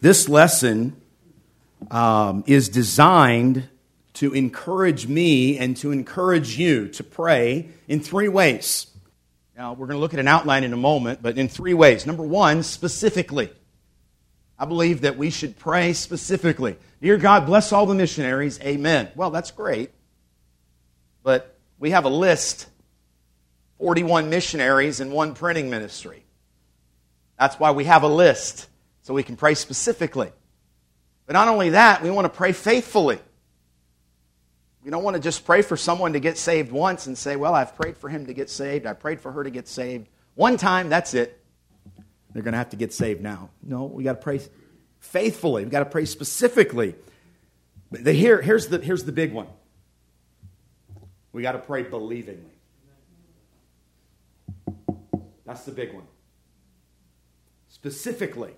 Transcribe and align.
This 0.00 0.28
lesson 0.28 1.00
um, 1.90 2.44
is 2.46 2.68
designed 2.68 3.68
to 4.14 4.32
encourage 4.32 5.06
me 5.06 5.58
and 5.58 5.76
to 5.78 5.92
encourage 5.92 6.58
you 6.58 6.88
to 6.88 7.04
pray 7.04 7.68
in 7.86 8.00
three 8.00 8.28
ways. 8.28 8.86
Now, 9.56 9.74
we're 9.74 9.86
going 9.86 9.96
to 9.96 10.00
look 10.00 10.14
at 10.14 10.20
an 10.20 10.28
outline 10.28 10.64
in 10.64 10.72
a 10.72 10.76
moment, 10.76 11.20
but 11.22 11.36
in 11.36 11.48
three 11.48 11.74
ways. 11.74 12.06
Number 12.06 12.22
one, 12.22 12.62
specifically. 12.62 13.50
I 14.58 14.64
believe 14.64 15.02
that 15.02 15.16
we 15.16 15.30
should 15.30 15.58
pray 15.58 15.92
specifically. 15.92 16.76
Dear 17.00 17.16
God, 17.16 17.46
bless 17.46 17.72
all 17.72 17.86
the 17.86 17.94
missionaries. 17.94 18.58
Amen. 18.60 19.08
Well, 19.14 19.30
that's 19.30 19.50
great. 19.50 19.90
But 21.22 21.58
we 21.78 21.90
have 21.90 22.04
a 22.04 22.10
list 22.10 22.68
41 23.78 24.28
missionaries 24.28 25.00
in 25.00 25.10
one 25.10 25.34
printing 25.34 25.70
ministry. 25.70 26.24
That's 27.38 27.58
why 27.58 27.70
we 27.70 27.84
have 27.84 28.02
a 28.02 28.08
list, 28.08 28.68
so 29.02 29.14
we 29.14 29.22
can 29.22 29.36
pray 29.36 29.54
specifically. 29.54 30.30
But 31.26 31.34
not 31.34 31.48
only 31.48 31.70
that, 31.70 32.02
we 32.02 32.10
want 32.10 32.24
to 32.26 32.36
pray 32.36 32.52
faithfully. 32.52 33.18
We 34.82 34.90
don't 34.90 35.04
want 35.04 35.14
to 35.14 35.20
just 35.22 35.44
pray 35.44 35.62
for 35.62 35.76
someone 35.76 36.14
to 36.14 36.20
get 36.20 36.38
saved 36.38 36.72
once 36.72 37.06
and 37.06 37.16
say, 37.16 37.36
Well, 37.36 37.54
I've 37.54 37.76
prayed 37.76 37.96
for 37.96 38.08
him 38.08 38.26
to 38.26 38.34
get 38.34 38.48
saved. 38.48 38.86
I 38.86 38.94
prayed 38.94 39.20
for 39.20 39.30
her 39.32 39.44
to 39.44 39.50
get 39.50 39.68
saved. 39.68 40.08
One 40.34 40.56
time, 40.56 40.88
that's 40.88 41.14
it. 41.14 41.40
They're 42.32 42.42
going 42.42 42.52
to 42.52 42.58
have 42.58 42.70
to 42.70 42.76
get 42.76 42.92
saved 42.92 43.20
now. 43.20 43.50
No, 43.62 43.84
we 43.84 44.04
got 44.04 44.14
to 44.14 44.22
pray 44.22 44.40
faithfully. 45.00 45.64
We 45.64 45.70
got 45.70 45.80
to 45.80 45.90
pray 45.90 46.04
specifically. 46.04 46.94
But 47.90 48.06
here, 48.14 48.40
here's, 48.40 48.68
the, 48.68 48.78
here's 48.78 49.04
the 49.04 49.12
big 49.12 49.32
one. 49.32 49.48
We 51.32 51.42
got 51.42 51.52
to 51.52 51.58
pray 51.58 51.84
believingly. 51.84 52.38
That's 55.44 55.64
the 55.64 55.72
big 55.72 55.92
one. 55.92 56.04
Specifically, 57.68 58.52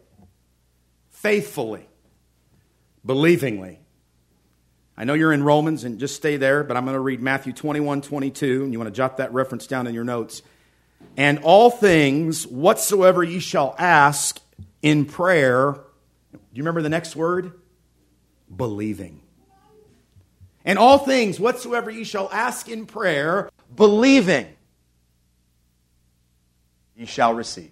faithfully, 1.22 1.86
believingly. 3.06 3.78
I 4.96 5.04
know 5.04 5.14
you're 5.14 5.32
in 5.32 5.44
Romans, 5.44 5.84
and 5.84 6.00
just 6.00 6.16
stay 6.16 6.36
there, 6.36 6.64
but 6.64 6.76
I'm 6.76 6.84
going 6.84 6.96
to 6.96 7.00
read 7.00 7.22
Matthew 7.22 7.52
21 7.52 8.02
22, 8.02 8.64
and 8.64 8.72
you 8.72 8.78
want 8.78 8.88
to 8.88 8.96
jot 8.96 9.18
that 9.18 9.32
reference 9.32 9.68
down 9.68 9.86
in 9.86 9.94
your 9.94 10.04
notes. 10.04 10.42
And 11.16 11.38
all 11.44 11.70
things 11.70 12.46
whatsoever 12.46 13.22
ye 13.22 13.38
shall 13.38 13.74
ask 13.78 14.40
in 14.82 15.04
prayer, 15.04 15.72
do 16.32 16.38
you 16.54 16.62
remember 16.62 16.82
the 16.82 16.88
next 16.88 17.14
word? 17.14 17.52
Believing. 18.54 19.20
And 20.64 20.78
all 20.78 20.98
things 20.98 21.38
whatsoever 21.38 21.90
ye 21.90 22.04
shall 22.04 22.28
ask 22.32 22.68
in 22.68 22.84
prayer, 22.86 23.48
believing, 23.74 24.48
ye 26.96 27.06
shall 27.06 27.34
receive. 27.34 27.70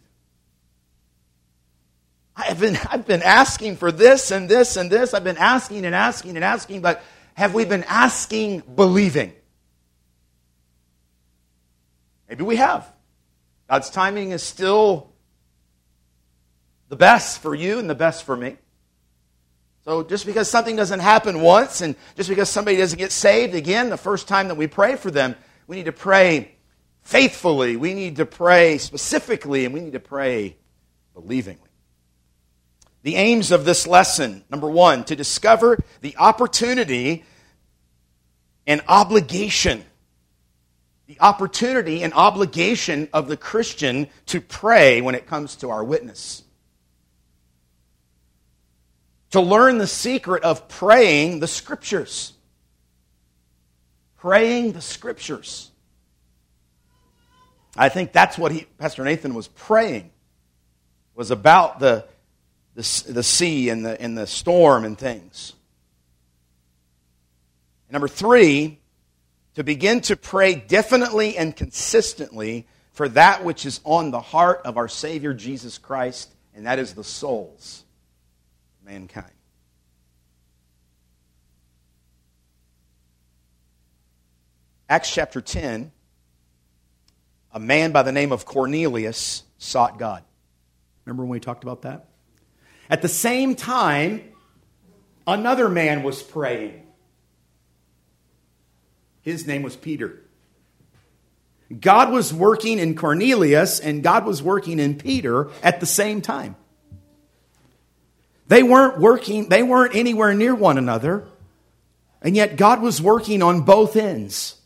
I've 2.48 2.60
been, 2.60 2.78
I've 2.91 3.06
been 3.06 3.22
asking 3.22 3.77
for 3.77 3.92
this 3.92 4.30
and 4.30 4.48
this 4.48 4.77
and 4.77 4.91
this. 4.91 5.14
I've 5.14 5.24
been 5.24 5.36
asking 5.36 5.84
and 5.84 5.94
asking 5.94 6.36
and 6.36 6.44
asking, 6.44 6.80
but 6.80 7.02
have 7.34 7.55
we 7.55 7.64
been 7.64 7.84
asking 7.84 8.60
believing? 8.74 9.32
Maybe 12.28 12.44
we 12.44 12.56
have. 12.56 12.91
God's 13.69 13.91
timing 13.91 14.30
is 14.30 14.42
still 14.42 15.12
the 16.88 16.97
best 16.97 17.41
for 17.41 17.55
you 17.55 17.78
and 17.78 17.88
the 17.88 17.94
best 17.94 18.24
for 18.24 18.36
me. 18.36 18.56
So 19.84 20.02
just 20.02 20.27
because 20.27 20.50
something 20.50 20.77
doesn't 20.77 21.00
happen 21.00 21.41
once 21.41 21.80
and 21.80 21.97
just 22.16 22.28
because 22.28 22.50
somebody 22.50 22.77
doesn't 22.77 22.98
get 22.98 23.12
saved 23.12 23.54
again 23.54 23.88
the 23.88 23.97
first 23.97 24.28
time 24.28 24.48
that 24.48 24.56
we 24.56 24.66
pray 24.66 24.97
for 24.97 25.10
them, 25.10 25.34
we 25.66 25.77
need 25.77 25.86
to 25.86 25.92
pray 25.92 26.52
faithfully. 27.02 27.77
We 27.77 27.94
need 27.94 28.16
to 28.16 28.27
pray 28.27 28.78
specifically 28.78 29.64
and 29.64 29.72
we 29.72 29.80
need 29.80 29.94
to 29.94 30.00
pray 30.00 30.56
believingly. 31.14 31.69
The 33.03 33.17
aims 33.17 33.51
of 33.51 33.65
this 33.65 33.87
lesson 33.87 34.45
number 34.51 34.69
one, 34.69 35.05
to 35.05 35.17
discover 35.17 35.79
the 36.01 36.17
opportunity 36.17 37.25
and 38.67 38.83
obligation 38.89 39.84
the 41.10 41.19
opportunity 41.19 42.05
and 42.05 42.15
obligation 42.15 43.09
of 43.12 43.27
the 43.27 43.37
Christian 43.37 44.06
to 44.27 44.41
pray 44.41 45.00
when 45.00 45.16
it 45.16 45.27
comes 45.27 45.56
to 45.56 45.71
our 45.71 45.83
witness. 45.83 46.44
To 49.33 49.41
learn 49.41 49.78
the 49.78 49.89
secret 49.89 50.44
of 50.44 50.69
praying 50.69 51.41
the 51.41 51.49
scriptures. 51.49 52.33
Praying 54.19 54.71
the 54.71 54.81
scriptures. 54.81 55.72
I 57.77 57.89
think 57.89 58.12
that's 58.12 58.39
what 58.39 58.53
he, 58.53 58.69
Pastor 58.78 59.03
Nathan 59.03 59.34
was 59.34 59.49
praying, 59.49 60.12
was 61.16 61.33
about 61.33 61.81
the, 61.81 62.05
the, 62.75 63.04
the 63.08 63.22
sea 63.22 63.69
and 63.69 63.84
the, 63.84 64.00
and 64.00 64.16
the 64.16 64.26
storm 64.26 64.84
and 64.84 64.98
things. 64.98 65.54
Number 67.91 68.08
three, 68.08 68.78
to 69.54 69.64
begin 69.64 70.00
to 70.03 70.16
pray 70.16 70.54
definitely 70.54 71.36
and 71.36 71.54
consistently 71.54 72.66
for 72.92 73.09
that 73.09 73.44
which 73.44 73.66
is 73.66 73.80
on 73.84 74.10
the 74.10 74.20
heart 74.20 74.62
of 74.64 74.76
our 74.76 74.88
Savior 74.88 75.34
Jesus 75.34 75.78
Christ, 75.78 76.32
and 76.54 76.66
that 76.66 76.78
is 76.78 76.94
the 76.94 77.04
souls 77.04 77.84
of 78.80 78.91
mankind. 78.91 79.32
Acts 84.88 85.12
chapter 85.12 85.41
10, 85.41 85.92
a 87.53 87.60
man 87.60 87.92
by 87.92 88.03
the 88.03 88.12
name 88.12 88.32
of 88.32 88.44
Cornelius 88.44 89.44
sought 89.59 89.98
God. 89.98 90.22
Remember 91.04 91.22
when 91.22 91.30
we 91.30 91.41
talked 91.41 91.62
about 91.62 91.82
that? 91.82 92.09
At 92.91 93.03
the 93.03 93.09
same 93.09 93.55
time, 93.55 94.25
another 95.27 95.69
man 95.69 96.03
was 96.03 96.23
praying. 96.23 96.83
His 99.23 99.47
name 99.47 99.62
was 99.62 99.77
Peter. 99.77 100.19
God 101.78 102.11
was 102.11 102.34
working 102.34 102.81
in 102.81 102.97
Cornelius 102.97 103.78
and 103.78 104.03
God 104.03 104.27
was 104.27 104.43
working 104.43 104.81
in 104.81 104.97
Peter 104.97 105.51
at 105.62 105.78
the 105.78 105.87
same 105.87 106.21
time. 106.21 106.56
They 108.49 108.65
weren't 108.65 108.99
working, 108.99 109.49
they 109.49 109.62
weren't 109.62 109.95
anywhere 109.95 110.34
near 110.34 110.57
one 110.57 110.77
another, 110.77 111.28
and 112.21 112.34
yet 112.34 112.57
God 112.57 112.83
was 112.83 113.01
working 113.01 113.41
on 113.41 113.61
both 113.61 113.95
ends. 113.95 114.57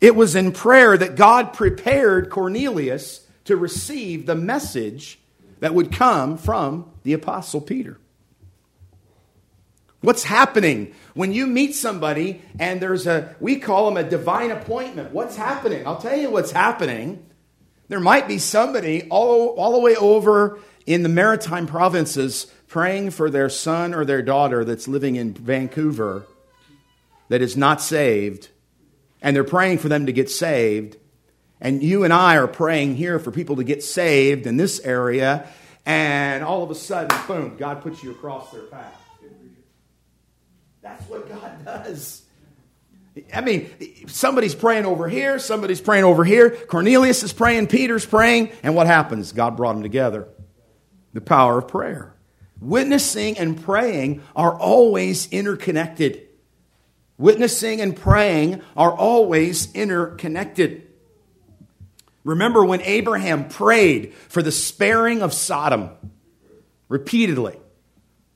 It 0.00 0.16
was 0.16 0.34
in 0.34 0.52
prayer 0.52 0.96
that 0.96 1.16
God 1.16 1.52
prepared 1.52 2.30
Cornelius 2.30 3.26
to 3.44 3.58
receive 3.58 4.24
the 4.24 4.34
message 4.34 5.18
that 5.62 5.74
would 5.74 5.92
come 5.92 6.36
from 6.36 6.90
the 7.04 7.12
Apostle 7.12 7.60
Peter. 7.60 7.96
What's 10.00 10.24
happening 10.24 10.92
when 11.14 11.32
you 11.32 11.46
meet 11.46 11.76
somebody 11.76 12.42
and 12.58 12.80
there's 12.80 13.06
a, 13.06 13.36
we 13.38 13.60
call 13.60 13.84
them 13.86 14.04
a 14.04 14.08
divine 14.08 14.50
appointment? 14.50 15.12
What's 15.12 15.36
happening? 15.36 15.86
I'll 15.86 16.00
tell 16.00 16.16
you 16.16 16.30
what's 16.30 16.50
happening. 16.50 17.24
There 17.86 18.00
might 18.00 18.26
be 18.26 18.38
somebody 18.38 19.06
all, 19.08 19.50
all 19.50 19.70
the 19.70 19.78
way 19.78 19.94
over 19.94 20.58
in 20.84 21.04
the 21.04 21.08
maritime 21.08 21.68
provinces 21.68 22.52
praying 22.66 23.10
for 23.10 23.30
their 23.30 23.48
son 23.48 23.94
or 23.94 24.04
their 24.04 24.20
daughter 24.20 24.64
that's 24.64 24.88
living 24.88 25.14
in 25.14 25.32
Vancouver 25.32 26.26
that 27.28 27.40
is 27.40 27.56
not 27.56 27.80
saved, 27.80 28.48
and 29.22 29.36
they're 29.36 29.44
praying 29.44 29.78
for 29.78 29.88
them 29.88 30.06
to 30.06 30.12
get 30.12 30.28
saved. 30.28 30.96
And 31.62 31.80
you 31.80 32.02
and 32.02 32.12
I 32.12 32.38
are 32.38 32.48
praying 32.48 32.96
here 32.96 33.20
for 33.20 33.30
people 33.30 33.56
to 33.56 33.64
get 33.64 33.84
saved 33.84 34.48
in 34.48 34.56
this 34.56 34.80
area, 34.80 35.46
and 35.86 36.42
all 36.42 36.64
of 36.64 36.70
a 36.72 36.74
sudden, 36.74 37.16
boom, 37.28 37.56
God 37.56 37.82
puts 37.82 38.02
you 38.02 38.10
across 38.10 38.50
their 38.50 38.62
path. 38.62 39.00
That's 40.82 41.08
what 41.08 41.28
God 41.28 41.64
does. 41.64 42.22
I 43.32 43.42
mean, 43.42 43.70
somebody's 44.08 44.56
praying 44.56 44.86
over 44.86 45.08
here, 45.08 45.38
somebody's 45.38 45.80
praying 45.80 46.02
over 46.02 46.24
here. 46.24 46.50
Cornelius 46.50 47.22
is 47.22 47.32
praying, 47.32 47.68
Peter's 47.68 48.04
praying, 48.04 48.50
and 48.64 48.74
what 48.74 48.88
happens? 48.88 49.30
God 49.30 49.56
brought 49.56 49.74
them 49.74 49.84
together. 49.84 50.26
The 51.12 51.20
power 51.20 51.58
of 51.58 51.68
prayer. 51.68 52.16
Witnessing 52.60 53.38
and 53.38 53.62
praying 53.62 54.22
are 54.34 54.58
always 54.58 55.28
interconnected. 55.30 56.26
Witnessing 57.18 57.80
and 57.80 57.94
praying 57.96 58.62
are 58.76 58.92
always 58.92 59.72
interconnected. 59.74 60.88
Remember 62.24 62.64
when 62.64 62.80
Abraham 62.82 63.48
prayed 63.48 64.14
for 64.14 64.42
the 64.42 64.52
sparing 64.52 65.22
of 65.22 65.32
Sodom 65.32 65.90
repeatedly. 66.88 67.58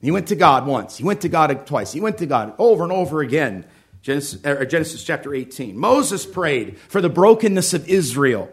He 0.01 0.11
went 0.11 0.29
to 0.29 0.37
God 0.37 0.67
once. 0.67 0.97
He 0.97 1.05
went 1.05 1.23
to 1.23 1.29
God 1.29 1.67
twice. 1.67 1.93
He 1.93 2.01
went 2.01 2.19
to 2.19 2.27
God 2.27 2.55
over 2.59 2.85
and 2.85 2.93
over 2.93 3.21
again. 3.21 3.65
Genesis, 4.03 4.45
uh, 4.45 4.65
Genesis 4.65 5.03
chapter 5.03 5.35
18. 5.35 5.77
Moses 5.77 6.25
prayed 6.25 6.79
for 6.79 7.01
the 7.01 7.09
brokenness 7.09 7.75
of 7.75 7.89
Israel 7.89 8.51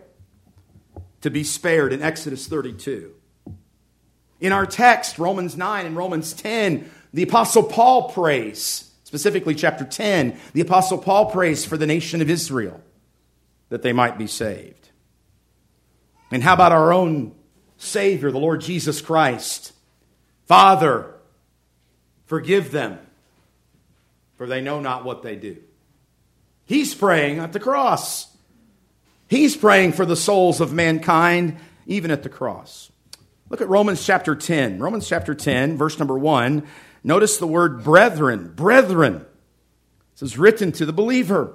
to 1.21 1.29
be 1.29 1.43
spared 1.43 1.93
in 1.93 2.01
Exodus 2.01 2.47
32. 2.47 3.13
In 4.39 4.51
our 4.51 4.65
text, 4.65 5.19
Romans 5.19 5.55
9 5.55 5.85
and 5.85 5.95
Romans 5.95 6.33
10, 6.33 6.89
the 7.13 7.23
Apostle 7.23 7.63
Paul 7.63 8.09
prays, 8.09 8.91
specifically 9.03 9.55
chapter 9.55 9.85
10, 9.85 10.37
the 10.53 10.61
Apostle 10.61 10.97
Paul 10.97 11.27
prays 11.27 11.65
for 11.65 11.77
the 11.77 11.87
nation 11.87 12.21
of 12.21 12.29
Israel 12.29 12.81
that 13.69 13.83
they 13.83 13.93
might 13.93 14.17
be 14.17 14.27
saved. 14.27 14.82
And 16.33 16.41
how 16.41 16.55
about 16.55 16.71
our 16.71 16.91
own 16.91 17.35
Savior, 17.77 18.31
the 18.31 18.39
Lord 18.39 18.61
Jesus 18.61 19.01
Christ. 19.01 19.73
Father, 20.45 21.13
forgive 22.25 22.71
them, 22.71 22.97
for 24.35 24.47
they 24.47 24.59
know 24.59 24.79
not 24.79 25.05
what 25.05 25.21
they 25.21 25.35
do. 25.35 25.57
He's 26.65 26.95
praying 26.95 27.39
at 27.39 27.53
the 27.53 27.59
cross. 27.59 28.35
He's 29.27 29.55
praying 29.55 29.93
for 29.93 30.05
the 30.05 30.15
souls 30.15 30.59
of 30.59 30.73
mankind, 30.73 31.57
even 31.85 32.09
at 32.09 32.23
the 32.23 32.29
cross. 32.29 32.91
Look 33.49 33.61
at 33.61 33.69
Romans 33.69 34.03
chapter 34.03 34.35
10. 34.35 34.79
Romans 34.79 35.07
chapter 35.07 35.35
10, 35.35 35.77
verse 35.77 35.99
number 35.99 36.17
1. 36.17 36.65
Notice 37.03 37.37
the 37.37 37.45
word 37.45 37.83
brethren. 37.83 38.53
Brethren. 38.55 39.25
This 40.13 40.31
is 40.31 40.37
written 40.37 40.71
to 40.73 40.85
the 40.85 40.93
believer. 40.93 41.53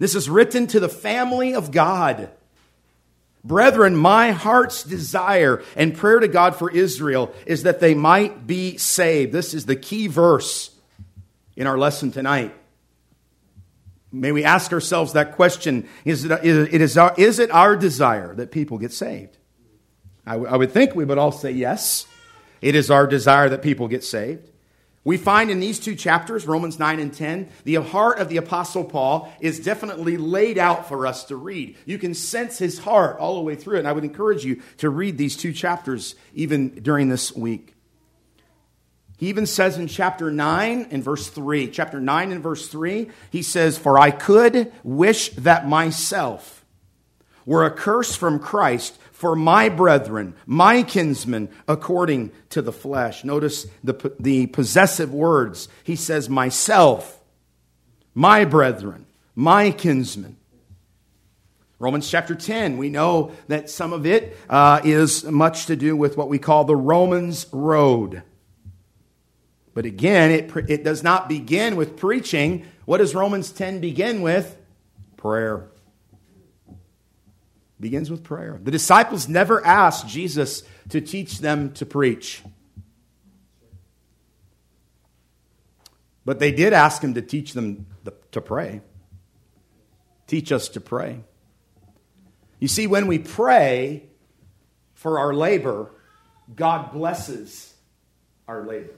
This 0.00 0.14
is 0.14 0.28
written 0.28 0.66
to 0.68 0.80
the 0.80 0.88
family 0.88 1.54
of 1.54 1.70
God. 1.70 2.30
Brethren, 3.42 3.96
my 3.96 4.32
heart's 4.32 4.82
desire 4.82 5.62
and 5.74 5.96
prayer 5.96 6.20
to 6.20 6.28
God 6.28 6.56
for 6.56 6.70
Israel 6.70 7.34
is 7.46 7.62
that 7.62 7.80
they 7.80 7.94
might 7.94 8.46
be 8.46 8.76
saved. 8.76 9.32
This 9.32 9.54
is 9.54 9.64
the 9.64 9.76
key 9.76 10.08
verse 10.08 10.70
in 11.56 11.66
our 11.66 11.78
lesson 11.78 12.10
tonight. 12.10 12.54
May 14.12 14.32
we 14.32 14.44
ask 14.44 14.72
ourselves 14.72 15.12
that 15.12 15.36
question 15.36 15.88
is 16.04 16.24
it, 16.24 16.32
it 16.44 16.80
is, 16.80 16.98
our, 16.98 17.14
is 17.16 17.38
it 17.38 17.50
our 17.50 17.76
desire 17.76 18.34
that 18.34 18.50
people 18.50 18.76
get 18.76 18.92
saved? 18.92 19.38
I, 20.26 20.32
w- 20.32 20.50
I 20.50 20.56
would 20.56 20.72
think 20.72 20.94
we 20.94 21.04
would 21.04 21.16
all 21.16 21.32
say 21.32 21.52
yes. 21.52 22.06
It 22.60 22.74
is 22.74 22.90
our 22.90 23.06
desire 23.06 23.48
that 23.48 23.62
people 23.62 23.88
get 23.88 24.04
saved. 24.04 24.49
We 25.02 25.16
find 25.16 25.50
in 25.50 25.60
these 25.60 25.78
two 25.78 25.94
chapters, 25.94 26.46
Romans 26.46 26.78
9 26.78 27.00
and 27.00 27.12
10, 27.12 27.48
the 27.64 27.76
heart 27.76 28.18
of 28.18 28.28
the 28.28 28.36
Apostle 28.36 28.84
Paul 28.84 29.32
is 29.40 29.58
definitely 29.58 30.18
laid 30.18 30.58
out 30.58 30.88
for 30.88 31.06
us 31.06 31.24
to 31.24 31.36
read. 31.36 31.78
You 31.86 31.96
can 31.96 32.12
sense 32.12 32.58
his 32.58 32.80
heart 32.80 33.18
all 33.18 33.36
the 33.36 33.40
way 33.40 33.54
through 33.54 33.76
it, 33.76 33.80
and 33.80 33.88
I 33.88 33.92
would 33.92 34.04
encourage 34.04 34.44
you 34.44 34.60
to 34.78 34.90
read 34.90 35.16
these 35.16 35.36
two 35.36 35.54
chapters 35.54 36.16
even 36.34 36.68
during 36.82 37.08
this 37.08 37.34
week. 37.34 37.74
He 39.16 39.28
even 39.28 39.46
says 39.46 39.78
in 39.78 39.86
chapter 39.86 40.30
9 40.30 40.88
and 40.90 41.02
verse 41.02 41.28
3, 41.28 41.68
chapter 41.68 41.98
9 41.98 42.32
and 42.32 42.42
verse 42.42 42.68
3, 42.68 43.08
he 43.30 43.42
says, 43.42 43.78
For 43.78 43.98
I 43.98 44.10
could 44.10 44.72
wish 44.82 45.30
that 45.30 45.66
myself 45.66 46.64
were 47.46 47.64
a 47.64 47.70
curse 47.70 48.14
from 48.14 48.38
Christ 48.38 48.98
for 49.20 49.36
my 49.36 49.68
brethren, 49.68 50.32
my 50.46 50.82
kinsmen, 50.82 51.50
according 51.68 52.32
to 52.48 52.62
the 52.62 52.72
flesh. 52.72 53.22
Notice 53.22 53.66
the, 53.84 54.14
the 54.18 54.46
possessive 54.46 55.12
words. 55.12 55.68
He 55.84 55.94
says, 55.94 56.30
myself, 56.30 57.20
my 58.14 58.46
brethren, 58.46 59.04
my 59.34 59.72
kinsmen. 59.72 60.38
Romans 61.78 62.10
chapter 62.10 62.34
10, 62.34 62.78
we 62.78 62.88
know 62.88 63.32
that 63.48 63.68
some 63.68 63.92
of 63.92 64.06
it 64.06 64.38
uh, 64.48 64.80
is 64.84 65.24
much 65.24 65.66
to 65.66 65.76
do 65.76 65.94
with 65.94 66.16
what 66.16 66.30
we 66.30 66.38
call 66.38 66.64
the 66.64 66.74
Romans 66.74 67.44
road. 67.52 68.22
But 69.74 69.84
again, 69.84 70.30
it, 70.30 70.70
it 70.70 70.82
does 70.82 71.02
not 71.02 71.28
begin 71.28 71.76
with 71.76 71.98
preaching. 71.98 72.64
What 72.86 72.98
does 72.98 73.14
Romans 73.14 73.52
10 73.52 73.80
begin 73.80 74.22
with? 74.22 74.56
Prayer 75.18 75.69
begins 77.80 78.10
with 78.10 78.22
prayer. 78.22 78.60
The 78.62 78.70
disciples 78.70 79.28
never 79.28 79.64
asked 79.64 80.06
Jesus 80.06 80.62
to 80.90 81.00
teach 81.00 81.38
them 81.38 81.72
to 81.74 81.86
preach. 81.86 82.42
But 86.24 86.38
they 86.38 86.52
did 86.52 86.72
ask 86.72 87.02
him 87.02 87.14
to 87.14 87.22
teach 87.22 87.54
them 87.54 87.86
to 88.32 88.40
pray. 88.40 88.82
Teach 90.26 90.52
us 90.52 90.68
to 90.70 90.80
pray. 90.80 91.20
You 92.60 92.68
see, 92.68 92.86
when 92.86 93.06
we 93.06 93.18
pray 93.18 94.04
for 94.94 95.18
our 95.18 95.32
labor, 95.32 95.90
God 96.54 96.92
blesses 96.92 97.74
our 98.46 98.64
labor. 98.64 98.94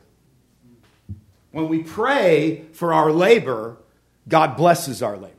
When 1.53 1.69
we 1.69 1.83
pray 1.83 2.65
for 2.73 2.93
our 2.93 3.13
labor, 3.13 3.77
God 4.29 4.57
blesses 4.57 5.03
our 5.03 5.17
labor. 5.17 5.35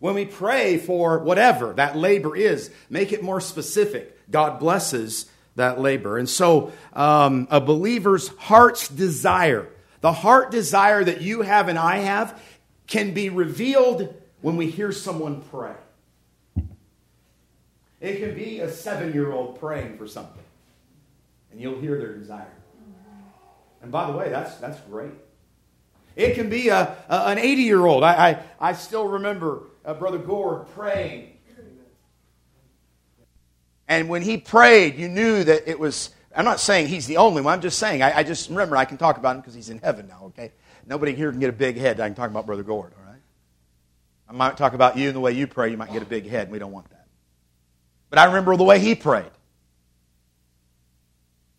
When 0.00 0.14
we 0.14 0.24
pray 0.24 0.78
for 0.78 1.18
whatever 1.18 1.74
that 1.74 1.96
labor 1.96 2.34
is, 2.34 2.70
make 2.88 3.12
it 3.12 3.22
more 3.22 3.40
specific. 3.40 4.18
God 4.30 4.58
blesses 4.58 5.26
that 5.56 5.78
labor. 5.78 6.16
And 6.16 6.28
so, 6.28 6.72
um, 6.94 7.46
a 7.50 7.60
believer's 7.60 8.28
heart's 8.28 8.88
desire, 8.88 9.68
the 10.00 10.12
heart 10.12 10.50
desire 10.50 11.04
that 11.04 11.20
you 11.20 11.42
have 11.42 11.68
and 11.68 11.78
I 11.78 11.98
have, 11.98 12.40
can 12.86 13.12
be 13.12 13.28
revealed 13.28 14.14
when 14.40 14.56
we 14.56 14.70
hear 14.70 14.90
someone 14.90 15.42
pray. 15.42 15.74
It 18.00 18.18
can 18.20 18.34
be 18.34 18.60
a 18.60 18.72
seven 18.72 19.12
year 19.12 19.30
old 19.30 19.60
praying 19.60 19.98
for 19.98 20.08
something, 20.08 20.42
and 21.52 21.60
you'll 21.60 21.78
hear 21.78 21.98
their 21.98 22.14
desire. 22.14 22.46
And 23.82 23.92
by 23.92 24.10
the 24.10 24.16
way, 24.16 24.30
that's, 24.30 24.56
that's 24.56 24.80
great. 24.80 25.12
It 26.16 26.34
can 26.34 26.50
be 26.50 26.68
a, 26.68 26.96
a 27.08 27.28
an 27.28 27.38
80 27.38 27.62
year 27.62 27.84
old. 27.84 28.04
I, 28.04 28.30
I, 28.30 28.42
I 28.70 28.72
still 28.72 29.08
remember 29.08 29.62
uh, 29.84 29.94
Brother 29.94 30.18
Gore 30.18 30.66
praying. 30.74 31.30
And 33.90 34.08
when 34.08 34.22
he 34.22 34.36
prayed, 34.36 34.96
you 34.98 35.08
knew 35.08 35.42
that 35.42 35.68
it 35.68 35.78
was. 35.78 36.10
I'm 36.34 36.44
not 36.44 36.60
saying 36.60 36.86
he's 36.86 37.08
the 37.08 37.16
only 37.16 37.42
one. 37.42 37.54
I'm 37.54 37.60
just 37.60 37.76
saying. 37.76 38.02
I, 38.02 38.18
I 38.18 38.22
just 38.22 38.48
remember 38.48 38.76
I 38.76 38.84
can 38.84 38.98
talk 38.98 39.18
about 39.18 39.34
him 39.34 39.40
because 39.40 39.54
he's 39.54 39.68
in 39.68 39.78
heaven 39.78 40.06
now. 40.06 40.26
Okay, 40.26 40.52
nobody 40.86 41.12
here 41.12 41.32
can 41.32 41.40
get 41.40 41.50
a 41.50 41.52
big 41.52 41.76
head. 41.76 41.98
I 41.98 42.06
can 42.06 42.14
talk 42.14 42.30
about 42.30 42.46
Brother 42.46 42.62
Gord. 42.62 42.92
All 42.96 43.12
right. 43.12 43.20
I 44.28 44.32
might 44.32 44.56
talk 44.56 44.74
about 44.74 44.96
you 44.96 45.08
and 45.08 45.16
the 45.16 45.20
way 45.20 45.32
you 45.32 45.48
pray. 45.48 45.72
You 45.72 45.76
might 45.76 45.92
get 45.92 46.02
a 46.02 46.06
big 46.06 46.28
head. 46.28 46.42
and 46.42 46.52
We 46.52 46.60
don't 46.60 46.70
want 46.70 46.88
that. 46.90 47.08
But 48.10 48.20
I 48.20 48.26
remember 48.26 48.56
the 48.56 48.62
way 48.62 48.78
he 48.78 48.94
prayed, 48.94 49.32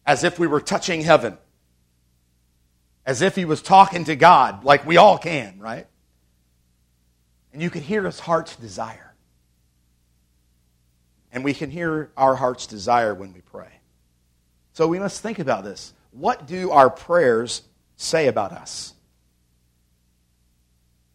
as 0.05 0.23
if 0.23 0.39
we 0.39 0.47
were 0.47 0.61
touching 0.61 1.01
heaven, 1.01 1.37
as 3.11 3.21
if 3.21 3.35
he 3.35 3.43
was 3.43 3.61
talking 3.61 4.05
to 4.05 4.15
God, 4.15 4.63
like 4.63 4.87
we 4.87 4.95
all 4.95 5.17
can, 5.17 5.59
right? 5.59 5.85
And 7.51 7.61
you 7.61 7.69
can 7.69 7.81
hear 7.81 8.05
his 8.05 8.21
heart's 8.21 8.55
desire. 8.55 9.13
And 11.33 11.43
we 11.43 11.53
can 11.53 11.69
hear 11.69 12.09
our 12.15 12.35
heart's 12.35 12.67
desire 12.67 13.13
when 13.13 13.33
we 13.33 13.41
pray. 13.41 13.67
So 14.71 14.87
we 14.87 14.97
must 14.97 15.21
think 15.21 15.39
about 15.39 15.65
this. 15.65 15.91
What 16.11 16.47
do 16.47 16.71
our 16.71 16.89
prayers 16.89 17.63
say 17.97 18.27
about 18.27 18.53
us? 18.53 18.93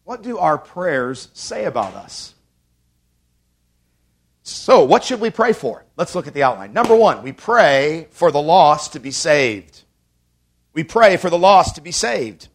What 0.03 0.21
do 0.21 0.37
our 0.37 0.59
prayers 0.59 1.29
say 1.33 1.65
about 1.65 1.95
us? 1.95 2.35
So, 4.43 4.83
what 4.83 5.03
should 5.03 5.19
we 5.19 5.31
pray 5.31 5.51
for? 5.51 5.83
Let's 5.97 6.13
look 6.13 6.27
at 6.27 6.35
the 6.35 6.43
outline. 6.43 6.73
Number 6.73 6.95
one, 6.95 7.23
we 7.23 7.31
pray 7.31 8.07
for 8.11 8.31
the 8.31 8.41
lost 8.41 8.93
to 8.93 8.99
be 8.99 9.11
saved. 9.11 9.81
We 10.77 10.83
pray 10.83 11.17
for 11.17 11.31
the 11.31 11.39
lost 11.39 11.73
to 11.73 11.81
be 11.81 11.91
saved. 11.91 12.49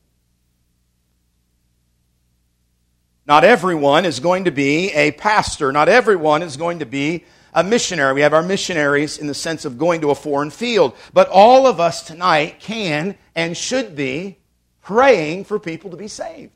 Not 3.26 3.43
everyone 3.43 4.05
is 4.05 4.21
going 4.21 4.45
to 4.45 4.52
be 4.52 4.93
a 4.93 5.11
pastor. 5.11 5.73
Not 5.73 5.88
everyone 5.88 6.43
is 6.43 6.57
going 6.57 6.79
to 6.79 6.87
be 6.87 7.25
a 7.52 7.64
missionary. 7.64 8.12
We 8.12 8.21
have 8.21 8.33
our 8.33 8.45
missionaries 8.45 9.19
in 9.19 9.26
the 9.26 9.35
sense 9.35 9.64
of 9.64 9.76
going 9.76 10.02
to 10.02 10.11
a 10.11 10.14
foreign 10.14 10.50
field. 10.50 10.95
But 11.12 11.31
all 11.31 11.67
of 11.67 11.81
us 11.81 12.05
tonight 12.05 12.61
can 12.61 13.19
and 13.35 13.57
should 13.57 13.97
be 13.97 14.38
praying 14.83 15.43
for 15.47 15.59
people 15.59 15.91
to 15.91 15.97
be 15.97 16.07
saved. 16.07 16.52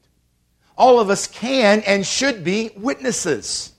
All 0.78 1.00
of 1.00 1.10
us 1.10 1.26
can 1.26 1.80
and 1.80 2.06
should 2.06 2.44
be 2.44 2.70
witnesses. 2.76 3.72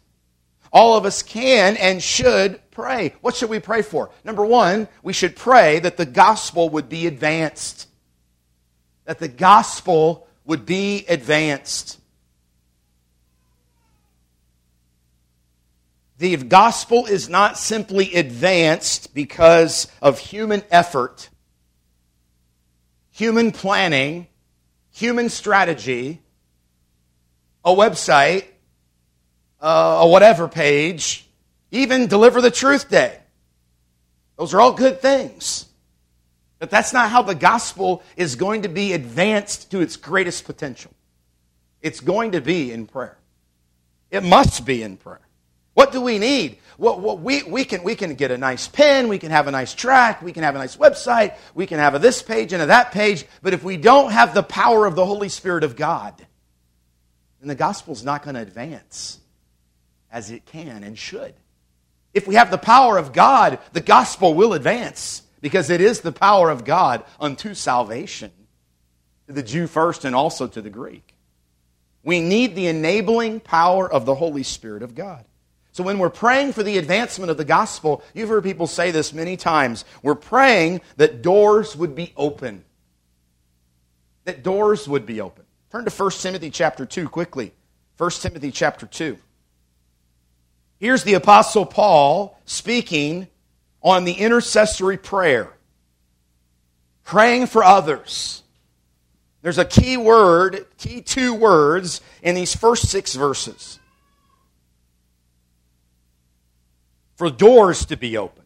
All 0.74 0.98
of 0.98 1.06
us 1.06 1.24
can 1.24 1.78
and 1.78 2.04
should 2.04 2.60
pray. 2.78 3.12
What 3.22 3.36
should 3.36 3.50
we 3.50 3.58
pray 3.58 3.82
for? 3.82 4.12
Number 4.24 4.46
one, 4.46 4.88
we 5.02 5.12
should 5.12 5.36
pray 5.36 5.80
that 5.80 5.98
the 5.98 6.06
gospel 6.06 6.70
would 6.70 6.88
be 6.88 7.08
advanced. 7.08 7.88
That 9.06 9.18
the 9.18 9.28
gospel 9.28 10.28
would 10.46 10.64
be 10.68 11.04
advanced. 11.10 12.00
The 16.20 16.38
gospel 16.38 17.08
is 17.08 17.28
not 17.28 17.58
simply 17.58 18.14
advanced 18.14 19.12
because 19.16 19.88
of 20.00 20.20
human 20.20 20.62
effort, 20.70 21.30
human 23.10 23.52
planning, 23.52 24.28
human 24.92 25.30
strategy, 25.30 26.22
a 27.66 27.72
website, 27.72 28.46
uh, 29.60 30.02
a 30.02 30.08
whatever 30.08 30.48
page, 30.48 31.27
even 31.72 32.08
deliver 32.08 32.42
the 32.42 32.52
truth 32.52 32.90
day. 32.90 33.18
Those 34.38 34.54
are 34.54 34.62
all 34.62 34.74
good 34.74 35.02
things. 35.02 35.66
But 36.60 36.70
that's 36.70 36.94
not 36.94 37.10
how 37.10 37.22
the 37.22 37.36
gospel 37.36 38.04
is 38.16 38.36
going 38.36 38.64
to 38.64 38.70
be 38.70 38.94
advanced 38.94 39.72
to 39.72 39.82
its 39.82 39.96
greatest 39.96 40.46
potential. 40.46 40.92
It's 41.82 42.00
going 42.00 42.32
to 42.32 42.42
be 42.42 42.72
in 42.72 42.88
prayer. 42.88 43.18
It 44.10 44.24
must 44.24 44.66
be 44.66 44.82
in 44.82 44.98
prayer. 44.98 45.22
What 45.74 45.92
do 45.92 46.02
we 46.02 46.18
need? 46.18 46.58
Well, 46.80 47.00
well, 47.00 47.18
we, 47.18 47.44
we, 47.44 47.64
can, 47.64 47.84
we 47.84 47.96
can 47.96 48.16
get 48.16 48.32
a 48.32 48.38
nice 48.38 48.68
pen, 48.68 49.10
we 49.10 49.20
can 49.20 49.30
have 49.30 49.48
a 49.48 49.52
nice 49.52 49.76
tract, 49.76 50.24
we 50.24 50.32
can 50.32 50.42
have 50.42 50.56
a 50.56 50.58
nice 50.58 50.76
website, 50.76 51.38
we 51.54 51.68
can 51.68 51.78
have 51.78 51.94
a 51.94 52.00
this 52.00 52.24
page 52.24 52.52
and 52.54 52.64
a 52.64 52.68
that 52.68 52.92
page, 52.92 53.26
but 53.44 53.54
if 53.54 53.64
we 53.64 53.78
don't 53.78 54.12
have 54.12 54.34
the 54.34 54.42
power 54.42 54.88
of 54.88 54.96
the 54.96 55.06
Holy 55.06 55.30
Spirit 55.30 55.64
of 55.64 55.76
God, 55.76 56.16
then 57.40 57.48
the 57.48 57.56
gospel's 57.56 58.04
not 58.04 58.24
going 58.24 58.36
to 58.36 58.42
advance 58.42 59.20
as 60.12 60.32
it 60.32 60.46
can 60.46 60.84
and 60.84 60.98
should. 60.98 61.36
If 62.18 62.26
we 62.28 62.34
have 62.34 62.50
the 62.50 62.58
power 62.58 62.98
of 62.98 63.14
God, 63.14 63.60
the 63.74 63.80
gospel 63.80 64.34
will 64.34 64.54
advance 64.54 65.22
because 65.40 65.70
it 65.70 65.82
is 65.82 66.02
the 66.02 66.12
power 66.12 66.50
of 66.50 66.66
God 66.66 67.04
unto 67.20 67.54
salvation 67.54 68.32
to 69.28 69.34
the 69.34 69.44
Jew 69.44 69.68
first 69.68 70.04
and 70.04 70.16
also 70.16 70.48
to 70.48 70.60
the 70.60 70.72
Greek. 70.72 71.14
We 72.04 72.20
need 72.20 72.56
the 72.56 72.66
enabling 72.66 73.42
power 73.42 73.88
of 73.88 74.08
the 74.08 74.16
Holy 74.16 74.42
Spirit 74.42 74.82
of 74.82 74.96
God. 74.96 75.26
So 75.74 75.84
when 75.84 76.00
we're 76.00 76.10
praying 76.10 76.54
for 76.54 76.64
the 76.64 76.80
advancement 76.80 77.30
of 77.30 77.38
the 77.38 77.46
gospel, 77.46 78.04
you've 78.16 78.30
heard 78.30 78.44
people 78.44 78.66
say 78.66 78.90
this 78.90 79.14
many 79.14 79.38
times. 79.38 79.86
We're 80.02 80.16
praying 80.16 80.82
that 80.96 81.22
doors 81.22 81.76
would 81.76 81.94
be 81.94 82.14
open. 82.18 82.66
That 84.24 84.42
doors 84.42 84.88
would 84.88 85.06
be 85.06 85.22
open. 85.22 85.46
Turn 85.72 85.86
to 85.86 85.92
1 85.92 86.12
Timothy 86.14 86.50
chapter 86.50 86.84
2 86.84 87.10
quickly. 87.10 87.54
1 88.00 88.10
Timothy 88.10 88.50
chapter 88.50 88.88
2. 88.88 89.20
Here's 90.80 91.04
the 91.04 91.16
Apostle 91.16 91.66
Paul 91.66 92.40
speaking 92.46 93.28
on 93.82 94.06
the 94.06 94.14
intercessory 94.14 94.98
prayer, 94.98 95.52
praying 97.04 97.48
for 97.48 97.64
others. 97.64 98.44
There's 99.42 99.58
a 99.58 99.66
key 99.66 99.98
word, 99.98 100.66
key 100.78 101.02
two 101.02 101.34
words 101.34 102.02
in 102.22 102.36
these 102.36 102.56
first 102.56 102.90
six 102.90 103.16
verses 103.16 103.80
for 107.16 107.30
doors 107.32 107.86
to 107.86 107.98
be 107.98 108.18
open. 108.18 108.44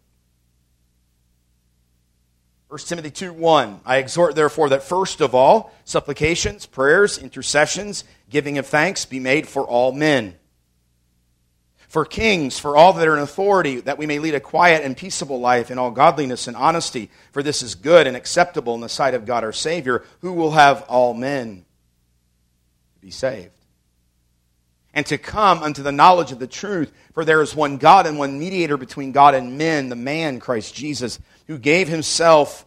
1 2.69 2.79
Timothy 2.79 3.11
2 3.11 3.33
1. 3.33 3.81
I 3.85 3.97
exhort, 3.97 4.35
therefore, 4.35 4.69
that 4.69 4.83
first 4.83 5.19
of 5.19 5.35
all, 5.35 5.73
supplications, 5.83 6.65
prayers, 6.65 7.17
intercessions, 7.17 8.05
giving 8.29 8.57
of 8.57 8.65
thanks 8.65 9.03
be 9.03 9.19
made 9.19 9.45
for 9.45 9.63
all 9.63 9.91
men 9.91 10.35
for 11.91 12.05
kings, 12.05 12.57
for 12.57 12.77
all 12.77 12.93
that 12.93 13.05
are 13.05 13.17
in 13.17 13.21
authority, 13.21 13.81
that 13.81 13.97
we 13.97 14.05
may 14.05 14.17
lead 14.17 14.33
a 14.33 14.39
quiet 14.39 14.81
and 14.81 14.95
peaceable 14.95 15.41
life 15.41 15.69
in 15.69 15.77
all 15.77 15.91
godliness 15.91 16.47
and 16.47 16.55
honesty. 16.55 17.09
For 17.33 17.43
this 17.43 17.61
is 17.61 17.75
good 17.75 18.07
and 18.07 18.15
acceptable 18.15 18.73
in 18.75 18.79
the 18.79 18.87
sight 18.87 19.13
of 19.13 19.25
God 19.25 19.43
our 19.43 19.51
Savior, 19.51 20.05
who 20.21 20.31
will 20.31 20.51
have 20.51 20.83
all 20.83 21.13
men 21.13 21.65
to 22.93 23.01
be 23.01 23.11
saved. 23.11 23.51
And 24.93 25.05
to 25.07 25.17
come 25.17 25.61
unto 25.61 25.83
the 25.83 25.91
knowledge 25.91 26.31
of 26.31 26.39
the 26.39 26.47
truth, 26.47 26.93
for 27.13 27.25
there 27.25 27.41
is 27.41 27.53
one 27.53 27.75
God 27.75 28.07
and 28.07 28.17
one 28.17 28.39
mediator 28.39 28.77
between 28.77 29.11
God 29.11 29.35
and 29.35 29.57
men, 29.57 29.89
the 29.89 29.97
man 29.97 30.39
Christ 30.39 30.73
Jesus, 30.73 31.19
who 31.47 31.57
gave 31.57 31.89
himself 31.89 32.65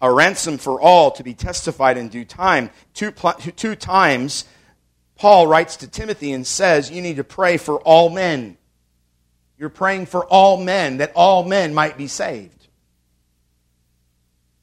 a 0.00 0.12
ransom 0.12 0.56
for 0.56 0.80
all 0.80 1.10
to 1.10 1.24
be 1.24 1.34
testified 1.34 1.98
in 1.98 2.10
due 2.10 2.24
time. 2.24 2.70
Two, 2.94 3.10
two 3.10 3.74
times 3.74 4.44
Paul 5.22 5.46
writes 5.46 5.76
to 5.76 5.86
Timothy 5.86 6.32
and 6.32 6.44
says, 6.44 6.90
You 6.90 7.00
need 7.00 7.14
to 7.14 7.22
pray 7.22 7.56
for 7.56 7.78
all 7.82 8.10
men. 8.10 8.56
You're 9.56 9.68
praying 9.68 10.06
for 10.06 10.24
all 10.26 10.56
men, 10.56 10.96
that 10.96 11.12
all 11.14 11.44
men 11.44 11.72
might 11.74 11.96
be 11.96 12.08
saved. 12.08 12.66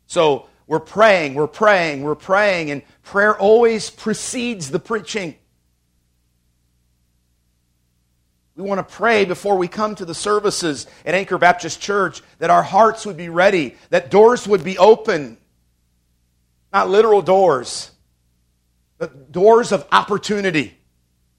So 0.07 0.47
we're 0.67 0.81
praying, 0.81 1.35
we're 1.35 1.47
praying, 1.47 2.03
we're 2.03 2.13
praying, 2.13 2.71
and 2.71 2.81
prayer 3.03 3.37
always 3.37 3.89
precedes 3.89 4.69
the 4.69 4.79
preaching. 4.79 5.35
We 8.57 8.63
want 8.63 8.85
to 8.85 8.95
pray 8.95 9.23
before 9.23 9.57
we 9.57 9.69
come 9.69 9.95
to 9.95 10.03
the 10.03 10.13
services 10.13 10.87
at 11.05 11.15
Anchor 11.15 11.37
Baptist 11.37 11.79
Church 11.79 12.21
that 12.39 12.49
our 12.49 12.63
hearts 12.63 13.05
would 13.05 13.15
be 13.15 13.29
ready, 13.29 13.77
that 13.91 14.11
doors 14.11 14.45
would 14.45 14.65
be 14.65 14.77
open. 14.77 15.37
Not 16.73 16.89
literal 16.89 17.21
doors, 17.21 17.91
doors 19.07 19.71
of 19.71 19.87
opportunity 19.91 20.77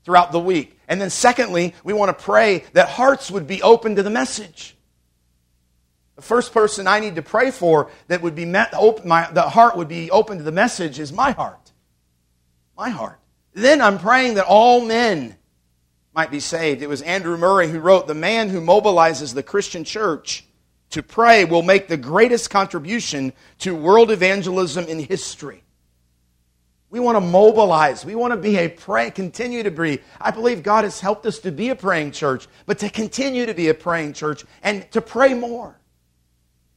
throughout 0.05 0.33
the 0.33 0.40
week. 0.40 0.79
And 0.88 1.00
then, 1.00 1.11
secondly, 1.11 1.75
we 1.85 1.93
want 1.93 2.17
to 2.17 2.25
pray 2.25 2.64
that 2.73 2.88
hearts 2.88 3.31
would 3.31 3.47
be 3.47 3.62
open 3.62 3.97
to 3.97 4.02
the 4.02 4.11
message. 4.11 4.76
The 6.17 6.23
first 6.23 6.52
person 6.52 6.87
I 6.87 7.00
need 7.00 7.17
to 7.17 7.23
pray 7.23 7.50
for 7.50 7.90
that 8.09 8.23
would 8.23 8.35
be 8.35 8.45
met, 8.45 8.75
open, 8.75 9.09
my, 9.09 9.31
the 9.31 9.43
heart 9.43 9.76
would 9.76 9.88
be 9.88 10.11
open 10.11 10.38
to 10.38 10.45
the 10.45 10.52
message 10.52 10.99
is 10.99 11.12
my 11.12 11.31
heart. 11.31 11.73
My 12.76 12.90
heart. 12.90 13.19
Then 13.55 13.81
I'm 13.81 13.99
praying 13.99 14.35
that 14.35 14.47
all 14.47 14.85
men 14.85 15.37
might 16.14 16.31
be 16.31 16.40
saved. 16.40 16.83
It 16.83 16.88
was 16.88 17.02
Andrew 17.02 17.37
Murray 17.37 17.69
who 17.69 17.81
wrote, 17.81 18.07
The 18.07 18.14
man 18.14 18.49
who 18.49 18.61
mobilizes 18.61 19.33
the 19.33 19.43
Christian 19.43 19.85
church 19.85 20.45
to 20.90 21.02
pray 21.02 21.45
will 21.45 21.62
make 21.62 21.88
the 21.88 21.97
greatest 21.97 22.50
contribution 22.50 23.33
to 23.59 23.75
world 23.75 24.11
evangelism 24.11 24.87
in 24.87 24.99
history. 24.99 25.62
We 26.91 26.99
want 26.99 27.17
to 27.17 27.21
mobilize. 27.21 28.05
We 28.05 28.17
want 28.17 28.33
to 28.33 28.37
be 28.37 28.59
a 28.59 28.69
pray, 28.69 29.13
continue 29.13 29.63
to 29.63 29.71
be. 29.71 30.01
I 30.21 30.33
believe 30.33 30.65
God 30.65 30.83
has 30.83 31.01
helped 31.01 31.25
us 31.25 31.39
to 31.41 31.53
be 31.53 31.69
a 31.69 31.77
praying 31.77 32.11
church, 32.13 32.49
but 32.67 32.81
to 32.81 32.91
continue 32.91 33.47
to 33.47 33.55
be 33.55 33.69
a 33.69 33.75
praying 33.75 34.15
church 34.15 34.45
and 34.63 34.91
to 34.91 35.01
pray 35.01 35.35
more. 35.35 35.77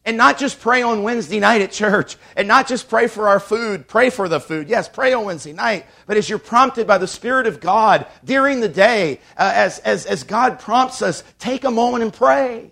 And 0.06 0.18
not 0.18 0.38
just 0.38 0.60
pray 0.60 0.84
on 0.84 1.02
Wednesday 1.02 1.40
night 1.40 1.62
at 1.62 1.72
church, 1.72 2.18
and 2.36 2.48
not 2.48 2.68
just 2.68 2.90
pray 2.90 3.08
for 3.08 3.30
our 3.30 3.40
food, 3.40 3.88
pray 3.88 4.10
for 4.10 4.28
the 4.28 4.40
food. 4.40 4.68
Yes, 4.68 4.90
pray 4.90 5.14
on 5.14 5.24
Wednesday 5.24 5.54
night, 5.54 5.86
but 6.06 6.18
as 6.18 6.30
you're 6.30 6.40
prompted 6.40 6.86
by 6.86 6.98
the 6.98 7.08
Spirit 7.08 7.48
of 7.48 7.62
God 7.62 8.06
during 8.24 8.60
the 8.60 8.70
day, 8.70 9.22
uh, 9.38 9.52
as, 9.56 9.80
as, 9.80 10.06
as 10.06 10.24
God 10.24 10.60
prompts 10.60 11.02
us, 11.02 11.24
take 11.40 11.64
a 11.64 11.72
moment 11.72 12.04
and 12.04 12.14
pray. 12.14 12.72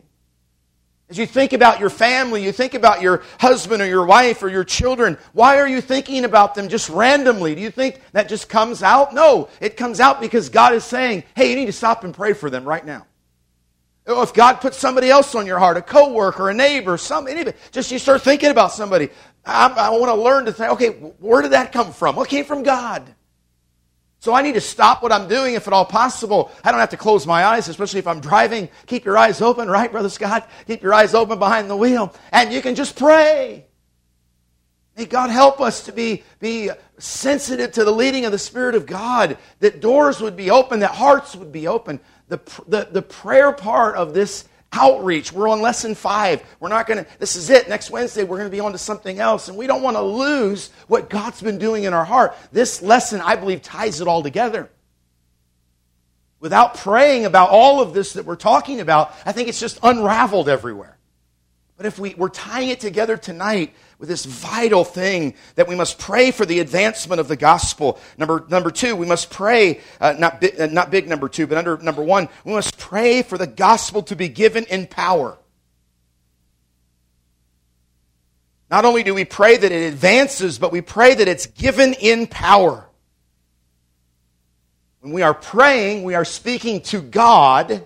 As 1.12 1.18
you 1.18 1.26
think 1.26 1.52
about 1.52 1.82
your 1.82 1.90
family, 1.90 2.42
you 2.42 2.54
think 2.54 2.74
about 2.74 3.02
your 3.02 3.22
husband 3.38 3.82
or 3.82 3.86
your 3.86 4.06
wife 4.06 4.42
or 4.44 4.48
your 4.48 4.64
children, 4.64 5.18
why 5.34 5.58
are 5.58 5.68
you 5.68 5.82
thinking 5.82 6.24
about 6.24 6.56
them 6.56 6.70
just 6.70 6.88
randomly? 6.88 7.54
Do 7.54 7.60
you 7.60 7.70
think 7.70 8.00
that 8.14 8.30
just 8.30 8.48
comes 8.48 8.82
out? 8.82 9.14
No, 9.14 9.50
it 9.60 9.76
comes 9.76 10.00
out 10.00 10.22
because 10.22 10.48
God 10.48 10.74
is 10.74 10.86
saying, 10.86 11.26
hey, 11.36 11.50
you 11.50 11.58
need 11.58 11.66
to 11.66 11.74
stop 11.74 12.06
and 12.06 12.14
pray 12.14 12.32
for 12.32 12.50
them 12.50 12.64
right 12.64 12.86
now. 12.86 13.08
If 14.08 14.34
God 14.34 14.62
puts 14.62 14.78
somebody 14.78 15.10
else 15.10 15.36
on 15.36 15.46
your 15.46 15.60
heart, 15.60 15.76
a 15.76 15.82
coworker, 15.82 16.50
a 16.50 16.54
neighbor, 16.54 16.98
some 16.98 17.28
anybody, 17.28 17.58
just 17.72 17.92
you 17.92 18.00
start 18.00 18.22
thinking 18.22 18.50
about 18.50 18.72
somebody. 18.72 19.10
I, 19.46 19.68
I 19.68 19.90
want 19.90 20.16
to 20.16 20.16
learn 20.16 20.46
to 20.46 20.54
think, 20.54 20.72
okay, 20.72 20.92
where 21.20 21.42
did 21.42 21.52
that 21.52 21.74
come 21.74 21.92
from? 21.92 22.16
What 22.16 22.30
came 22.30 22.46
from 22.46 22.64
God? 22.64 23.04
So 24.22 24.36
I 24.36 24.44
need 24.44 24.54
to 24.54 24.62
stop 24.62 25.02
what 25.02 25.12
I'm 25.12 25.28
doing 25.28 25.56
if 25.56 25.66
at 25.66 25.74
all 25.74 25.84
possible. 25.84 26.52
I 26.64 26.70
don't 26.70 26.80
have 26.80 26.92
to 26.92 26.98
close 26.98 27.26
my 27.26 27.44
eyes, 27.44 27.68
especially 27.68 27.98
if 27.98 28.06
I'm 28.08 28.20
driving. 28.20 28.70
Keep 28.86 29.04
your 29.04 29.18
eyes 29.18 29.42
open, 29.42 29.68
right, 29.68 29.92
Brother 29.92 30.10
Scott? 30.10 30.48
Keep 30.68 30.84
your 30.84 30.94
eyes 30.94 31.16
open 31.16 31.40
behind 31.40 31.72
the 31.72 31.76
wheel. 31.76 32.14
And 32.32 32.54
you 32.54 32.62
can 32.62 32.76
just 32.76 32.96
pray. 32.96 33.66
May 34.96 35.06
God 35.06 35.32
help 35.32 35.60
us 35.60 35.86
to 35.86 35.92
be, 35.92 36.22
be 36.40 36.70
sensitive 37.00 37.72
to 37.72 37.84
the 37.84 37.92
leading 37.92 38.26
of 38.26 38.32
the 38.32 38.38
Spirit 38.38 38.76
of 38.76 38.86
God, 38.86 39.40
that 39.60 39.82
doors 39.82 40.22
would 40.22 40.38
be 40.38 40.52
open, 40.52 40.82
that 40.82 40.92
hearts 40.92 41.36
would 41.36 41.52
be 41.52 41.68
open. 41.68 42.00
The, 42.28 42.40
the, 42.68 42.90
the 42.92 43.02
prayer 43.02 43.52
part 43.52 43.96
of 43.96 44.14
this 44.14 44.48
outreach. 44.74 45.32
We're 45.32 45.50
on 45.50 45.62
lesson 45.62 45.96
five. 45.96 46.44
We're 46.60 46.70
not 46.70 46.88
going 46.88 47.04
to, 47.04 47.12
this 47.20 47.36
is 47.36 47.50
it. 47.50 47.68
Next 47.68 47.92
Wednesday, 47.92 48.24
we're 48.24 48.38
going 48.38 48.50
to 48.50 48.56
be 48.56 48.60
on 48.60 48.72
to 48.72 48.78
something 48.78 49.20
else. 49.20 49.48
And 49.48 49.58
we 49.58 49.68
don't 49.68 49.82
want 49.82 49.98
to 49.98 50.02
lose 50.02 50.70
what 50.88 51.10
God's 51.10 51.42
been 51.42 51.58
doing 51.58 51.84
in 51.84 51.94
our 51.94 52.06
heart. 52.06 52.36
This 52.52 52.82
lesson, 52.82 53.22
I 53.22 53.36
believe, 53.36 53.62
ties 53.62 54.02
it 54.02 54.08
all 54.08 54.24
together. 54.24 54.70
Without 56.40 56.76
praying 56.76 57.26
about 57.26 57.50
all 57.50 57.82
of 57.82 57.94
this 57.94 58.14
that 58.14 58.26
we're 58.26 58.36
talking 58.36 58.80
about, 58.80 59.14
I 59.26 59.32
think 59.32 59.48
it's 59.48 59.60
just 59.60 59.80
unraveled 59.84 60.50
everywhere. 60.50 60.98
But 61.82 61.88
if 61.88 61.98
we, 61.98 62.14
we're 62.14 62.30
tying 62.30 62.70
it 62.70 62.80
together 62.80 63.18
tonight 63.18 63.74
with 63.98 64.08
this 64.08 64.24
vital 64.24 64.84
thing 64.84 65.34
that 65.56 65.68
we 65.68 65.74
must 65.74 65.98
pray 65.98 66.30
for 66.30 66.46
the 66.46 66.60
advancement 66.60 67.20
of 67.20 67.28
the 67.28 67.36
gospel. 67.36 68.00
Number, 68.20 68.46
number 68.50 68.70
two, 68.70 68.96
we 68.96 69.08
must 69.08 69.32
pray, 69.32 69.80
uh, 70.00 70.14
not, 70.16 70.40
bi- 70.40 70.54
uh, 70.60 70.68
not 70.68 70.92
big 70.92 71.10
number 71.10 71.28
two, 71.28 71.48
but 71.48 71.58
under 71.58 71.80
number 71.80 72.04
one, 72.04 72.30
we 72.46 72.54
must 72.54 72.78
pray 72.78 73.24
for 73.24 73.36
the 73.36 73.48
gospel 73.48 74.04
to 74.04 74.16
be 74.16 74.30
given 74.30 74.66
in 74.66 74.86
power. 74.86 75.40
Not 78.70 78.86
only 78.86 79.02
do 79.02 79.16
we 79.16 79.26
pray 79.26 79.58
that 79.58 79.72
it 79.72 79.92
advances, 79.92 80.60
but 80.60 80.72
we 80.72 80.82
pray 80.82 81.16
that 81.16 81.28
it's 81.28 81.48
given 81.48 81.94
in 81.94 82.28
power. 82.28 82.88
When 85.00 85.14
we 85.14 85.24
are 85.24 85.34
praying, 85.34 86.04
we 86.04 86.14
are 86.14 86.26
speaking 86.26 86.82
to 86.82 87.02
God 87.02 87.84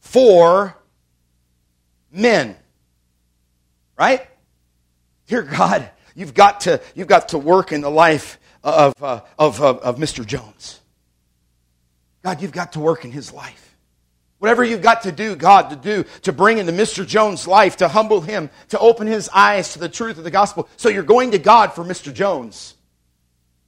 for 0.00 0.76
men. 2.10 2.56
Right? 3.96 4.26
Dear 5.26 5.42
God, 5.42 5.90
you've 6.14 6.34
got 6.34 6.60
to, 6.62 6.80
you've 6.94 7.08
got 7.08 7.30
to 7.30 7.38
work 7.38 7.72
in 7.72 7.80
the 7.80 7.90
life 7.90 8.38
of, 8.62 8.94
uh, 9.02 9.20
of, 9.38 9.60
of, 9.60 9.78
of 9.78 9.96
Mr. 9.96 10.26
Jones. 10.26 10.80
God, 12.22 12.40
you've 12.40 12.52
got 12.52 12.72
to 12.72 12.80
work 12.80 13.04
in 13.04 13.12
his 13.12 13.32
life. 13.32 13.76
Whatever 14.38 14.64
you've 14.64 14.82
got 14.82 15.02
to 15.02 15.12
do, 15.12 15.36
God, 15.36 15.70
to 15.70 15.76
do, 15.76 16.04
to 16.22 16.32
bring 16.32 16.58
into 16.58 16.72
Mr. 16.72 17.06
Jones' 17.06 17.46
life, 17.46 17.78
to 17.78 17.88
humble 17.88 18.20
him, 18.20 18.50
to 18.70 18.78
open 18.78 19.06
his 19.06 19.28
eyes 19.32 19.72
to 19.72 19.78
the 19.78 19.88
truth 19.88 20.18
of 20.18 20.24
the 20.24 20.30
gospel. 20.30 20.68
So 20.76 20.88
you're 20.88 21.02
going 21.02 21.30
to 21.30 21.38
God 21.38 21.72
for 21.72 21.84
Mr. 21.84 22.12
Jones. 22.12 22.74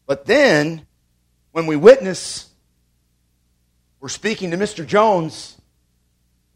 But 0.07 0.27
then, 0.27 0.87
when 1.53 1.67
we 1.67 1.77
witness, 1.77 2.49
we're 4.01 4.09
speaking 4.09 4.51
to 4.51 4.57
Mr. 4.57 4.87
Jones 4.87 5.57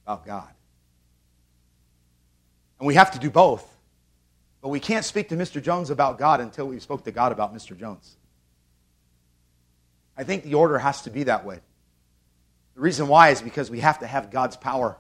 about 0.05 0.27
God. 0.27 0.49
And 2.81 2.87
we 2.87 2.95
have 2.95 3.13
to 3.13 3.19
do 3.19 3.31
both. 3.31 3.67
But 4.63 4.71
we 4.71 4.81
can't 4.81 5.05
speak 5.05 5.29
to 5.29 5.37
Mr. 5.37 5.63
Jones 5.63 5.91
about 5.91 6.19
God 6.19 6.41
until 6.41 6.67
we 6.67 6.81
spoke 6.81 7.05
to 7.05 7.13
God 7.13 7.31
about 7.31 7.55
Mr. 7.55 7.79
Jones. 7.79 8.17
I 10.17 10.25
think 10.25 10.45
the 10.45 10.55
order 10.55 10.79
has 10.79 11.03
to 11.03 11.11
be 11.11 11.25
that 11.25 11.45
way. 11.45 11.61
The 12.75 12.81
reason 12.81 13.09
why 13.09 13.29
is 13.29 13.41
because 13.41 13.71
we 13.71 13.81
have 13.81 14.01
to 14.01 14.07
have 14.07 14.31
God's 14.31 14.57
power. 14.57 14.97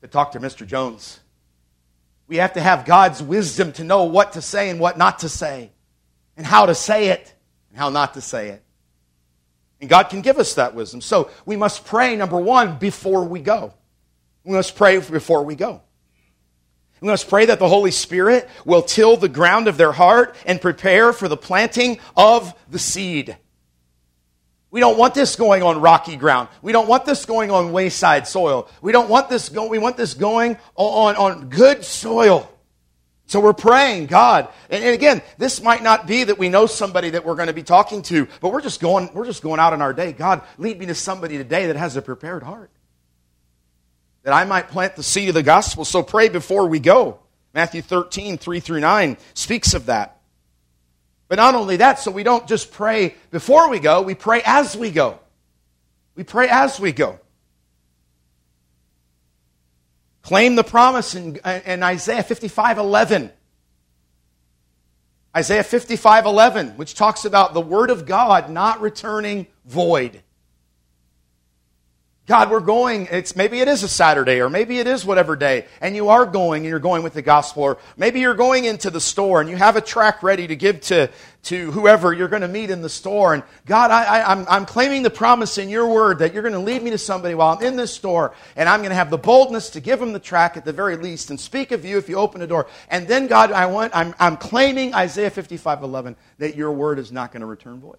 to 0.00 0.08
talk 0.08 0.32
to 0.32 0.40
Mr. 0.40 0.66
Jones. 0.66 1.20
We 2.26 2.36
have 2.36 2.54
to 2.54 2.60
have 2.60 2.86
God's 2.86 3.22
wisdom 3.22 3.72
to 3.72 3.84
know 3.84 4.04
what 4.04 4.32
to 4.32 4.42
say 4.42 4.70
and 4.70 4.80
what 4.80 4.96
not 4.96 5.18
to 5.18 5.28
say, 5.28 5.72
and 6.36 6.46
how 6.46 6.66
to 6.66 6.74
say 6.74 7.08
it 7.08 7.34
and 7.68 7.78
how 7.78 7.90
not 7.90 8.14
to 8.14 8.20
say 8.20 8.48
it. 8.48 8.62
And 9.80 9.90
God 9.90 10.04
can 10.04 10.22
give 10.22 10.38
us 10.38 10.54
that 10.54 10.74
wisdom. 10.74 11.00
So 11.00 11.30
we 11.44 11.56
must 11.56 11.84
pray, 11.84 12.16
number 12.16 12.38
one, 12.38 12.78
before 12.78 13.24
we 13.24 13.40
go. 13.40 13.74
We 14.44 14.54
must 14.54 14.76
pray 14.76 14.98
before 14.98 15.44
we 15.44 15.54
go. 15.54 15.82
We 17.00 17.08
must 17.08 17.28
pray 17.28 17.46
that 17.46 17.58
the 17.58 17.68
Holy 17.68 17.90
Spirit 17.90 18.48
will 18.64 18.82
till 18.82 19.16
the 19.16 19.28
ground 19.28 19.68
of 19.68 19.76
their 19.76 19.92
heart 19.92 20.36
and 20.44 20.60
prepare 20.60 21.12
for 21.12 21.28
the 21.28 21.36
planting 21.36 21.98
of 22.16 22.54
the 22.68 22.78
seed. 22.78 23.36
We 24.70 24.80
don't 24.80 24.98
want 24.98 25.14
this 25.14 25.34
going 25.34 25.62
on 25.62 25.80
rocky 25.80 26.16
ground. 26.16 26.48
We 26.62 26.72
don't 26.72 26.86
want 26.86 27.04
this 27.04 27.24
going 27.24 27.50
on 27.50 27.72
wayside 27.72 28.28
soil. 28.28 28.68
We 28.82 28.92
don't 28.92 29.08
want 29.08 29.28
this 29.28 29.48
going, 29.48 29.70
we 29.70 29.78
want 29.78 29.96
this 29.96 30.14
going 30.14 30.58
on, 30.76 31.16
on 31.16 31.48
good 31.48 31.84
soil. 31.84 32.48
So 33.26 33.40
we're 33.40 33.52
praying, 33.52 34.06
God. 34.06 34.48
And, 34.68 34.84
and 34.84 34.94
again, 34.94 35.22
this 35.38 35.62
might 35.62 35.82
not 35.82 36.06
be 36.06 36.24
that 36.24 36.38
we 36.38 36.48
know 36.48 36.66
somebody 36.66 37.10
that 37.10 37.24
we're 37.24 37.34
going 37.34 37.48
to 37.48 37.52
be 37.54 37.62
talking 37.62 38.02
to, 38.02 38.28
but 38.40 38.52
we're 38.52 38.60
just 38.60 38.80
going, 38.80 39.10
we're 39.14 39.24
just 39.24 39.42
going 39.42 39.58
out 39.58 39.72
in 39.72 39.80
our 39.80 39.92
day. 39.92 40.12
God, 40.12 40.42
lead 40.58 40.78
me 40.78 40.86
to 40.86 40.94
somebody 40.94 41.38
today 41.38 41.66
that 41.66 41.76
has 41.76 41.96
a 41.96 42.02
prepared 42.02 42.42
heart 42.42 42.70
that 44.22 44.32
I 44.32 44.44
might 44.44 44.68
plant 44.68 44.96
the 44.96 45.02
seed 45.02 45.28
of 45.28 45.34
the 45.34 45.42
gospel. 45.42 45.84
So 45.84 46.02
pray 46.02 46.28
before 46.28 46.66
we 46.66 46.78
go. 46.78 47.20
Matthew 47.54 47.82
13, 47.82 48.38
3 48.38 48.60
through 48.60 48.80
9 48.80 49.16
speaks 49.34 49.74
of 49.74 49.86
that. 49.86 50.20
But 51.28 51.36
not 51.36 51.54
only 51.54 51.76
that, 51.76 51.98
so 51.98 52.10
we 52.10 52.22
don't 52.22 52.46
just 52.48 52.72
pray 52.72 53.14
before 53.30 53.70
we 53.70 53.78
go, 53.78 54.02
we 54.02 54.14
pray 54.14 54.42
as 54.44 54.76
we 54.76 54.90
go. 54.90 55.18
We 56.16 56.24
pray 56.24 56.48
as 56.50 56.78
we 56.80 56.92
go. 56.92 57.20
Claim 60.22 60.54
the 60.54 60.64
promise 60.64 61.14
in, 61.14 61.36
in 61.64 61.82
Isaiah 61.82 62.22
55 62.22 62.78
11. 62.78 63.30
Isaiah 65.36 65.62
55 65.62 66.26
11, 66.26 66.68
which 66.70 66.94
talks 66.94 67.24
about 67.24 67.54
the 67.54 67.60
word 67.60 67.90
of 67.90 68.06
God 68.06 68.50
not 68.50 68.80
returning 68.80 69.46
void. 69.64 70.22
God, 72.30 72.48
we're 72.48 72.60
going, 72.60 73.08
it's, 73.10 73.34
maybe 73.34 73.58
it 73.58 73.66
is 73.66 73.82
a 73.82 73.88
Saturday, 73.88 74.40
or 74.40 74.48
maybe 74.48 74.78
it 74.78 74.86
is 74.86 75.04
whatever 75.04 75.34
day, 75.34 75.66
and 75.80 75.96
you 75.96 76.10
are 76.10 76.24
going 76.24 76.62
and 76.62 76.68
you're 76.68 76.78
going 76.78 77.02
with 77.02 77.12
the 77.12 77.22
gospel, 77.22 77.64
or 77.64 77.78
maybe 77.96 78.20
you're 78.20 78.36
going 78.36 78.66
into 78.66 78.88
the 78.88 79.00
store 79.00 79.40
and 79.40 79.50
you 79.50 79.56
have 79.56 79.74
a 79.74 79.80
tract 79.80 80.22
ready 80.22 80.46
to 80.46 80.54
give 80.54 80.80
to, 80.82 81.10
to 81.42 81.72
whoever 81.72 82.12
you're 82.12 82.28
going 82.28 82.42
to 82.42 82.48
meet 82.48 82.70
in 82.70 82.82
the 82.82 82.88
store. 82.88 83.34
And 83.34 83.42
God, 83.66 83.90
I, 83.90 84.04
I, 84.04 84.30
I'm, 84.30 84.46
I'm 84.48 84.64
claiming 84.64 85.02
the 85.02 85.10
promise 85.10 85.58
in 85.58 85.68
your 85.68 85.88
word 85.88 86.20
that 86.20 86.32
you're 86.32 86.44
going 86.44 86.54
to 86.54 86.60
lead 86.60 86.84
me 86.84 86.90
to 86.90 86.98
somebody 86.98 87.34
while 87.34 87.56
I'm 87.56 87.64
in 87.64 87.74
this 87.74 87.92
store, 87.92 88.32
and 88.54 88.68
I'm 88.68 88.78
going 88.78 88.90
to 88.90 88.94
have 88.94 89.10
the 89.10 89.18
boldness 89.18 89.70
to 89.70 89.80
give 89.80 89.98
them 89.98 90.12
the 90.12 90.20
tract 90.20 90.56
at 90.56 90.64
the 90.64 90.72
very 90.72 90.94
least 90.94 91.30
and 91.30 91.40
speak 91.40 91.72
of 91.72 91.84
you 91.84 91.98
if 91.98 92.08
you 92.08 92.14
open 92.14 92.40
the 92.40 92.46
door. 92.46 92.68
And 92.90 93.08
then, 93.08 93.26
God, 93.26 93.50
I 93.50 93.66
want, 93.66 93.90
I'm, 93.92 94.14
I'm 94.20 94.36
claiming 94.36 94.94
Isaiah 94.94 95.30
55 95.30 95.82
11 95.82 96.14
that 96.38 96.54
your 96.54 96.70
word 96.70 97.00
is 97.00 97.10
not 97.10 97.32
going 97.32 97.40
to 97.40 97.46
return 97.46 97.80
void. 97.80 97.98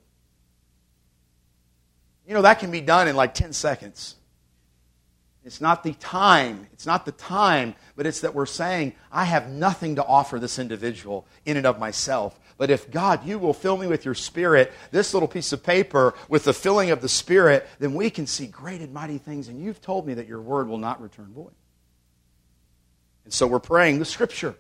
You 2.25 2.33
know, 2.33 2.43
that 2.43 2.59
can 2.59 2.71
be 2.71 2.79
done 2.79 3.09
in 3.09 3.17
like 3.17 3.33
10 3.33 3.51
seconds. 3.51 4.15
It's 5.43 5.59
not 5.59 5.83
the 5.83 5.93
time. 5.93 6.67
It's 6.71 6.85
not 6.85 7.05
the 7.05 7.11
time, 7.11 7.73
but 7.95 8.05
it's 8.05 8.21
that 8.21 8.35
we're 8.35 8.45
saying, 8.45 8.93
I 9.11 9.25
have 9.25 9.49
nothing 9.49 9.95
to 9.95 10.05
offer 10.05 10.37
this 10.37 10.59
individual 10.59 11.25
in 11.45 11.57
and 11.57 11.65
of 11.65 11.79
myself. 11.79 12.39
But 12.57 12.69
if 12.69 12.91
God, 12.91 13.25
you 13.25 13.39
will 13.39 13.53
fill 13.53 13.75
me 13.75 13.87
with 13.87 14.05
your 14.05 14.13
spirit, 14.13 14.71
this 14.91 15.15
little 15.15 15.27
piece 15.27 15.51
of 15.51 15.63
paper 15.63 16.13
with 16.29 16.43
the 16.43 16.53
filling 16.53 16.91
of 16.91 17.01
the 17.01 17.09
spirit, 17.09 17.67
then 17.79 17.95
we 17.95 18.11
can 18.11 18.27
see 18.27 18.45
great 18.45 18.81
and 18.81 18.93
mighty 18.93 19.17
things. 19.17 19.47
And 19.47 19.59
you've 19.59 19.81
told 19.81 20.05
me 20.05 20.13
that 20.13 20.27
your 20.27 20.41
word 20.41 20.67
will 20.67 20.77
not 20.77 21.01
return 21.01 21.33
void. 21.33 21.53
And 23.23 23.33
so 23.33 23.47
we're 23.47 23.59
praying 23.59 23.97
the 23.97 24.05
scripture. 24.05 24.53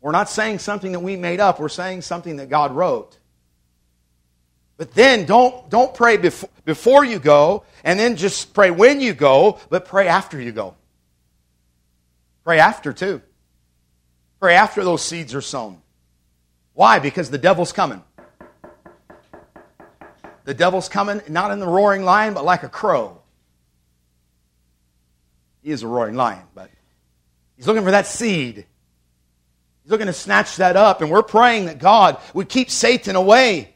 We're 0.00 0.12
not 0.12 0.28
saying 0.28 0.58
something 0.58 0.90
that 0.92 1.00
we 1.00 1.16
made 1.16 1.38
up, 1.38 1.60
we're 1.60 1.68
saying 1.68 2.02
something 2.02 2.36
that 2.36 2.48
God 2.48 2.72
wrote. 2.72 3.18
But 4.76 4.92
then 4.92 5.24
don't, 5.24 5.70
don't 5.70 5.94
pray 5.94 6.16
before, 6.16 6.50
before 6.64 7.04
you 7.04 7.18
go, 7.18 7.64
and 7.82 7.98
then 7.98 8.16
just 8.16 8.52
pray 8.52 8.70
when 8.70 9.00
you 9.00 9.14
go, 9.14 9.58
but 9.70 9.86
pray 9.86 10.08
after 10.08 10.40
you 10.40 10.52
go. 10.52 10.74
Pray 12.44 12.58
after 12.58 12.92
too. 12.92 13.22
Pray 14.38 14.54
after 14.54 14.84
those 14.84 15.02
seeds 15.02 15.34
are 15.34 15.40
sown. 15.40 15.80
Why? 16.74 16.98
Because 16.98 17.30
the 17.30 17.38
devil's 17.38 17.72
coming. 17.72 18.02
The 20.44 20.54
devil's 20.54 20.88
coming, 20.88 21.22
not 21.28 21.50
in 21.50 21.58
the 21.58 21.66
roaring 21.66 22.04
lion, 22.04 22.34
but 22.34 22.44
like 22.44 22.62
a 22.62 22.68
crow. 22.68 23.20
He 25.62 25.70
is 25.70 25.82
a 25.82 25.88
roaring 25.88 26.14
lion, 26.14 26.44
but 26.54 26.70
he's 27.56 27.66
looking 27.66 27.82
for 27.82 27.90
that 27.90 28.06
seed. 28.06 28.66
He's 29.82 29.90
looking 29.90 30.06
to 30.06 30.12
snatch 30.12 30.56
that 30.56 30.76
up, 30.76 31.00
and 31.00 31.10
we're 31.10 31.22
praying 31.22 31.66
that 31.66 31.78
God 31.78 32.18
would 32.34 32.48
keep 32.48 32.70
Satan 32.70 33.16
away 33.16 33.74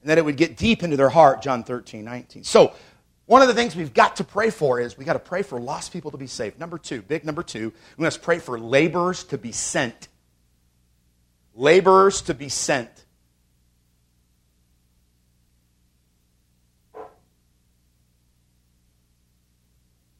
and 0.00 0.10
that 0.10 0.18
it 0.18 0.24
would 0.24 0.36
get 0.36 0.56
deep 0.56 0.82
into 0.82 0.96
their 0.96 1.08
heart, 1.08 1.42
John 1.42 1.64
13, 1.64 2.04
19. 2.04 2.44
So, 2.44 2.74
one 3.26 3.42
of 3.42 3.48
the 3.48 3.54
things 3.54 3.76
we've 3.76 3.94
got 3.94 4.16
to 4.16 4.24
pray 4.24 4.50
for 4.50 4.80
is 4.80 4.98
we 4.98 5.04
got 5.04 5.12
to 5.12 5.20
pray 5.20 5.42
for 5.42 5.60
lost 5.60 5.92
people 5.92 6.10
to 6.10 6.16
be 6.16 6.26
saved. 6.26 6.58
Number 6.58 6.78
two, 6.78 7.00
big 7.02 7.24
number 7.24 7.44
two, 7.44 7.72
we 7.96 8.02
must 8.02 8.22
pray 8.22 8.40
for 8.40 8.58
laborers 8.58 9.22
to 9.24 9.38
be 9.38 9.52
sent. 9.52 10.08
Laborers 11.54 12.22
to 12.22 12.34
be 12.34 12.48
sent. 12.48 12.90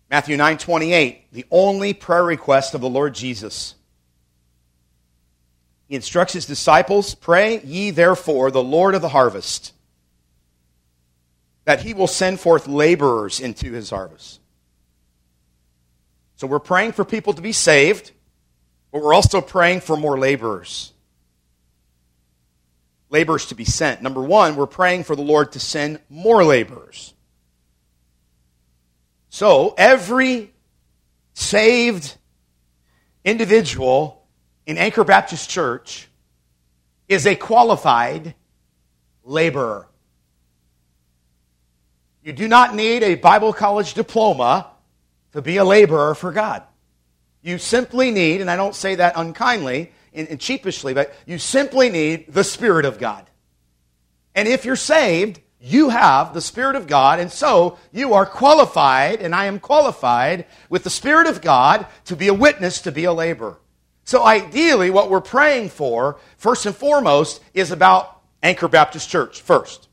Matthew 0.08 0.36
9 0.36 0.58
28, 0.58 1.32
the 1.32 1.46
only 1.50 1.94
prayer 1.94 2.24
request 2.24 2.74
of 2.74 2.80
the 2.80 2.88
Lord 2.88 3.14
Jesus. 3.14 3.74
He 5.90 5.96
instructs 5.96 6.32
his 6.32 6.46
disciples 6.46 7.16
Pray 7.16 7.60
ye 7.62 7.90
therefore 7.90 8.52
the 8.52 8.62
Lord 8.62 8.94
of 8.94 9.02
the 9.02 9.08
harvest, 9.08 9.72
that 11.64 11.80
he 11.80 11.94
will 11.94 12.06
send 12.06 12.38
forth 12.38 12.68
laborers 12.68 13.40
into 13.40 13.72
his 13.72 13.90
harvest. 13.90 14.38
So 16.36 16.46
we're 16.46 16.60
praying 16.60 16.92
for 16.92 17.04
people 17.04 17.32
to 17.32 17.42
be 17.42 17.50
saved, 17.50 18.12
but 18.92 19.02
we're 19.02 19.12
also 19.12 19.40
praying 19.40 19.80
for 19.80 19.96
more 19.96 20.16
laborers. 20.16 20.92
Laborers 23.08 23.46
to 23.46 23.56
be 23.56 23.64
sent. 23.64 24.00
Number 24.00 24.22
one, 24.22 24.54
we're 24.54 24.66
praying 24.66 25.02
for 25.02 25.16
the 25.16 25.22
Lord 25.22 25.50
to 25.52 25.58
send 25.58 25.98
more 26.08 26.44
laborers. 26.44 27.14
So 29.28 29.74
every 29.76 30.52
saved 31.34 32.16
individual 33.24 34.19
in 34.70 34.78
Anchor 34.78 35.02
Baptist 35.02 35.50
Church 35.50 36.06
is 37.08 37.26
a 37.26 37.34
qualified 37.34 38.36
laborer. 39.24 39.88
You 42.22 42.32
do 42.32 42.46
not 42.46 42.76
need 42.76 43.02
a 43.02 43.16
Bible 43.16 43.52
college 43.52 43.94
diploma 43.94 44.68
to 45.32 45.42
be 45.42 45.56
a 45.56 45.64
laborer 45.64 46.14
for 46.14 46.30
God. 46.30 46.62
You 47.42 47.58
simply 47.58 48.12
need, 48.12 48.40
and 48.40 48.48
I 48.48 48.54
don't 48.54 48.76
say 48.76 48.94
that 48.94 49.14
unkindly 49.16 49.90
and, 50.14 50.28
cheapishly, 50.38 50.94
but 50.94 51.12
you 51.26 51.38
simply 51.38 51.90
need 51.90 52.32
the 52.32 52.44
Spirit 52.44 52.84
of 52.84 53.00
God. 53.00 53.28
And 54.36 54.46
if 54.46 54.64
you're 54.64 54.76
saved, 54.76 55.40
you 55.60 55.88
have 55.88 56.32
the 56.32 56.40
Spirit 56.40 56.76
of 56.76 56.86
God, 56.86 57.18
and 57.18 57.32
so 57.32 57.76
you 57.90 58.14
are 58.14 58.24
qualified, 58.24 59.20
and 59.20 59.34
I 59.34 59.46
am 59.46 59.58
qualified 59.58 60.46
with 60.68 60.84
the 60.84 60.90
Spirit 60.90 61.26
of 61.26 61.42
God 61.42 61.88
to 62.04 62.14
be 62.14 62.28
a 62.28 62.34
witness, 62.34 62.82
to 62.82 62.92
be 62.92 63.02
a 63.02 63.12
laborer. 63.12 63.58
So 64.10 64.24
ideally, 64.24 64.90
what 64.90 65.08
we're 65.08 65.20
praying 65.20 65.68
for, 65.68 66.18
first 66.36 66.66
and 66.66 66.74
foremost, 66.74 67.40
is 67.54 67.70
about 67.70 68.20
Anchor 68.42 68.66
Baptist 68.66 69.08
Church 69.08 69.40
first. 69.40 69.86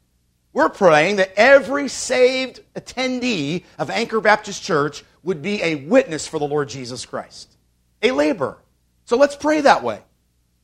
We're 0.53 0.69
praying 0.69 1.17
that 1.17 1.34
every 1.38 1.88
saved 1.88 2.62
attendee 2.75 3.63
of 3.77 3.91
Anchor 3.91 4.19
Baptist 4.19 4.63
Church 4.63 5.03
would 5.21 5.43
be 5.43 5.62
a 5.62 5.75
witness 5.75 6.25
for 6.25 6.39
the 6.39 6.47
Lord 6.47 6.67
Jesus 6.67 7.06
Christ, 7.06 7.56
a 8.01 8.10
laborer. 8.10 8.58
So 9.06 9.17
let's 9.17 9.36
pray 9.36 9.62
that 9.62 9.84
way. 9.84 10.01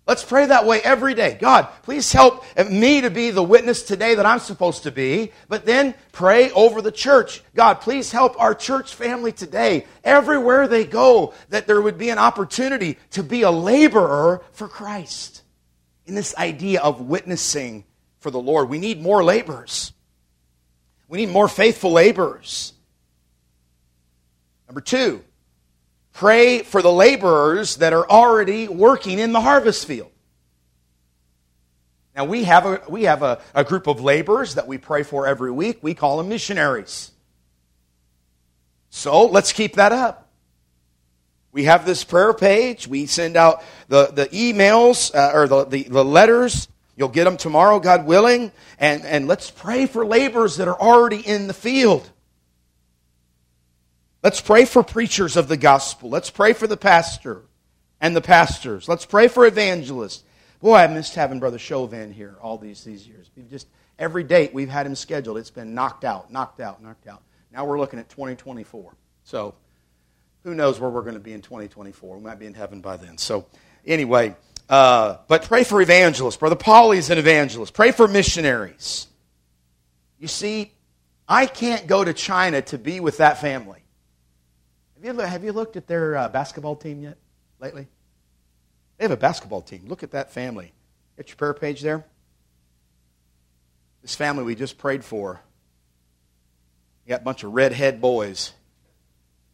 Let's 0.06 0.24
pray 0.24 0.48
that 0.48 0.66
way 0.66 0.82
every 0.82 1.14
day. 1.14 1.38
God, 1.40 1.70
please 1.84 2.12
help 2.12 2.44
me 2.70 3.02
to 3.02 3.10
be 3.10 3.32
the 3.32 3.42
witness 3.42 3.84
today 3.84 4.16
that 4.16 4.26
I'm 4.26 4.40
supposed 4.40 4.84
to 4.84 4.92
be, 4.92 5.32
but 5.48 5.66
then 5.66 5.96
pray 6.12 6.52
over 6.52 6.82
the 6.82 6.92
church. 6.92 7.42
God, 7.56 7.76
please 7.76 8.12
help 8.12 8.40
our 8.40 8.54
church 8.54 8.96
family 8.96 9.32
today, 9.32 9.86
everywhere 10.04 10.68
they 10.68 10.84
go, 10.84 11.34
that 11.50 11.68
there 11.68 11.82
would 11.82 11.98
be 11.98 12.10
an 12.10 12.18
opportunity 12.18 12.98
to 13.12 13.24
be 13.24 13.44
a 13.44 13.52
laborer 13.52 14.44
for 14.52 14.68
Christ. 14.68 15.42
In 16.06 16.16
this 16.16 16.36
idea 16.36 16.82
of 16.82 17.00
witnessing 17.00 17.86
for 18.20 18.30
the 18.30 18.42
Lord, 18.42 18.68
we 18.68 18.80
need 18.80 19.02
more 19.02 19.24
laborers. 19.24 19.94
We 21.08 21.20
need 21.20 21.30
more 21.30 21.48
faithful 21.48 21.94
laborers. 21.94 22.74
Number 24.68 24.82
two, 24.82 25.24
Pray 26.14 26.62
for 26.64 26.82
the 26.82 26.92
laborers 26.92 27.78
that 27.78 27.92
are 27.92 28.08
already 28.10 28.68
working 28.68 29.20
in 29.20 29.32
the 29.32 29.42
harvest 29.42 29.86
field. 29.88 30.12
Now, 32.16 32.26
we 32.26 32.44
have, 32.44 32.66
a, 32.68 32.82
we 32.88 33.04
have 33.04 33.24
a, 33.24 33.42
a 33.56 33.64
group 33.64 33.88
of 33.88 34.00
laborers 34.00 34.56
that 34.56 34.68
we 34.68 34.78
pray 34.78 35.02
for 35.02 35.26
every 35.26 35.52
week. 35.52 35.80
We 35.82 35.96
call 35.96 36.18
them 36.18 36.30
missionaries. 36.30 37.12
So 38.92 39.26
let's 39.26 39.52
keep 39.52 39.74
that 39.76 39.92
up. 39.92 40.30
We 41.52 41.64
have 41.64 41.86
this 41.86 42.04
prayer 42.04 42.34
page. 42.34 42.88
We 42.88 43.08
send 43.08 43.36
out 43.36 43.64
the, 43.88 44.08
the 44.08 44.28
emails 44.28 45.14
uh, 45.16 45.32
or 45.34 45.48
the, 45.48 45.66
the, 45.66 45.84
the 45.84 46.06
letters. 46.06 46.68
You'll 46.96 47.10
get 47.10 47.24
them 47.24 47.38
tomorrow, 47.38 47.80
God 47.80 48.06
willing. 48.06 48.52
And, 48.78 49.04
and 49.04 49.28
let's 49.28 49.50
pray 49.50 49.88
for 49.88 50.06
laborers 50.06 50.58
that 50.58 50.68
are 50.68 50.80
already 50.80 51.28
in 51.28 51.48
the 51.48 51.54
field. 51.54 52.08
Let's 54.24 54.40
pray 54.40 54.64
for 54.64 54.84
preachers 54.84 55.36
of 55.36 55.50
the 55.50 55.58
gospel. 55.58 56.10
Let's 56.10 56.30
pray 56.30 56.54
for 56.54 56.66
the 56.66 56.78
pastor 56.78 57.42
and 58.00 58.16
the 58.16 58.22
pastors. 58.22 58.88
Let's 58.88 59.06
pray 59.06 59.28
for 59.28 59.46
evangelists. 59.46 60.24
Boy, 60.62 60.76
I 60.76 60.88
missed 60.88 61.16
having 61.16 61.42
Brother 61.42 61.60
Chauvin 61.60 62.14
here 62.14 62.38
all 62.42 62.58
these, 62.58 62.86
these 62.86 63.06
years. 63.06 63.30
We've 63.36 63.50
just 63.50 63.68
every 64.00 64.24
date 64.24 64.54
we've 64.54 64.70
had 64.70 64.86
him 64.86 64.96
scheduled, 64.96 65.38
it's 65.38 65.50
been 65.50 65.76
knocked 65.76 66.06
out, 66.06 66.32
knocked 66.32 66.62
out, 66.62 66.82
knocked 66.82 67.06
out. 67.06 67.22
Now 67.52 67.66
we're 67.66 67.78
looking 67.78 68.00
at 68.00 68.08
2024. 68.08 68.96
So 69.26 69.56
who 70.44 70.56
knows 70.56 70.80
where 70.80 70.90
we're 70.90 71.02
going 71.02 71.16
to 71.16 71.20
be 71.20 71.34
in 71.34 71.42
2024? 71.42 72.16
We 72.16 72.24
might 72.24 72.40
be 72.40 72.46
in 72.46 72.54
heaven 72.54 72.80
by 72.80 72.96
then. 72.96 73.18
So 73.18 73.46
anyway, 73.86 74.38
uh, 74.70 75.18
but 75.28 75.44
pray 75.44 75.66
for 75.66 75.82
evangelists. 75.82 76.38
Brother 76.38 76.56
Paulie's 76.56 77.10
an 77.10 77.18
evangelist. 77.18 77.74
Pray 77.74 77.92
for 77.92 78.08
missionaries. 78.08 79.08
You 80.18 80.30
see, 80.30 80.72
I 81.28 81.46
can't 81.46 81.88
go 81.88 82.06
to 82.06 82.14
China 82.14 82.62
to 82.64 82.78
be 82.78 83.02
with 83.02 83.18
that 83.18 83.42
family. 83.42 83.83
Have 85.04 85.16
you, 85.18 85.22
have 85.22 85.44
you 85.44 85.52
looked 85.52 85.76
at 85.76 85.86
their 85.86 86.16
uh, 86.16 86.30
basketball 86.30 86.78
team 86.78 87.02
yet 87.02 87.18
lately? 87.60 87.88
They 88.98 89.04
have 89.04 89.12
a 89.12 89.18
basketball 89.18 89.62
team. 89.62 89.84
Look 89.88 90.02
at 90.02 90.12
that 90.12 90.32
family. 90.32 90.72
Get 91.18 91.28
your 91.28 91.36
prayer 91.36 91.54
page 91.54 91.82
there. 91.82 92.06
This 94.02 94.16
family 94.16 94.44
we 94.44 94.56
just 94.56 94.78
prayed 94.78 95.04
for. 95.04 95.42
You 97.06 97.10
got 97.10 97.22
a 97.22 97.24
bunch 97.24 97.44
of 97.44 97.54
redhead 97.54 98.00
boys. 98.00 98.54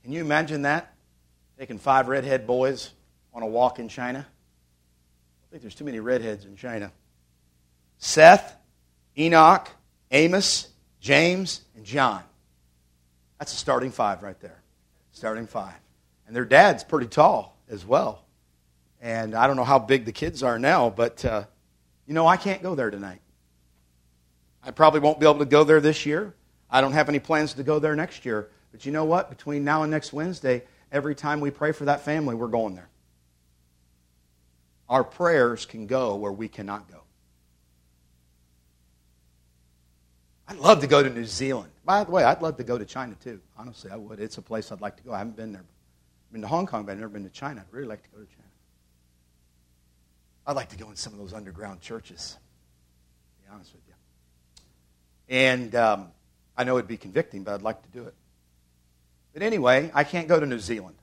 Can 0.04 0.12
you 0.12 0.22
imagine 0.22 0.64
that? 0.64 0.94
Taking 1.58 1.80
five 1.80 2.08
redhead 2.08 2.46
boys 2.46 2.92
on 3.34 3.42
a 3.42 3.48
walk 3.48 3.80
in 3.80 3.90
China? 3.90 4.20
I 4.20 5.46
think 5.50 5.64
there's 5.64 5.76
too 5.76 5.84
many 5.84 6.00
redheads 6.00 6.46
in 6.46 6.58
China. 6.58 6.92
Seth, 7.98 8.56
Enoch, 9.18 9.68
Amos, 10.12 10.68
James, 11.02 11.62
and 11.76 11.86
John. 11.86 12.22
That's 13.40 13.52
a 13.52 13.58
starting 13.58 13.92
five 13.92 14.22
right 14.22 14.40
there 14.42 14.62
starting 15.20 15.48
five. 15.48 15.76
And 16.26 16.36
their 16.36 16.46
dad's 16.46 16.84
pretty 16.84 17.08
tall 17.08 17.58
as 17.70 17.86
well. 17.86 18.24
And 19.02 19.36
I 19.36 19.48
don't 19.48 19.58
know 19.58 19.66
how 19.66 19.78
big 19.78 20.06
the 20.06 20.12
kids 20.12 20.44
are 20.44 20.58
now, 20.58 20.90
but, 20.90 21.24
uh, 21.26 21.44
you 22.08 22.14
know, 22.14 22.26
I 22.26 22.38
can't 22.38 22.64
go 22.64 22.74
there 22.74 22.90
tonight. 22.90 23.20
I 24.64 24.72
probably 24.72 25.02
won't 25.02 25.20
be 25.20 25.26
able 25.26 25.40
to 25.40 25.46
go 25.46 25.64
there 25.66 25.82
this 25.82 26.06
year. 26.06 26.34
I 26.70 26.80
don't 26.80 26.94
have 26.94 27.10
any 27.10 27.20
plans 27.20 27.54
to 27.54 27.64
go 27.64 27.80
there 27.80 27.96
next 27.96 28.26
year. 28.26 28.50
But 28.72 28.86
you 28.86 28.92
know 28.94 29.04
what? 29.04 29.30
Between 29.30 29.66
now 29.66 29.84
and 29.84 29.92
next 29.92 30.14
Wednesday, 30.14 30.64
every 30.92 31.16
time 31.16 31.42
we 31.42 31.52
pray 31.52 31.74
for 31.74 31.86
that 31.86 32.02
family, 32.02 32.36
we're 32.36 32.48
going 32.48 32.76
there. 32.76 32.90
Our 34.88 35.04
prayers 35.04 35.66
can 35.66 35.86
go 35.86 36.16
where 36.16 36.32
we 36.32 36.48
cannot 36.48 36.90
go. 36.90 37.02
I'd 40.50 40.58
love 40.58 40.82
to 40.82 40.88
go 40.88 41.04
to 41.04 41.10
New 41.12 41.26
Zealand. 41.26 41.72
By 41.86 42.04
the 42.04 42.10
way, 42.10 42.24
I'd 42.24 42.42
love 42.42 42.58
to 42.58 42.64
go 42.64 42.76
to 42.76 42.84
China 42.84 43.14
too. 43.24 43.40
Honestly, 43.56 43.92
I 43.92 43.96
would. 43.96 44.20
It's 44.20 44.40
a 44.40 44.42
place 44.42 44.72
I'd 44.72 44.82
like 44.82 44.98
to 44.98 45.04
go. 45.04 45.14
I 45.14 45.20
haven't 45.20 45.36
been 45.36 45.54
there. 45.54 45.62
I've 45.62 46.34
been 46.34 46.42
to 46.42 46.48
Hong 46.48 46.66
Kong, 46.66 46.86
but 46.86 46.94
I've 46.94 46.98
never 46.98 47.10
been 47.10 47.24
to 47.24 47.30
China. 47.30 47.62
I'd 47.62 47.72
really 47.72 47.88
like 47.88 48.02
to 48.02 48.10
go 48.10 48.18
to 48.18 48.26
China. 48.26 48.48
I'd 50.48 50.56
like 50.56 50.70
to 50.70 50.78
go 50.78 50.90
in 50.90 50.96
some 50.96 51.14
of 51.14 51.20
those 51.20 51.34
underground 51.34 51.82
churches, 51.82 52.36
to 53.38 53.48
be 53.48 53.54
honest 53.54 53.74
with 53.74 53.84
you. 53.88 53.94
And 55.30 55.76
um, 55.76 56.08
I 56.58 56.64
know 56.64 56.78
it'd 56.78 56.88
be 56.88 56.98
convicting, 56.98 57.44
but 57.44 57.54
I'd 57.54 57.62
like 57.62 57.84
to 57.84 57.90
do 57.90 58.08
it. 58.08 58.16
But 59.34 59.44
anyway, 59.44 59.92
I 59.94 60.04
can't 60.04 60.28
go 60.28 60.40
to 60.40 60.48
New 60.48 60.60
Zealand. 60.60 60.96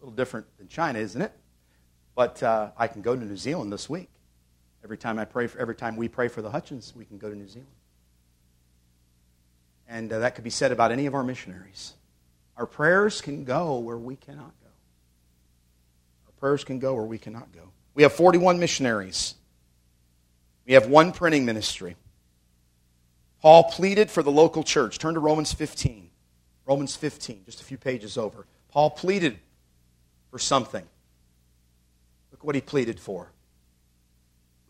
A 0.00 0.04
little 0.06 0.16
different 0.16 0.46
than 0.56 0.68
China, 0.68 1.00
isn't 1.00 1.20
it? 1.20 1.32
But 2.14 2.42
uh, 2.42 2.70
I 2.78 2.86
can 2.86 3.02
go 3.02 3.14
to 3.14 3.22
New 3.22 3.36
Zealand 3.36 3.70
this 3.70 3.90
week. 3.90 4.08
Every 4.82 4.96
time 4.96 5.18
I 5.18 5.26
pray 5.26 5.48
for, 5.48 5.58
every 5.58 5.74
time 5.74 5.96
we 5.96 6.08
pray 6.08 6.28
for 6.28 6.40
the 6.40 6.50
Hutchins, 6.50 6.94
we 6.96 7.04
can 7.04 7.18
go 7.18 7.28
to 7.28 7.36
New 7.36 7.48
Zealand. 7.48 7.68
And 9.90 10.12
uh, 10.12 10.20
that 10.20 10.36
could 10.36 10.44
be 10.44 10.50
said 10.50 10.70
about 10.70 10.92
any 10.92 11.06
of 11.06 11.14
our 11.14 11.24
missionaries. 11.24 11.94
Our 12.56 12.64
prayers 12.64 13.20
can 13.20 13.42
go 13.44 13.78
where 13.78 13.98
we 13.98 14.14
cannot 14.14 14.52
go. 14.62 14.70
Our 16.26 16.32
prayers 16.38 16.62
can 16.62 16.78
go 16.78 16.94
where 16.94 17.04
we 17.04 17.18
cannot 17.18 17.52
go. 17.52 17.72
We 17.94 18.04
have 18.04 18.12
41 18.12 18.60
missionaries. 18.60 19.34
We 20.64 20.74
have 20.74 20.86
one 20.86 21.10
printing 21.10 21.44
ministry. 21.44 21.96
Paul 23.42 23.64
pleaded 23.64 24.10
for 24.10 24.22
the 24.22 24.30
local 24.30 24.62
church. 24.62 24.98
Turn 24.98 25.14
to 25.14 25.20
Romans 25.20 25.52
15. 25.52 26.08
Romans 26.66 26.94
15, 26.94 27.42
just 27.46 27.60
a 27.60 27.64
few 27.64 27.76
pages 27.76 28.16
over. 28.16 28.46
Paul 28.68 28.90
pleaded 28.90 29.40
for 30.30 30.38
something. 30.38 30.86
Look 32.30 32.44
what 32.44 32.54
he 32.54 32.60
pleaded 32.60 33.00
for. 33.00 33.32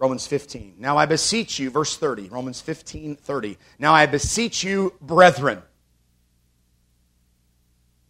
Romans 0.01 0.27
15. 0.27 0.77
Now 0.79 0.97
I 0.97 1.05
beseech 1.05 1.59
you, 1.59 1.69
verse 1.69 1.97
30, 1.97 2.31
Romans 2.31 2.61
15, 2.63 3.17
30. 3.17 3.59
Now 3.79 3.93
I 3.93 4.07
beseech 4.07 4.65
you, 4.65 4.95
brethren. 5.03 5.63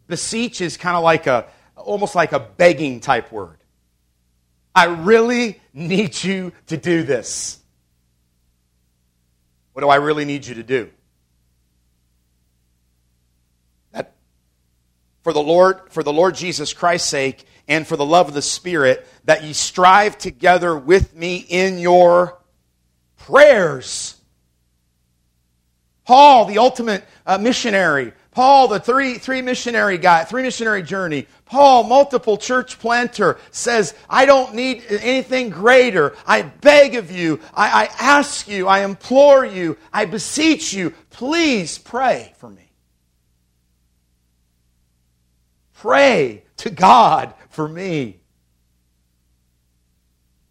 Beseech 0.06 0.60
is 0.60 0.76
kind 0.76 0.96
of 0.96 1.02
like 1.02 1.26
a, 1.26 1.46
almost 1.74 2.14
like 2.14 2.30
a 2.30 2.38
begging 2.38 3.00
type 3.00 3.32
word. 3.32 3.58
I 4.72 4.84
really 4.84 5.60
need 5.74 6.22
you 6.22 6.52
to 6.68 6.76
do 6.76 7.02
this. 7.02 7.58
What 9.72 9.82
do 9.82 9.88
I 9.88 9.96
really 9.96 10.24
need 10.24 10.46
you 10.46 10.54
to 10.54 10.62
do? 10.62 10.90
That 13.90 14.14
for 15.22 15.32
the 15.32 15.42
Lord, 15.42 15.80
for 15.90 16.04
the 16.04 16.12
Lord 16.12 16.36
Jesus 16.36 16.72
Christ's 16.72 17.08
sake, 17.08 17.46
and 17.70 17.86
for 17.86 17.96
the 17.96 18.04
love 18.04 18.28
of 18.28 18.34
the 18.34 18.42
Spirit, 18.42 19.06
that 19.24 19.44
ye 19.44 19.52
strive 19.54 20.18
together 20.18 20.76
with 20.76 21.14
me 21.14 21.36
in 21.48 21.78
your 21.78 22.36
prayers. 23.16 24.16
Paul, 26.04 26.46
the 26.46 26.58
ultimate 26.58 27.04
uh, 27.24 27.38
missionary. 27.38 28.12
Paul, 28.32 28.66
the 28.66 28.80
three, 28.80 29.18
three 29.18 29.40
missionary 29.40 29.98
guy, 29.98 30.24
three 30.24 30.42
missionary 30.42 30.82
journey. 30.82 31.28
Paul, 31.44 31.84
multiple 31.84 32.36
church 32.36 32.80
planter, 32.80 33.38
says, 33.52 33.94
I 34.08 34.26
don't 34.26 34.56
need 34.56 34.82
anything 34.88 35.50
greater. 35.50 36.16
I 36.26 36.42
beg 36.42 36.96
of 36.96 37.12
you. 37.12 37.38
I, 37.54 37.84
I 37.84 37.88
ask 38.00 38.48
you. 38.48 38.66
I 38.66 38.80
implore 38.80 39.44
you. 39.44 39.76
I 39.92 40.06
beseech 40.06 40.72
you. 40.72 40.90
Please 41.10 41.78
pray 41.78 42.34
for 42.38 42.50
me. 42.50 42.72
Pray 45.74 46.42
to 46.58 46.70
God 46.70 47.34
for 47.60 47.68
me. 47.68 48.18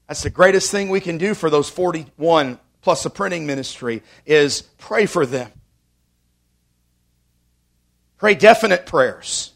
That's 0.07 0.21
the 0.21 0.29
greatest 0.29 0.69
thing 0.69 0.89
we 0.89 1.01
can 1.01 1.17
do 1.17 1.33
for 1.33 1.49
those 1.49 1.67
41 1.67 2.59
plus 2.83 3.03
a 3.03 3.09
printing 3.09 3.47
ministry 3.47 4.03
is 4.27 4.61
pray 4.77 5.07
for 5.07 5.25
them. 5.25 5.51
Pray 8.17 8.35
definite 8.35 8.85
prayers. 8.85 9.53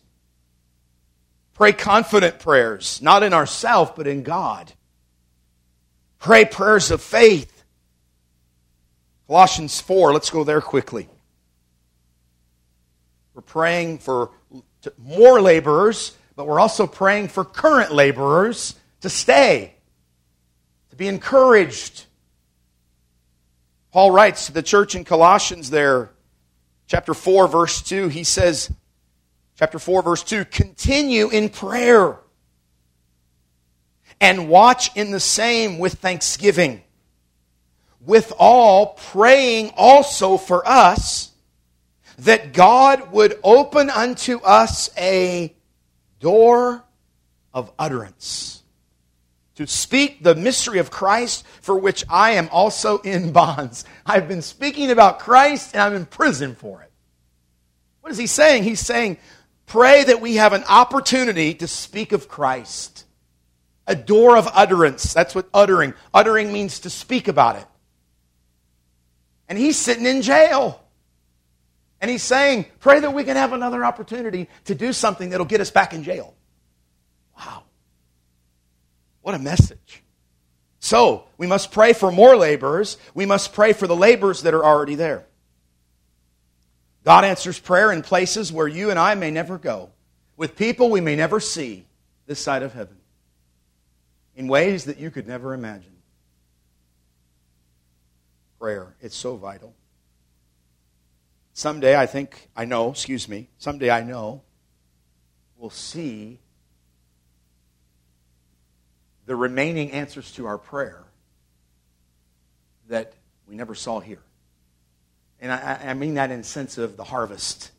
Pray 1.53 1.73
confident 1.73 2.39
prayers, 2.39 3.03
not 3.03 3.21
in 3.21 3.35
ourselves, 3.35 3.91
but 3.95 4.07
in 4.07 4.23
God. 4.23 4.73
Pray 6.17 6.45
prayers 6.45 6.89
of 6.89 7.03
faith. 7.03 7.63
Colossians 9.27 9.79
4, 9.79 10.11
let's 10.11 10.31
go 10.31 10.43
there 10.43 10.59
quickly. 10.59 11.07
We're 13.35 13.43
praying 13.43 13.99
for 13.99 14.31
more 14.97 15.39
laborers 15.39 16.17
but 16.35 16.47
we're 16.47 16.59
also 16.59 16.87
praying 16.87 17.27
for 17.27 17.45
current 17.45 17.91
laborers 17.91 18.75
to 19.01 19.09
stay, 19.09 19.75
to 20.89 20.95
be 20.95 21.07
encouraged. 21.07 22.05
Paul 23.91 24.11
writes 24.11 24.47
to 24.47 24.51
the 24.51 24.63
church 24.63 24.95
in 24.95 25.03
Colossians 25.03 25.69
there, 25.69 26.11
chapter 26.87 27.13
4, 27.13 27.47
verse 27.47 27.81
2, 27.81 28.07
he 28.07 28.23
says, 28.23 28.71
chapter 29.57 29.77
4, 29.79 30.01
verse 30.01 30.23
2, 30.23 30.45
continue 30.45 31.29
in 31.29 31.49
prayer 31.49 32.17
and 34.19 34.49
watch 34.49 34.95
in 34.95 35.11
the 35.11 35.19
same 35.19 35.79
with 35.79 35.95
thanksgiving. 35.95 36.81
With 37.99 38.33
all, 38.37 38.97
praying 39.11 39.71
also 39.75 40.37
for 40.37 40.67
us 40.67 41.31
that 42.19 42.53
God 42.53 43.11
would 43.11 43.39
open 43.43 43.89
unto 43.89 44.39
us 44.39 44.89
a 44.97 45.53
door 46.23 46.83
of 47.53 47.71
utterance. 47.77 48.63
To 49.55 49.67
speak 49.67 50.23
the 50.23 50.33
mystery 50.33 50.79
of 50.79 50.89
Christ 50.89 51.45
for 51.61 51.77
which 51.77 52.03
I 52.09 52.31
am 52.31 52.49
also 52.51 52.97
in 52.99 53.31
bonds. 53.31 53.85
I've 54.05 54.27
been 54.27 54.41
speaking 54.41 54.89
about 54.89 55.19
Christ 55.19 55.75
and 55.75 55.83
I'm 55.83 55.93
in 55.93 56.07
prison 56.07 56.55
for 56.55 56.81
it. 56.81 56.91
What 58.01 58.11
is 58.11 58.17
he 58.17 58.25
saying? 58.25 58.63
He's 58.63 58.79
saying, 58.79 59.17
pray 59.67 60.03
that 60.05 60.21
we 60.21 60.35
have 60.35 60.53
an 60.53 60.63
opportunity 60.67 61.53
to 61.55 61.67
speak 61.67 62.13
of 62.13 62.27
Christ. 62.27 63.05
A 63.85 63.95
door 63.95 64.37
of 64.37 64.47
utterance. 64.53 65.13
That's 65.13 65.35
what 65.35 65.49
uttering. 65.53 65.93
Uttering 66.13 66.51
means 66.51 66.79
to 66.79 66.89
speak 66.89 67.27
about 67.27 67.57
it. 67.57 67.67
And 69.47 69.57
he's 69.57 69.77
sitting 69.77 70.05
in 70.05 70.21
jail. 70.21 70.82
And 72.03 72.11
he's 72.11 72.21
saying, 72.21 72.65
pray 72.81 72.99
that 72.99 73.13
we 73.13 73.23
can 73.23 73.37
have 73.37 73.53
another 73.53 73.85
opportunity 73.85 74.49
to 74.65 74.75
do 74.75 74.91
something 74.91 75.29
that'll 75.29 75.45
get 75.45 75.61
us 75.61 75.71
back 75.71 75.93
in 75.93 76.03
jail. 76.03 76.33
Wow. 77.39 77.63
What 79.21 79.35
a 79.35 79.39
message. 79.39 80.03
So, 80.79 81.23
we 81.37 81.47
must 81.47 81.71
pray 81.71 81.93
for 81.93 82.11
more 82.11 82.35
laborers. 82.35 82.97
We 83.13 83.25
must 83.25 83.53
pray 83.53 83.71
for 83.71 83.87
the 83.87 83.95
laborers 83.95 84.41
that 84.41 84.53
are 84.53 84.65
already 84.65 84.95
there. 84.95 85.23
God 87.05 87.23
answers 87.23 87.57
prayer 87.57 87.89
in 87.89 88.01
places 88.01 88.51
where 88.51 88.67
you 88.67 88.89
and 88.89 88.99
I 88.99 89.15
may 89.15 89.31
never 89.31 89.57
go, 89.57 89.89
with 90.35 90.57
people 90.57 90.89
we 90.89 90.99
may 90.99 91.15
never 91.15 91.39
see 91.39 91.85
this 92.25 92.41
side 92.41 92.63
of 92.63 92.73
heaven, 92.73 92.97
in 94.35 94.49
ways 94.49 94.83
that 94.85 94.97
you 94.97 95.09
could 95.09 95.25
never 95.25 95.53
imagine. 95.53 95.95
Prayer, 98.59 98.93
it's 98.99 99.15
so 99.15 99.37
vital. 99.37 99.73
Someday, 101.53 101.95
I 101.95 102.07
think, 102.07 102.49
I 102.55 102.65
know, 102.65 102.91
excuse 102.91 103.29
me, 103.29 103.47
someday 103.59 103.91
I 103.91 104.01
know 104.01 104.41
we'll 105.57 105.69
see 105.69 106.39
the 109.25 109.35
remaining 109.35 109.91
answers 109.91 110.31
to 110.33 110.47
our 110.47 110.57
prayer 110.57 111.03
that 112.89 113.13
we 113.47 113.55
never 113.55 113.75
saw 113.75 113.99
here. 113.99 114.21
And 115.39 115.51
I, 115.51 115.79
I 115.85 115.93
mean 115.93 116.15
that 116.15 116.31
in 116.31 116.43
sense 116.43 116.77
of 116.77 116.97
the 116.97 117.03
harvest. 117.03 117.71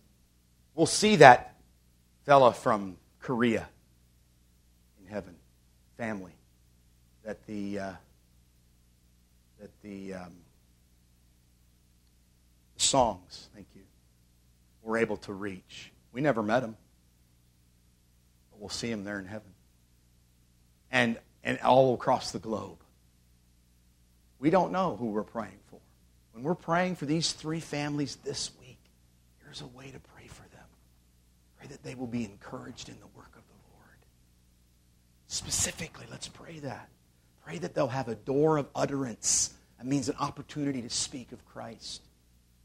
We'll 0.75 0.87
see 0.87 1.17
that 1.17 1.57
fella 2.25 2.53
from 2.53 2.97
Korea 3.21 3.69
in 5.01 5.13
heaven, 5.13 5.35
family, 5.97 6.33
that 7.25 7.45
the 7.47 7.79
uh, 7.79 7.93
that 9.61 9.71
the 9.83 10.15
um, 10.15 10.33
songs, 12.95 13.49
thank 13.57 13.67
you, 13.75 13.83
we're 14.81 14.99
able 14.99 15.17
to 15.17 15.33
reach. 15.33 15.91
We 16.13 16.21
never 16.21 16.45
met 16.45 16.63
him, 16.63 16.77
but 18.53 18.61
we'll 18.61 18.69
see 18.69 18.89
him 18.89 19.03
there 19.03 19.19
in 19.19 19.27
heaven. 19.27 19.51
And, 20.93 21.19
and 21.43 21.59
all 21.59 21.95
across 21.95 22.31
the 22.31 22.39
globe. 22.39 22.79
We 24.39 24.49
don't 24.51 24.71
know 24.71 24.95
who 24.95 25.07
we're 25.07 25.25
praying 25.25 25.59
for. 25.67 25.81
When 26.35 26.45
we're 26.45 26.55
praying 26.55 26.95
for 26.95 27.07
these 27.07 27.33
three 27.33 27.59
families 27.59 28.15
this 28.23 28.53
week, 28.61 28.79
here's 29.43 29.61
a 29.61 29.67
way 29.67 29.91
to 29.91 29.99
pray 30.15 30.29
for 30.29 30.49
them. 30.55 30.69
Pray 31.59 31.67
that 31.67 31.83
they 31.83 31.97
will 31.97 32.07
be 32.07 32.25
encouraged 32.25 32.89
in 32.89 32.95
the 33.01 33.09
work 33.17 33.35
of 33.35 33.43
the 33.49 33.73
Lord. 33.73 33.99
Specifically, 35.27 36.07
let's 36.13 36.29
pray 36.29 36.61
that. 36.61 36.89
Pray 37.45 37.59
that 37.59 37.75
they'll 37.75 37.89
have 37.89 38.07
a 38.07 38.15
door 38.15 38.57
of 38.57 38.69
utterance. 38.73 39.53
That 39.79 39.87
means 39.87 40.09
an 40.09 40.15
opportunity 40.21 40.81
to 40.83 40.91
speak 40.91 41.33
of 41.33 41.45
Christ 41.45 42.03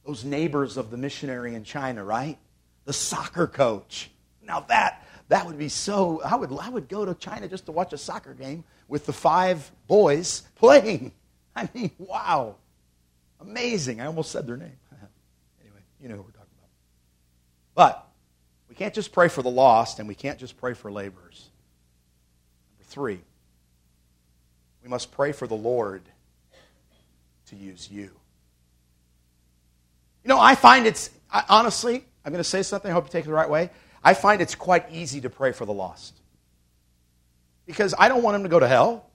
those 0.05 0.23
neighbors 0.23 0.77
of 0.77 0.91
the 0.91 0.97
missionary 0.97 1.55
in 1.55 1.63
China, 1.63 2.03
right? 2.03 2.38
The 2.85 2.93
soccer 2.93 3.47
coach. 3.47 4.09
Now 4.41 4.62
that 4.62 5.05
that 5.29 5.45
would 5.45 5.57
be 5.57 5.69
so 5.69 6.21
I 6.23 6.35
would 6.35 6.51
I 6.59 6.69
would 6.69 6.89
go 6.89 7.05
to 7.05 7.13
China 7.13 7.47
just 7.47 7.67
to 7.67 7.71
watch 7.71 7.93
a 7.93 7.97
soccer 7.97 8.33
game 8.33 8.63
with 8.88 9.05
the 9.05 9.13
five 9.13 9.71
boys 9.88 10.41
playing. 10.55 11.12
I 11.55 11.69
mean, 11.73 11.91
wow. 11.97 12.55
Amazing. 13.39 14.01
I 14.01 14.07
almost 14.07 14.31
said 14.31 14.45
their 14.47 14.57
name. 14.57 14.77
anyway, 15.62 15.79
you 16.01 16.09
know 16.09 16.15
who 16.15 16.21
we're 16.21 16.31
talking 16.31 16.47
about. 16.57 16.69
But 17.75 18.07
we 18.67 18.75
can't 18.75 18.93
just 18.93 19.12
pray 19.12 19.27
for 19.27 19.41
the 19.41 19.49
lost 19.49 19.99
and 19.99 20.07
we 20.07 20.15
can't 20.15 20.39
just 20.39 20.57
pray 20.57 20.73
for 20.73 20.91
laborers. 20.91 21.49
Number 22.71 22.83
3, 22.89 23.19
we 24.83 24.89
must 24.89 25.12
pray 25.12 25.31
for 25.31 25.47
the 25.47 25.55
Lord 25.55 26.01
to 27.47 27.55
use 27.55 27.89
you. 27.89 28.18
Know, 30.30 30.39
I 30.39 30.54
find 30.54 30.86
it's, 30.86 31.10
I, 31.34 31.44
honestly, 31.50 32.06
I'm 32.24 32.32
going 32.32 32.44
to 32.44 32.48
say 32.48 32.62
something, 32.62 32.92
I 32.92 32.94
hope 32.94 33.06
you 33.06 33.10
take 33.10 33.26
it 33.26 33.28
the 33.28 33.34
right 33.34 33.50
way. 33.50 33.72
I 34.04 34.13
find 34.13 34.44
it's 34.44 34.54
quite 34.54 34.86
easy 34.92 35.22
to 35.22 35.30
pray 35.30 35.54
for 35.54 35.65
the 35.65 35.74
lost. 35.74 36.13
Because 37.65 37.96
I 37.98 38.10
don't 38.10 38.22
want 38.22 38.36
them 38.36 38.44
to 38.44 38.50
go 38.50 38.60
to 38.60 38.68
hell. 38.68 39.10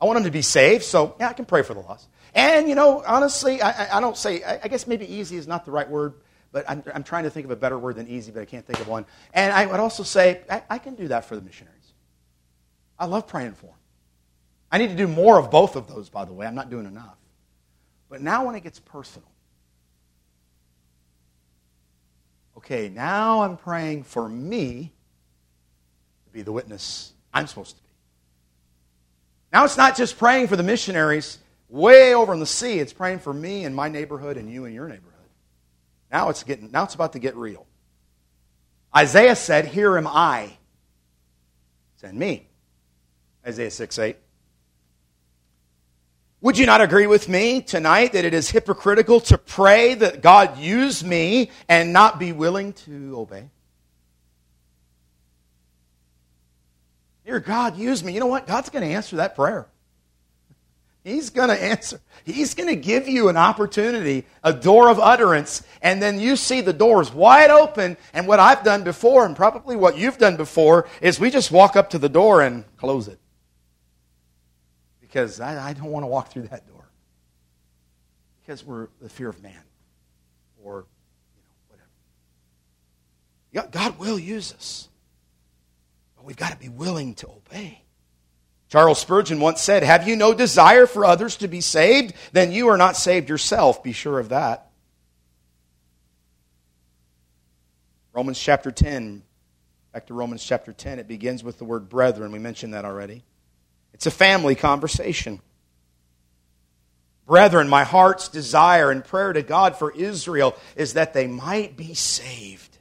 I 0.00 0.06
want 0.06 0.16
them 0.16 0.24
to 0.24 0.32
be 0.32 0.42
saved, 0.42 0.82
so 0.82 1.14
yeah, 1.20 1.28
I 1.28 1.34
can 1.34 1.44
pray 1.44 1.62
for 1.62 1.72
the 1.74 1.80
lost. 1.80 2.08
And, 2.34 2.68
you 2.68 2.74
know, 2.74 3.04
honestly, 3.06 3.62
I, 3.62 3.96
I 3.96 4.00
don't 4.00 4.16
say, 4.16 4.42
I, 4.42 4.58
I, 4.64 4.68
guess 4.68 4.88
maybe 4.88 5.06
easy 5.06 5.36
is 5.36 5.46
not 5.46 5.64
the 5.64 5.70
right 5.70 5.88
word, 5.88 6.14
but 6.50 6.68
I'm, 6.68 6.82
I'm, 6.92 7.04
trying 7.04 7.24
to 7.24 7.30
think 7.30 7.44
of 7.44 7.52
a 7.52 7.56
better 7.56 7.78
word 7.78 7.94
than 7.94 8.08
easy, 8.08 8.32
but 8.32 8.42
I 8.42 8.44
can't 8.44 8.66
think 8.66 8.80
of 8.80 8.88
one. 8.88 9.06
And 9.34 9.52
I 9.52 9.66
would 9.66 9.78
also 9.78 10.02
say, 10.02 10.40
I, 10.50 10.62
I 10.68 10.78
can 10.78 10.96
do 10.96 11.06
that 11.08 11.26
for 11.26 11.36
the 11.36 11.42
missionaries. 11.42 11.92
I 12.98 13.06
love 13.06 13.28
praying 13.28 13.52
for 13.52 13.66
them. 13.66 13.76
I 14.72 14.78
need 14.78 14.88
to 14.88 14.96
do 14.96 15.06
more 15.06 15.38
of 15.38 15.52
both 15.52 15.76
of 15.76 15.86
those, 15.86 16.08
by 16.08 16.24
the 16.24 16.32
way. 16.32 16.44
I'm 16.44 16.56
not 16.56 16.70
doing 16.70 16.86
enough. 16.86 17.16
But 18.08 18.20
now 18.20 18.46
when 18.46 18.56
it 18.56 18.64
gets 18.64 18.80
personal, 18.80 19.28
okay, 22.64 22.88
now 22.88 23.42
I'm 23.42 23.58
praying 23.58 24.04
for 24.04 24.26
me 24.26 24.92
to 26.24 26.32
be 26.32 26.40
the 26.40 26.52
witness 26.52 27.12
I'm 27.32 27.46
supposed 27.46 27.76
to 27.76 27.82
be. 27.82 27.88
Now 29.52 29.64
it's 29.64 29.76
not 29.76 29.96
just 29.96 30.18
praying 30.18 30.48
for 30.48 30.56
the 30.56 30.62
missionaries 30.62 31.38
way 31.68 32.14
over 32.14 32.32
in 32.32 32.40
the 32.40 32.46
sea, 32.46 32.78
it's 32.78 32.92
praying 32.92 33.18
for 33.18 33.34
me 33.34 33.64
and 33.64 33.76
my 33.76 33.88
neighborhood 33.88 34.38
and 34.38 34.50
you 34.50 34.64
and 34.64 34.74
your 34.74 34.88
neighborhood. 34.88 35.12
Now 36.10 36.30
it's 36.30 36.42
getting 36.42 36.70
now 36.70 36.84
it's 36.84 36.94
about 36.94 37.12
to 37.12 37.18
get 37.18 37.36
real. 37.36 37.66
Isaiah 38.96 39.36
said, 39.36 39.66
Here 39.66 39.98
am 39.98 40.06
I. 40.06 40.56
Send 41.96 42.18
me. 42.18 42.48
Isaiah 43.46 43.70
6 43.70 43.98
8. 43.98 44.16
Would 46.44 46.58
you 46.58 46.66
not 46.66 46.82
agree 46.82 47.06
with 47.06 47.26
me 47.26 47.62
tonight 47.62 48.12
that 48.12 48.26
it 48.26 48.34
is 48.34 48.50
hypocritical 48.50 49.18
to 49.20 49.38
pray 49.38 49.94
that 49.94 50.20
God 50.20 50.58
use 50.58 51.02
me 51.02 51.50
and 51.70 51.90
not 51.90 52.18
be 52.18 52.32
willing 52.32 52.74
to 52.84 53.18
obey? 53.18 53.48
Dear 57.24 57.40
God, 57.40 57.78
use 57.78 58.04
me. 58.04 58.12
You 58.12 58.20
know 58.20 58.26
what? 58.26 58.46
God's 58.46 58.68
going 58.68 58.86
to 58.86 58.94
answer 58.94 59.16
that 59.16 59.34
prayer. 59.34 59.66
He's 61.02 61.30
going 61.30 61.48
to 61.48 61.62
answer. 61.62 61.98
He's 62.24 62.52
going 62.52 62.68
to 62.68 62.76
give 62.76 63.08
you 63.08 63.30
an 63.30 63.38
opportunity, 63.38 64.26
a 64.42 64.52
door 64.52 64.90
of 64.90 65.00
utterance, 65.00 65.62
and 65.80 66.02
then 66.02 66.20
you 66.20 66.36
see 66.36 66.60
the 66.60 66.74
doors 66.74 67.10
wide 67.10 67.48
open. 67.48 67.96
And 68.12 68.28
what 68.28 68.38
I've 68.38 68.62
done 68.62 68.84
before, 68.84 69.24
and 69.24 69.34
probably 69.34 69.76
what 69.76 69.96
you've 69.96 70.18
done 70.18 70.36
before, 70.36 70.88
is 71.00 71.18
we 71.18 71.30
just 71.30 71.50
walk 71.50 71.74
up 71.74 71.88
to 71.90 71.98
the 71.98 72.10
door 72.10 72.42
and 72.42 72.64
close 72.76 73.08
it 73.08 73.18
because 75.14 75.38
I, 75.38 75.68
I 75.68 75.72
don't 75.74 75.92
want 75.92 76.02
to 76.02 76.08
walk 76.08 76.32
through 76.32 76.48
that 76.48 76.66
door. 76.66 76.84
Because 78.42 78.64
we're 78.64 78.88
the 79.00 79.08
fear 79.08 79.28
of 79.28 79.40
man 79.40 79.62
or 80.60 80.86
you 81.36 81.40
know, 81.40 81.78
whatever. 83.52 83.70
God 83.70 83.96
will 84.00 84.18
use 84.18 84.52
us. 84.52 84.88
But 86.16 86.24
we've 86.24 86.36
got 86.36 86.50
to 86.50 86.58
be 86.58 86.68
willing 86.68 87.14
to 87.16 87.28
obey. 87.28 87.80
Charles 88.68 88.98
Spurgeon 88.98 89.38
once 89.38 89.62
said, 89.62 89.84
Have 89.84 90.08
you 90.08 90.16
no 90.16 90.34
desire 90.34 90.86
for 90.86 91.04
others 91.04 91.36
to 91.36 91.46
be 91.46 91.60
saved? 91.60 92.14
Then 92.32 92.50
you 92.50 92.66
are 92.66 92.76
not 92.76 92.96
saved 92.96 93.28
yourself. 93.28 93.84
Be 93.84 93.92
sure 93.92 94.18
of 94.18 94.30
that. 94.30 94.72
Romans 98.12 98.40
chapter 98.40 98.72
10. 98.72 99.22
Back 99.92 100.08
to 100.08 100.14
Romans 100.14 100.42
chapter 100.42 100.72
10. 100.72 100.98
It 100.98 101.06
begins 101.06 101.44
with 101.44 101.58
the 101.58 101.64
word 101.64 101.88
brethren. 101.88 102.32
We 102.32 102.40
mentioned 102.40 102.74
that 102.74 102.84
already. 102.84 103.22
It's 103.94 104.06
a 104.06 104.10
family 104.10 104.56
conversation. 104.56 105.40
Brethren, 107.26 107.68
my 107.68 107.84
heart's 107.84 108.28
desire 108.28 108.90
and 108.90 109.04
prayer 109.04 109.32
to 109.32 109.42
God 109.42 109.76
for 109.76 109.90
Israel 109.92 110.54
is 110.76 110.92
that 110.94 111.14
they 111.14 111.26
might 111.26 111.76
be 111.76 111.94
saved. 111.94 112.76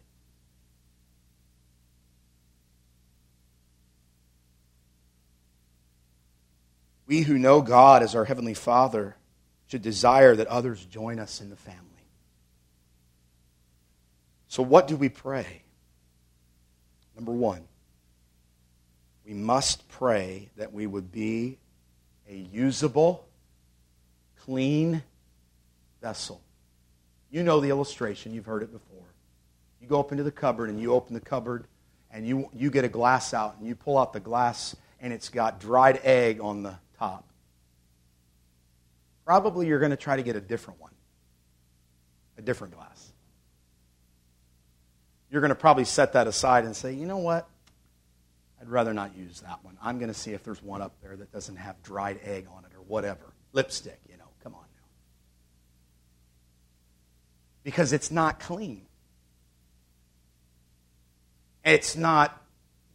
We 7.06 7.22
who 7.22 7.38
know 7.38 7.62
God 7.62 8.02
as 8.02 8.16
our 8.16 8.26
Heavenly 8.26 8.56
Father 8.56 9.16
should 9.68 9.82
desire 9.82 10.36
that 10.36 10.48
others 10.48 10.84
join 10.84 11.20
us 11.20 11.42
in 11.42 11.50
the 11.50 11.56
family. 11.56 11.80
So, 14.48 14.64
what 14.64 14.88
do 14.88 14.96
we 14.96 15.10
pray? 15.10 15.62
Number 17.16 17.32
one, 17.32 17.62
we 19.26 19.34
must 19.34 19.88
pray 19.90 20.50
that 20.58 20.74
we 20.74 20.86
would 20.86 21.12
be 21.12 21.58
a 22.30 22.36
usable, 22.36 23.26
clean 24.42 25.04
vessel. 26.02 26.42
You 27.32 27.44
know 27.44 27.60
the 27.60 27.70
illustration, 27.70 28.34
you've 28.34 28.46
heard 28.46 28.64
it 28.64 28.72
before. 28.72 29.06
You 29.82 29.88
go 29.88 30.00
up 30.00 30.12
into 30.12 30.24
the 30.24 30.32
cupboard 30.32 30.70
and 30.70 30.80
you 30.80 30.94
open 30.94 31.14
the 31.14 31.20
cupboard 31.20 31.66
and 32.12 32.28
you, 32.28 32.50
you 32.54 32.70
get 32.70 32.86
a 32.86 32.90
glass 32.90 33.34
out 33.34 33.56
and 33.58 33.68
you 33.68 33.76
pull 33.76 33.98
out 33.98 34.14
the 34.14 34.20
glass 34.20 34.76
and 35.02 35.12
it's 35.12 35.30
got 35.30 35.60
dried 35.60 36.00
egg 36.04 36.40
on 36.42 36.64
the 36.64 36.76
top. 36.98 37.26
Probably 39.26 39.68
you're 39.68 39.80
going 39.80 39.92
to 39.92 39.98
try 39.98 40.16
to 40.16 40.24
get 40.24 40.36
a 40.36 40.42
different 40.42 40.82
one, 40.82 40.92
a 42.38 42.42
different 42.42 42.76
glass. 42.76 43.12
You're 45.32 45.42
going 45.42 45.50
to 45.50 45.56
probably 45.56 45.86
set 45.86 46.14
that 46.14 46.28
aside 46.28 46.66
and 46.66 46.76
say, 46.76 46.94
you 46.94 47.06
know 47.06 47.18
what? 47.18 47.48
I'd 48.64 48.70
rather 48.70 48.94
not 48.94 49.14
use 49.18 49.42
that 49.42 49.60
one. 49.62 49.78
I'm 49.82 50.00
going 50.00 50.08
to 50.08 50.18
see 50.18 50.32
if 50.32 50.42
there's 50.46 50.64
one 50.64 50.82
up 50.82 50.94
there 51.02 51.18
that 51.18 51.34
doesn't 51.34 51.58
have 51.58 51.84
dried 51.84 52.22
egg 52.24 52.48
on 52.50 52.64
it 52.64 52.72
or 52.74 52.82
whatever. 52.88 53.34
Lipstick, 53.52 54.00
you 54.10 54.16
know. 54.16 54.24
Come 54.42 54.56
on 54.56 54.62
now. 54.62 54.84
because 57.64 57.92
it's 57.92 58.10
not 58.10 58.40
clean. 58.40 58.86
It's 61.66 61.98
not 61.98 62.42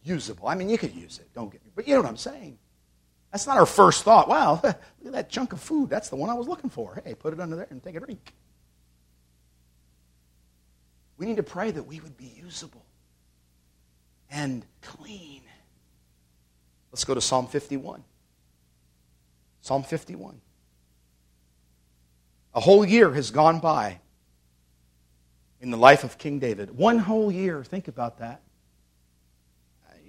usable. 0.03 0.47
I 0.47 0.55
mean, 0.55 0.69
you 0.69 0.77
could 0.79 0.95
use 0.95 1.19
it, 1.19 1.29
don't 1.35 1.51
get 1.51 1.63
me, 1.63 1.71
but 1.75 1.87
you 1.87 1.93
know 1.93 2.01
what 2.01 2.09
I'm 2.09 2.17
saying. 2.17 2.57
That's 3.31 3.45
not 3.45 3.57
our 3.57 3.65
first 3.67 4.03
thought. 4.03 4.27
Wow, 4.27 4.59
look 4.63 4.75
at 5.05 5.11
that 5.11 5.29
chunk 5.29 5.53
of 5.53 5.61
food. 5.61 5.89
That's 5.89 6.09
the 6.09 6.15
one 6.15 6.31
I 6.31 6.33
was 6.33 6.47
looking 6.47 6.71
for. 6.71 6.99
Hey, 7.05 7.13
put 7.13 7.31
it 7.31 7.39
under 7.39 7.55
there 7.55 7.67
and 7.69 7.83
take 7.83 7.95
a 7.95 7.99
drink. 7.99 8.33
We 11.17 11.27
need 11.27 11.37
to 11.37 11.43
pray 11.43 11.69
that 11.69 11.83
we 11.83 11.99
would 11.99 12.17
be 12.17 12.33
usable 12.41 12.85
and 14.31 14.65
clean. 14.81 15.41
Let's 16.91 17.03
go 17.03 17.13
to 17.13 17.21
Psalm 17.21 17.47
51. 17.47 18.03
Psalm 19.61 19.83
51. 19.83 20.39
A 22.55 22.59
whole 22.59 22.83
year 22.83 23.13
has 23.13 23.31
gone 23.31 23.59
by 23.59 23.99
in 25.61 25.71
the 25.71 25.77
life 25.77 26.03
of 26.03 26.17
King 26.17 26.39
David. 26.39 26.75
One 26.75 26.97
whole 26.97 27.31
year. 27.31 27.63
Think 27.63 27.87
about 27.87 28.19
that. 28.19 28.41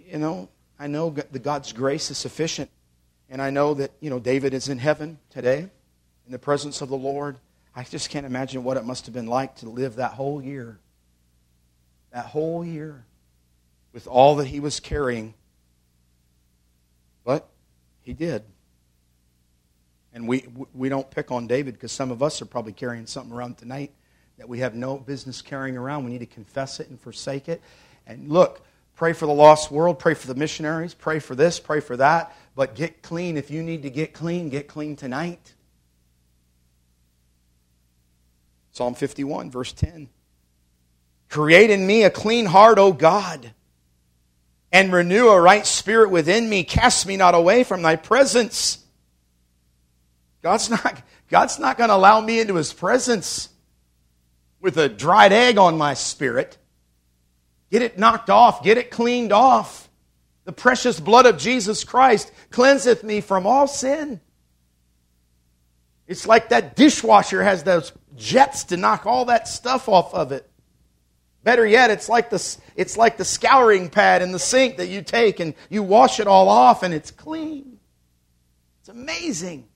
You 0.06 0.18
know, 0.18 0.48
I 0.78 0.86
know 0.86 1.10
that 1.10 1.42
God's 1.42 1.72
grace 1.72 2.10
is 2.10 2.18
sufficient, 2.18 2.70
and 3.28 3.42
I 3.42 3.50
know 3.50 3.74
that, 3.74 3.92
you 4.00 4.10
know, 4.10 4.18
David 4.18 4.54
is 4.54 4.68
in 4.68 4.78
heaven 4.78 5.18
today 5.28 5.68
in 6.26 6.32
the 6.32 6.38
presence 6.38 6.80
of 6.80 6.88
the 6.88 6.96
Lord. 6.96 7.36
I 7.76 7.84
just 7.84 8.10
can't 8.10 8.26
imagine 8.26 8.64
what 8.64 8.76
it 8.76 8.84
must 8.84 9.06
have 9.06 9.14
been 9.14 9.26
like 9.26 9.56
to 9.56 9.68
live 9.68 9.96
that 9.96 10.12
whole 10.12 10.42
year 10.42 10.78
that 12.12 12.26
whole 12.26 12.64
year 12.64 13.04
with 13.92 14.06
all 14.06 14.36
that 14.36 14.46
he 14.46 14.60
was 14.60 14.80
carrying. 14.80 15.34
He 18.10 18.14
did. 18.14 18.42
And 20.12 20.26
we, 20.26 20.44
we 20.74 20.88
don't 20.88 21.08
pick 21.12 21.30
on 21.30 21.46
David 21.46 21.74
because 21.74 21.92
some 21.92 22.10
of 22.10 22.24
us 22.24 22.42
are 22.42 22.44
probably 22.44 22.72
carrying 22.72 23.06
something 23.06 23.32
around 23.32 23.56
tonight 23.56 23.92
that 24.36 24.48
we 24.48 24.58
have 24.58 24.74
no 24.74 24.98
business 24.98 25.40
carrying 25.40 25.76
around. 25.76 26.04
We 26.04 26.10
need 26.10 26.18
to 26.18 26.26
confess 26.26 26.80
it 26.80 26.88
and 26.88 27.00
forsake 27.00 27.48
it. 27.48 27.62
And 28.08 28.28
look, 28.28 28.66
pray 28.96 29.12
for 29.12 29.26
the 29.26 29.32
lost 29.32 29.70
world, 29.70 30.00
pray 30.00 30.14
for 30.14 30.26
the 30.26 30.34
missionaries, 30.34 30.92
pray 30.92 31.20
for 31.20 31.36
this, 31.36 31.60
pray 31.60 31.78
for 31.78 31.96
that. 31.98 32.34
But 32.56 32.74
get 32.74 33.00
clean. 33.00 33.36
If 33.36 33.48
you 33.48 33.62
need 33.62 33.84
to 33.84 33.90
get 33.90 34.12
clean, 34.12 34.48
get 34.48 34.66
clean 34.66 34.96
tonight. 34.96 35.54
Psalm 38.72 38.96
51, 38.96 39.52
verse 39.52 39.72
10. 39.72 40.08
Create 41.28 41.70
in 41.70 41.86
me 41.86 42.02
a 42.02 42.10
clean 42.10 42.46
heart, 42.46 42.76
O 42.76 42.92
God, 42.92 43.54
and 44.72 44.92
renew 44.92 45.28
a 45.28 45.40
right 45.40 45.66
spirit 45.66 46.10
within 46.10 46.48
me. 46.48 46.64
Cast 46.64 47.06
me 47.06 47.16
not 47.16 47.34
away 47.34 47.64
from 47.64 47.82
thy 47.82 47.96
presence. 47.96 48.84
God's 50.42 50.70
not, 50.70 51.02
God's 51.28 51.58
not 51.58 51.76
going 51.76 51.90
to 51.90 51.96
allow 51.96 52.20
me 52.20 52.40
into 52.40 52.54
his 52.54 52.72
presence 52.72 53.48
with 54.60 54.76
a 54.76 54.88
dried 54.88 55.32
egg 55.32 55.58
on 55.58 55.78
my 55.78 55.94
spirit. 55.94 56.56
Get 57.70 57.82
it 57.82 57.98
knocked 57.98 58.30
off, 58.30 58.62
get 58.62 58.78
it 58.78 58.90
cleaned 58.90 59.32
off. 59.32 59.88
The 60.44 60.52
precious 60.52 60.98
blood 60.98 61.26
of 61.26 61.38
Jesus 61.38 61.84
Christ 61.84 62.32
cleanseth 62.50 63.04
me 63.04 63.20
from 63.20 63.46
all 63.46 63.66
sin. 63.66 64.20
It's 66.08 66.26
like 66.26 66.48
that 66.48 66.74
dishwasher 66.74 67.42
has 67.42 67.62
those 67.62 67.92
jets 68.16 68.64
to 68.64 68.76
knock 68.76 69.06
all 69.06 69.26
that 69.26 69.46
stuff 69.46 69.88
off 69.88 70.12
of 70.12 70.32
it. 70.32 70.49
Better 71.42 71.66
yet, 71.66 71.90
it's 71.90 72.08
like, 72.08 72.30
the, 72.30 72.56
it's 72.76 72.96
like 72.96 73.16
the 73.16 73.24
scouring 73.24 73.88
pad 73.88 74.20
in 74.20 74.32
the 74.32 74.38
sink 74.38 74.76
that 74.76 74.88
you 74.88 75.02
take 75.02 75.40
and 75.40 75.54
you 75.70 75.82
wash 75.82 76.20
it 76.20 76.26
all 76.26 76.48
off 76.48 76.82
and 76.82 76.92
it's 76.92 77.10
clean. 77.10 77.78
It's 78.80 78.90
amazing. 78.90 79.66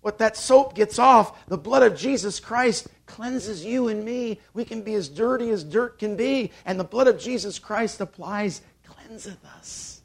What 0.00 0.18
that 0.18 0.36
soap 0.36 0.74
gets 0.74 0.98
off, 0.98 1.46
the 1.46 1.58
blood 1.58 1.82
of 1.82 1.96
Jesus 1.96 2.40
Christ 2.40 2.88
cleanses 3.06 3.64
you 3.64 3.88
and 3.88 4.04
me. 4.04 4.40
We 4.54 4.64
can 4.64 4.82
be 4.82 4.94
as 4.94 5.08
dirty 5.08 5.50
as 5.50 5.64
dirt 5.64 5.98
can 5.98 6.16
be, 6.16 6.52
and 6.64 6.78
the 6.78 6.84
blood 6.84 7.08
of 7.08 7.18
Jesus 7.18 7.58
Christ 7.58 8.00
applies, 8.00 8.62
cleanseth 8.86 9.44
us. 9.58 9.97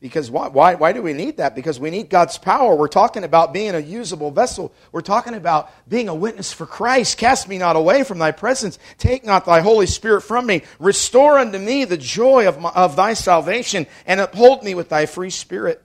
Because 0.00 0.30
why, 0.30 0.46
why, 0.46 0.76
why 0.76 0.92
do 0.92 1.02
we 1.02 1.12
need 1.12 1.38
that? 1.38 1.56
Because 1.56 1.80
we 1.80 1.90
need 1.90 2.08
God's 2.08 2.38
power. 2.38 2.76
We're 2.76 2.86
talking 2.86 3.24
about 3.24 3.52
being 3.52 3.74
a 3.74 3.80
usable 3.80 4.30
vessel. 4.30 4.72
We're 4.92 5.00
talking 5.00 5.34
about 5.34 5.70
being 5.88 6.08
a 6.08 6.14
witness 6.14 6.52
for 6.52 6.66
Christ. 6.66 7.18
Cast 7.18 7.48
me 7.48 7.58
not 7.58 7.74
away 7.74 8.04
from 8.04 8.18
thy 8.18 8.30
presence. 8.30 8.78
Take 8.98 9.24
not 9.24 9.44
thy 9.44 9.58
Holy 9.60 9.86
Spirit 9.86 10.20
from 10.20 10.46
me. 10.46 10.62
Restore 10.78 11.38
unto 11.38 11.58
me 11.58 11.84
the 11.84 11.96
joy 11.96 12.46
of, 12.46 12.60
my, 12.60 12.70
of 12.70 12.94
thy 12.94 13.14
salvation 13.14 13.88
and 14.06 14.20
uphold 14.20 14.62
me 14.62 14.76
with 14.76 14.88
thy 14.88 15.06
free 15.06 15.30
spirit. 15.30 15.82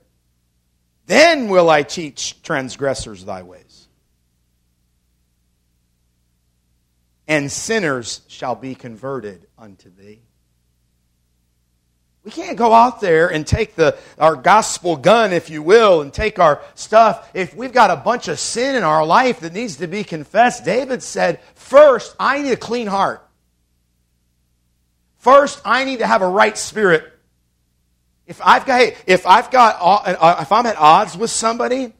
Then 1.06 1.48
will 1.48 1.68
I 1.68 1.82
teach 1.82 2.40
transgressors 2.42 3.24
thy 3.24 3.42
ways. 3.42 3.88
And 7.26 7.50
sinners 7.50 8.20
shall 8.28 8.54
be 8.54 8.76
converted 8.76 9.48
unto 9.58 9.90
thee. 9.90 10.22
We 12.24 12.30
can't 12.30 12.56
go 12.56 12.72
out 12.72 13.02
there 13.02 13.30
and 13.30 13.46
take 13.46 13.74
the, 13.74 13.98
our 14.18 14.34
gospel 14.34 14.96
gun, 14.96 15.34
if 15.34 15.50
you 15.50 15.62
will, 15.62 16.00
and 16.00 16.10
take 16.10 16.38
our 16.38 16.62
stuff. 16.74 17.30
If 17.34 17.54
we've 17.54 17.72
got 17.72 17.90
a 17.90 17.96
bunch 17.96 18.28
of 18.28 18.38
sin 18.38 18.74
in 18.74 18.82
our 18.82 19.04
life 19.04 19.40
that 19.40 19.52
needs 19.52 19.76
to 19.76 19.86
be 19.86 20.04
confessed, 20.04 20.64
David 20.64 21.02
said, 21.02 21.40
First, 21.54 22.16
I 22.18 22.40
need 22.40 22.52
a 22.52 22.56
clean 22.56 22.86
heart. 22.86 23.20
First, 25.18 25.60
I 25.66 25.84
need 25.84 25.98
to 25.98 26.06
have 26.06 26.22
a 26.22 26.28
right 26.28 26.56
spirit. 26.56 27.12
If 28.26 28.40
I've 28.42 28.64
got, 28.64 28.94
if 29.06 29.26
I've 29.26 29.50
got, 29.50 29.76
uh, 29.78 30.36
if 30.40 30.50
I'm 30.50 30.64
at 30.64 30.78
odds 30.78 31.18
with 31.18 31.30
somebody, 31.30 31.92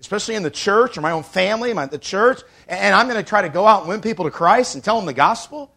especially 0.00 0.34
in 0.34 0.42
the 0.42 0.50
church 0.50 0.98
or 0.98 1.02
my 1.02 1.12
own 1.12 1.22
family, 1.22 1.72
my, 1.72 1.86
the 1.86 1.98
church, 1.98 2.40
and 2.66 2.92
I'm 2.96 3.06
going 3.08 3.22
to 3.22 3.28
try 3.28 3.42
to 3.42 3.48
go 3.48 3.64
out 3.64 3.82
and 3.82 3.88
win 3.88 4.00
people 4.00 4.24
to 4.24 4.30
Christ 4.32 4.74
and 4.74 4.82
tell 4.82 4.96
them 4.96 5.06
the 5.06 5.12
gospel, 5.12 5.72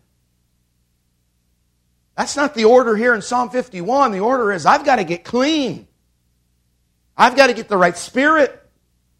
that's 2.20 2.36
not 2.36 2.54
the 2.54 2.66
order 2.66 2.98
here 2.98 3.16
in 3.16 3.22
Psalm 3.22 3.50
51. 3.50 4.12
The 4.12 4.20
order 4.20 4.52
is 4.52 4.66
I've 4.66 4.84
got 4.84 4.98
to 4.98 5.06
get 5.06 5.24
clean. 5.24 5.88
I've 7.16 7.38
got 7.38 7.48
to 7.48 7.54
get 7.54 7.70
the 7.70 7.78
right 7.78 7.96
spirit. 7.96 8.62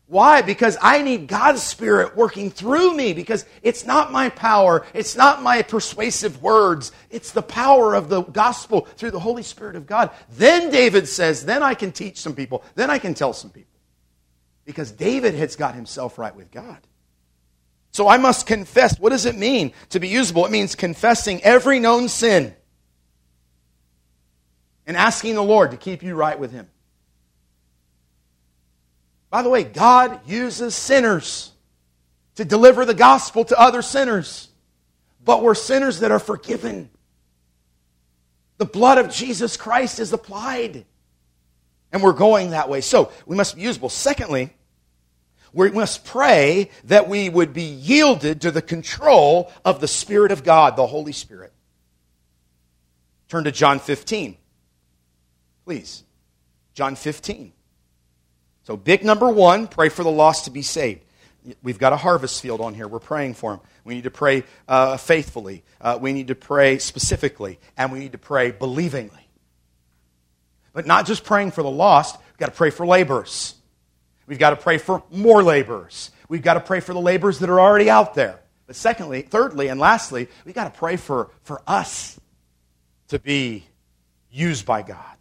Why? 0.08 0.42
Because 0.42 0.78
I 0.82 1.02
need 1.02 1.28
God's 1.28 1.64
Spirit 1.64 2.18
working 2.18 2.52
through 2.52 2.94
me 2.98 3.14
because 3.14 3.46
it's 3.62 3.86
not 3.86 4.12
my 4.12 4.28
power. 4.28 4.86
It's 4.94 5.16
not 5.16 5.42
my 5.42 5.62
persuasive 5.62 6.44
words. 6.44 6.92
It's 7.10 7.32
the 7.32 7.42
power 7.42 7.96
of 7.96 8.10
the 8.10 8.24
gospel 8.24 8.82
through 8.98 9.12
the 9.12 9.20
Holy 9.20 9.44
Spirit 9.44 9.78
of 9.78 9.88
God. 9.88 10.10
Then 10.32 10.70
David 10.70 11.08
says, 11.08 11.46
then 11.46 11.64
I 11.64 11.76
can 11.76 11.94
teach 11.94 12.20
some 12.20 12.36
people. 12.36 12.66
Then 12.76 12.90
I 12.90 13.00
can 13.00 13.14
tell 13.14 13.32
some 13.32 13.50
people. 13.50 13.80
Because 14.66 14.92
David 14.92 15.36
has 15.36 15.56
got 15.56 15.74
himself 15.74 16.18
right 16.18 16.36
with 16.36 16.52
God. 16.52 16.80
So 17.92 18.10
I 18.10 18.18
must 18.18 18.46
confess. 18.46 19.00
What 19.00 19.12
does 19.12 19.26
it 19.26 19.38
mean 19.38 19.72
to 19.92 20.02
be 20.02 20.10
usable? 20.10 20.46
It 20.46 20.52
means 20.52 20.76
confessing 20.76 21.42
every 21.44 21.80
known 21.80 22.10
sin 22.10 22.56
and 24.90 24.98
asking 24.98 25.36
the 25.36 25.44
Lord 25.44 25.70
to 25.70 25.78
keep 25.78 26.02
you 26.02 26.16
right 26.16 26.40
with 26.40 26.52
Him. 26.52 26.68
By 29.30 29.44
the 29.44 29.50
way, 29.50 29.64
God 29.64 30.20
uses 30.28 30.74
sinners 30.74 31.52
to 32.38 32.44
deliver 32.44 32.86
the 32.86 32.96
gospel 32.96 33.46
to 33.46 33.60
other 33.60 33.84
sinners, 33.84 34.48
but 35.24 35.44
we're 35.44 35.54
sinners 35.54 36.00
that 36.00 36.10
are 36.10 36.18
forgiven. 36.18 36.90
The 38.58 38.66
blood 38.66 38.98
of 38.98 39.12
Jesus 39.12 39.58
Christ 39.58 40.00
is 40.00 40.12
applied, 40.12 40.86
and 41.92 42.02
we're 42.02 42.14
going 42.14 42.50
that 42.50 42.68
way. 42.68 42.82
So 42.82 43.12
we 43.28 43.36
must 43.36 43.58
be 43.58 43.62
usable. 43.62 43.90
Secondly, 43.90 44.56
we 45.54 45.70
must 45.70 46.04
pray 46.04 46.72
that 46.86 47.08
we 47.08 47.30
would 47.30 47.54
be 47.54 47.62
yielded 47.62 48.42
to 48.42 48.50
the 48.50 48.64
control 48.64 49.52
of 49.64 49.82
the 49.82 49.88
Spirit 49.88 50.32
of 50.32 50.44
God, 50.44 50.76
the 50.76 50.88
Holy 50.88 51.12
Spirit. 51.12 51.54
Turn 53.28 53.44
to 53.44 53.52
John 53.52 53.78
15. 53.78 54.38
Please. 55.70 56.04
John 56.74 56.96
15. 56.96 57.54
So, 58.64 58.76
big 58.76 59.06
number 59.06 59.30
one, 59.30 59.68
pray 59.68 59.90
for 59.90 60.04
the 60.04 60.10
lost 60.10 60.46
to 60.46 60.50
be 60.50 60.64
saved. 60.64 61.02
We've 61.62 61.78
got 61.78 61.94
a 61.94 61.96
harvest 61.96 62.42
field 62.42 62.60
on 62.60 62.74
here. 62.74 62.88
We're 62.88 62.98
praying 62.98 63.36
for 63.36 63.52
them. 63.52 63.60
We 63.84 63.94
need 63.94 64.06
to 64.06 64.10
pray 64.10 64.46
uh, 64.68 64.98
faithfully. 64.98 65.64
Uh, 65.80 66.00
we 66.02 66.12
need 66.12 66.30
to 66.30 66.34
pray 66.34 66.80
specifically. 66.80 67.60
And 67.78 67.92
we 67.92 68.00
need 68.00 68.14
to 68.14 68.18
pray 68.18 68.52
believingly. 68.52 69.28
But 70.74 70.88
not 70.88 71.06
just 71.06 71.24
praying 71.24 71.52
for 71.52 71.62
the 71.62 71.70
lost, 71.70 72.18
we've 72.18 72.40
got 72.40 72.48
to 72.48 72.58
pray 72.58 72.72
for 72.72 72.88
laborers. 72.88 73.54
We've 74.26 74.40
got 74.40 74.50
to 74.50 74.56
pray 74.56 74.80
for 74.80 75.04
more 75.12 75.44
laborers. 75.44 76.10
We've 76.30 76.42
got 76.42 76.56
to 76.56 76.62
pray 76.62 76.80
for 76.80 76.96
the 76.96 77.00
laborers 77.00 77.38
that 77.40 77.50
are 77.52 77.60
already 77.60 77.92
out 77.92 78.16
there. 78.16 78.40
But 78.66 78.76
secondly, 78.76 79.22
thirdly, 79.22 79.68
and 79.68 79.80
lastly, 79.80 80.30
we've 80.46 80.56
got 80.56 80.74
to 80.74 80.80
pray 80.80 80.96
for, 80.96 81.30
for 81.44 81.62
us 81.68 82.20
to 83.10 83.20
be 83.20 83.68
used 84.32 84.66
by 84.66 84.82
God. 84.82 85.19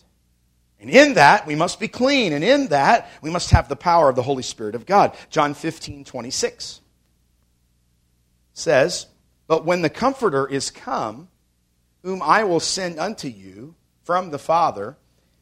And 0.80 0.90
in 0.90 1.14
that, 1.14 1.46
we 1.46 1.54
must 1.54 1.80
be 1.80 1.88
clean. 1.88 2.32
And 2.32 2.44
in 2.44 2.68
that, 2.68 3.10
we 3.20 3.30
must 3.30 3.50
have 3.50 3.68
the 3.68 3.76
power 3.76 4.08
of 4.08 4.16
the 4.16 4.22
Holy 4.22 4.42
Spirit 4.42 4.74
of 4.74 4.86
God. 4.86 5.16
John 5.30 5.54
15, 5.54 6.04
26 6.04 6.80
says, 8.52 9.06
But 9.46 9.64
when 9.64 9.82
the 9.82 9.90
Comforter 9.90 10.46
is 10.46 10.70
come, 10.70 11.28
whom 12.02 12.22
I 12.22 12.44
will 12.44 12.60
send 12.60 12.98
unto 12.98 13.28
you 13.28 13.74
from 14.02 14.30
the 14.30 14.38
Father, 14.38 14.96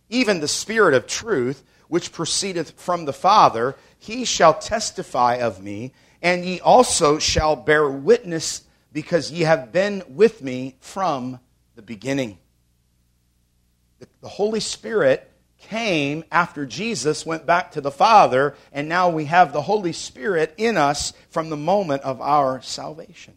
even 0.09 0.41
the 0.41 0.49
Spirit 0.49 0.95
of 0.95 1.07
truth, 1.07 1.62
which 1.89 2.12
proceedeth 2.12 2.72
from 2.72 3.05
the 3.05 3.12
Father, 3.12 3.76
he 3.99 4.24
shall 4.24 4.55
testify 4.55 5.34
of 5.34 5.62
me, 5.62 5.93
and 6.22 6.45
ye 6.45 6.61
also 6.61 7.18
shall 7.18 7.57
bear 7.57 7.89
witness, 7.89 8.62
because 8.93 9.30
ye 9.30 9.43
have 9.43 9.70
been 9.72 10.03
with 10.09 10.43
me 10.43 10.76
from 10.80 11.39
the 11.74 11.82
beginning. 11.82 12.39
The 13.99 14.28
Holy 14.28 14.61
Spirit 14.61 15.30
came 15.59 16.24
after 16.30 16.66
Jesus 16.66 17.24
went 17.24 17.47
back 17.47 17.72
to 17.72 17.80
the 17.80 17.90
Father, 17.90 18.55
and 18.72 18.88
now 18.88 19.09
we 19.09 19.24
have 19.26 19.53
the 19.53 19.62
Holy 19.62 19.92
Spirit 19.92 20.55
in 20.57 20.76
us 20.76 21.12
from 21.30 21.49
the 21.49 21.57
moment 21.57 22.03
of 22.03 22.20
our 22.20 22.61
salvation. 22.62 23.34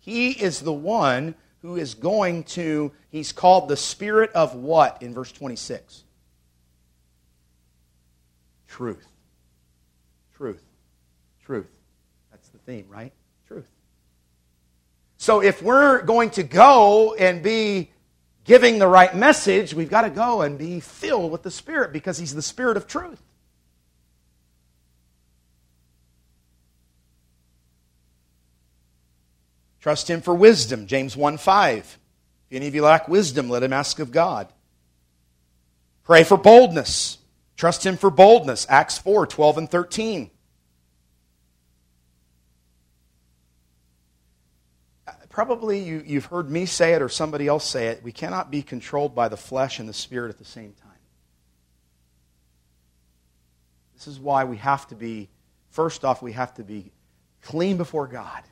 He 0.00 0.30
is 0.30 0.60
the 0.60 0.72
one 0.72 1.34
who 1.62 1.76
is 1.76 1.94
going 1.94 2.44
to, 2.44 2.92
he's 3.10 3.32
called 3.32 3.68
the 3.68 3.76
Spirit 3.76 4.30
of 4.32 4.54
what 4.54 5.02
in 5.02 5.14
verse 5.14 5.32
26? 5.32 6.04
Truth. 8.68 9.06
Truth. 10.36 10.62
Truth. 11.44 11.70
That's 12.30 12.48
the 12.48 12.58
theme, 12.58 12.86
right? 12.88 13.12
Truth. 13.46 13.66
So 15.16 15.40
if 15.40 15.62
we're 15.62 16.02
going 16.02 16.30
to 16.30 16.42
go 16.42 17.14
and 17.14 17.42
be 17.42 17.90
giving 18.44 18.78
the 18.78 18.86
right 18.86 19.14
message, 19.14 19.74
we've 19.74 19.90
got 19.90 20.02
to 20.02 20.10
go 20.10 20.42
and 20.42 20.58
be 20.58 20.80
filled 20.80 21.32
with 21.32 21.42
the 21.42 21.50
Spirit 21.50 21.92
because 21.92 22.18
He's 22.18 22.34
the 22.34 22.42
Spirit 22.42 22.76
of 22.76 22.86
truth. 22.86 23.20
Trust 29.80 30.08
Him 30.08 30.20
for 30.20 30.34
wisdom, 30.34 30.86
James 30.86 31.16
1 31.16 31.36
5. 31.36 31.98
If 32.50 32.56
any 32.56 32.68
of 32.68 32.74
you 32.74 32.82
lack 32.82 33.08
wisdom, 33.08 33.48
let 33.48 33.62
him 33.62 33.72
ask 33.72 33.98
of 33.98 34.12
God. 34.12 34.52
Pray 36.04 36.24
for 36.24 36.36
boldness. 36.36 37.18
Trust 37.56 37.84
Him 37.84 37.96
for 37.96 38.10
boldness, 38.10 38.66
Acts 38.68 38.98
4 38.98 39.26
12 39.26 39.58
and 39.58 39.70
13. 39.70 40.30
Probably 45.34 45.80
you, 45.80 46.00
you've 46.06 46.26
heard 46.26 46.48
me 46.48 46.64
say 46.64 46.92
it 46.92 47.02
or 47.02 47.08
somebody 47.08 47.48
else 47.48 47.68
say 47.68 47.88
it. 47.88 48.00
We 48.04 48.12
cannot 48.12 48.52
be 48.52 48.62
controlled 48.62 49.16
by 49.16 49.26
the 49.26 49.36
flesh 49.36 49.80
and 49.80 49.88
the 49.88 49.92
spirit 49.92 50.28
at 50.28 50.38
the 50.38 50.44
same 50.44 50.72
time. 50.80 50.92
This 53.94 54.06
is 54.06 54.20
why 54.20 54.44
we 54.44 54.58
have 54.58 54.86
to 54.88 54.94
be, 54.94 55.28
first 55.70 56.04
off, 56.04 56.22
we 56.22 56.30
have 56.32 56.54
to 56.54 56.62
be 56.62 56.92
clean 57.42 57.76
before 57.76 58.06
God. 58.06 58.44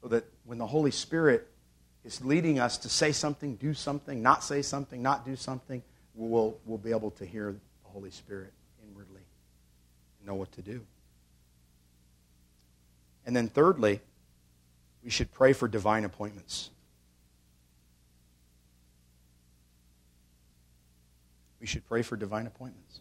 So 0.00 0.08
that 0.08 0.24
when 0.46 0.56
the 0.56 0.66
Holy 0.66 0.90
Spirit 0.90 1.46
is 2.06 2.24
leading 2.24 2.58
us 2.58 2.78
to 2.78 2.88
say 2.88 3.12
something, 3.12 3.56
do 3.56 3.74
something, 3.74 4.22
not 4.22 4.42
say 4.42 4.62
something, 4.62 5.02
not 5.02 5.26
do 5.26 5.36
something, 5.36 5.82
we'll, 6.14 6.56
we'll 6.64 6.78
be 6.78 6.92
able 6.92 7.10
to 7.10 7.26
hear 7.26 7.52
the 7.52 7.90
Holy 7.90 8.10
Spirit 8.10 8.54
inwardly 8.82 9.20
and 10.20 10.26
know 10.26 10.36
what 10.36 10.52
to 10.52 10.62
do. 10.62 10.86
And 13.26 13.34
then, 13.34 13.48
thirdly, 13.48 14.00
we 15.02 15.10
should 15.10 15.32
pray 15.32 15.52
for 15.52 15.68
divine 15.68 16.04
appointments. 16.04 16.70
We 21.60 21.66
should 21.66 21.86
pray 21.86 22.02
for 22.02 22.16
divine 22.16 22.46
appointments. 22.46 23.00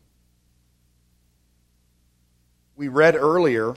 We 2.76 2.88
read 2.88 3.16
earlier 3.16 3.76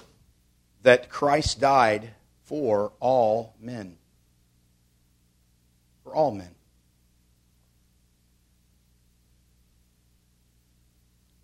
that 0.82 1.10
Christ 1.10 1.60
died 1.60 2.10
for 2.44 2.92
all 3.00 3.54
men. 3.60 3.98
For 6.04 6.14
all 6.14 6.30
men. 6.30 6.54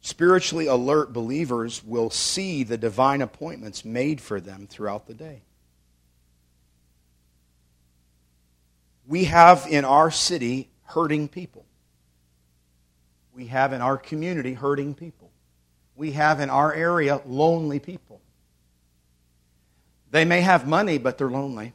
Spiritually 0.03 0.67
alert 0.67 1.13
believers 1.13 1.83
will 1.85 2.11
see 2.11 2.65
the 2.65 2.77
divine 2.77 3.23
appointments 3.23 3.85
made 3.85 4.21
for 4.21 4.41
them 4.41 4.67
throughout 4.67 5.07
the 5.07 5.15
day. 5.15 5.43
We 9.07 9.25
have 9.25 9.67
in 9.71 9.85
our 9.85 10.11
city 10.11 10.69
hurting 10.87 11.29
people. 11.29 11.65
We 13.33 13.47
have 13.47 13.73
in 13.73 13.81
our 13.81 13.97
community 13.97 14.55
hurting 14.55 14.95
people. 14.95 15.31
We 15.95 16.13
have 16.13 16.41
in 16.41 16.51
our 16.51 16.75
area 16.75 17.21
lonely 17.25 17.79
people. 17.79 18.21
They 20.11 20.25
may 20.25 20.41
have 20.41 20.67
money, 20.67 20.99
but 20.99 21.17
they're 21.17 21.31
lonely. 21.31 21.75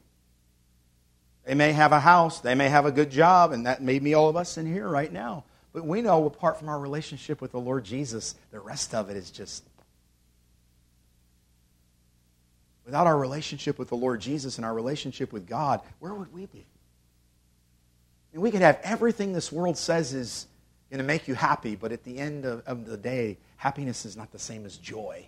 They 1.46 1.56
may 1.56 1.72
have 1.72 1.94
a 1.94 2.00
house, 2.02 2.42
they 2.42 2.56
may 2.56 2.68
have 2.68 2.86
a 2.86 2.92
good 2.92 3.10
job, 3.10 3.54
and 3.54 3.66
that 3.66 3.82
may 3.82 4.00
be 4.00 4.14
all 4.14 4.28
of 4.28 4.36
us 4.36 4.58
in 4.58 4.66
here 4.66 4.88
right 4.88 5.12
now. 5.12 5.46
But 5.78 5.86
we 5.86 6.02
know 6.02 6.26
apart 6.26 6.58
from 6.58 6.70
our 6.70 6.80
relationship 6.80 7.40
with 7.40 7.52
the 7.52 7.60
Lord 7.60 7.84
Jesus, 7.84 8.34
the 8.50 8.60
rest 8.60 8.96
of 8.96 9.12
it 9.12 9.16
is 9.16 9.30
just. 9.30 9.64
Without 12.84 13.06
our 13.06 13.16
relationship 13.16 13.78
with 13.78 13.90
the 13.90 13.96
Lord 13.96 14.20
Jesus 14.20 14.58
and 14.58 14.66
our 14.66 14.74
relationship 14.74 15.32
with 15.32 15.46
God, 15.46 15.82
where 16.00 16.16
would 16.16 16.34
we 16.34 16.48
be? 16.48 16.66
And 18.34 18.42
we 18.42 18.50
could 18.50 18.62
have 18.62 18.80
everything 18.82 19.34
this 19.34 19.52
world 19.52 19.78
says 19.78 20.16
is 20.16 20.48
going 20.90 20.98
to 20.98 21.04
make 21.04 21.28
you 21.28 21.36
happy, 21.36 21.76
but 21.76 21.92
at 21.92 22.04
the 22.04 22.18
end 22.18 22.46
of, 22.46 22.66
of 22.66 22.88
the 22.88 22.98
day, 22.98 23.38
happiness 23.58 24.04
is 24.04 24.18
not 24.18 24.32
the 24.32 24.40
same 24.40 24.66
as 24.66 24.78
joy. 24.78 25.28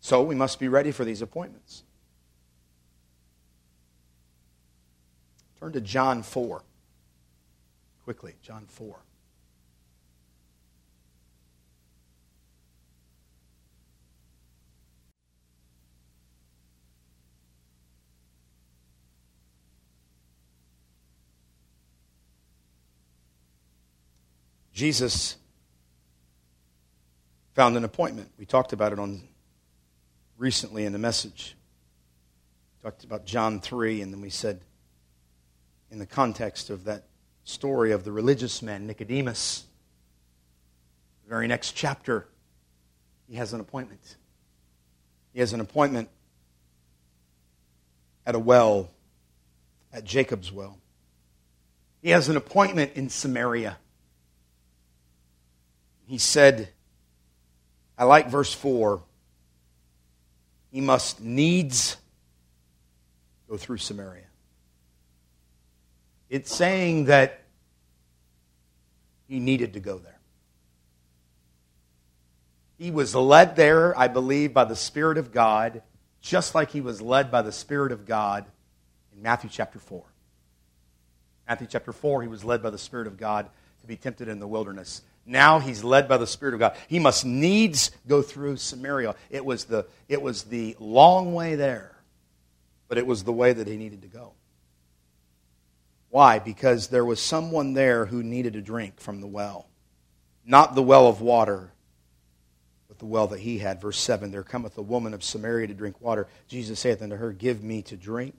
So 0.00 0.22
we 0.22 0.36
must 0.36 0.60
be 0.60 0.68
ready 0.68 0.92
for 0.92 1.04
these 1.04 1.20
appointments. 1.20 1.82
Turn 5.60 5.72
to 5.72 5.80
John 5.80 6.22
4. 6.22 6.62
Quickly, 8.04 8.34
John 8.42 8.64
4. 8.66 8.96
Jesus 24.72 25.36
found 27.52 27.76
an 27.76 27.84
appointment. 27.84 28.30
We 28.38 28.46
talked 28.46 28.72
about 28.72 28.94
it 28.94 28.98
on 28.98 29.28
recently 30.38 30.86
in 30.86 30.94
the 30.94 30.98
message. 30.98 31.54
We 32.78 32.88
talked 32.88 33.04
about 33.04 33.26
John 33.26 33.60
3, 33.60 34.00
and 34.00 34.10
then 34.10 34.22
we 34.22 34.30
said 34.30 34.62
in 35.90 35.98
the 35.98 36.06
context 36.06 36.70
of 36.70 36.84
that 36.84 37.04
story 37.44 37.92
of 37.92 38.04
the 38.04 38.12
religious 38.12 38.62
man, 38.62 38.86
Nicodemus. 38.86 39.64
The 41.24 41.30
very 41.30 41.48
next 41.48 41.72
chapter, 41.72 42.26
he 43.28 43.36
has 43.36 43.52
an 43.52 43.60
appointment. 43.60 44.16
He 45.32 45.40
has 45.40 45.52
an 45.52 45.60
appointment 45.60 46.08
at 48.26 48.34
a 48.34 48.38
well, 48.38 48.90
at 49.92 50.04
Jacob's 50.04 50.52
well. 50.52 50.78
He 52.02 52.10
has 52.10 52.28
an 52.28 52.36
appointment 52.36 52.92
in 52.94 53.08
Samaria. 53.08 53.76
He 56.06 56.18
said, 56.18 56.70
I 57.98 58.04
like 58.04 58.30
verse 58.30 58.52
4. 58.52 59.02
He 60.72 60.80
must 60.80 61.20
needs 61.20 61.96
go 63.48 63.56
through 63.56 63.78
Samaria. 63.78 64.29
It's 66.30 66.54
saying 66.54 67.06
that 67.06 67.42
he 69.28 69.40
needed 69.40 69.74
to 69.74 69.80
go 69.80 69.98
there. 69.98 70.18
He 72.78 72.90
was 72.90 73.14
led 73.14 73.56
there, 73.56 73.98
I 73.98 74.08
believe, 74.08 74.54
by 74.54 74.64
the 74.64 74.76
Spirit 74.76 75.18
of 75.18 75.32
God, 75.32 75.82
just 76.22 76.54
like 76.54 76.70
he 76.70 76.80
was 76.80 77.02
led 77.02 77.30
by 77.30 77.42
the 77.42 77.52
Spirit 77.52 77.92
of 77.92 78.06
God 78.06 78.46
in 79.14 79.22
Matthew 79.22 79.50
chapter 79.50 79.78
4. 79.78 80.02
Matthew 81.48 81.66
chapter 81.68 81.92
4, 81.92 82.22
he 82.22 82.28
was 82.28 82.44
led 82.44 82.62
by 82.62 82.70
the 82.70 82.78
Spirit 82.78 83.06
of 83.08 83.18
God 83.18 83.50
to 83.80 83.86
be 83.86 83.96
tempted 83.96 84.28
in 84.28 84.38
the 84.38 84.46
wilderness. 84.46 85.02
Now 85.26 85.58
he's 85.58 85.84
led 85.84 86.08
by 86.08 86.16
the 86.16 86.26
Spirit 86.26 86.54
of 86.54 86.60
God. 86.60 86.76
He 86.88 86.98
must 86.98 87.24
needs 87.24 87.90
go 88.08 88.22
through 88.22 88.56
Samaria. 88.56 89.14
It 89.30 89.44
was 89.44 89.64
the, 89.64 89.86
it 90.08 90.22
was 90.22 90.44
the 90.44 90.76
long 90.78 91.34
way 91.34 91.56
there, 91.56 91.96
but 92.88 92.98
it 92.98 93.06
was 93.06 93.24
the 93.24 93.32
way 93.32 93.52
that 93.52 93.66
he 93.66 93.76
needed 93.76 94.02
to 94.02 94.08
go. 94.08 94.32
Why? 96.10 96.40
Because 96.40 96.88
there 96.88 97.04
was 97.04 97.20
someone 97.20 97.72
there 97.72 98.06
who 98.06 98.22
needed 98.22 98.56
a 98.56 98.60
drink 98.60 99.00
from 99.00 99.20
the 99.20 99.26
well. 99.26 99.68
Not 100.44 100.74
the 100.74 100.82
well 100.82 101.06
of 101.06 101.20
water, 101.20 101.72
but 102.88 102.98
the 102.98 103.06
well 103.06 103.28
that 103.28 103.40
he 103.40 103.58
had. 103.58 103.80
Verse 103.80 103.98
7 103.98 104.30
There 104.30 104.42
cometh 104.42 104.76
a 104.76 104.82
woman 104.82 105.14
of 105.14 105.22
Samaria 105.22 105.68
to 105.68 105.74
drink 105.74 106.00
water. 106.00 106.26
Jesus 106.48 106.80
saith 106.80 107.00
unto 107.00 107.16
her, 107.16 107.32
Give 107.32 107.62
me 107.62 107.82
to 107.82 107.96
drink. 107.96 108.34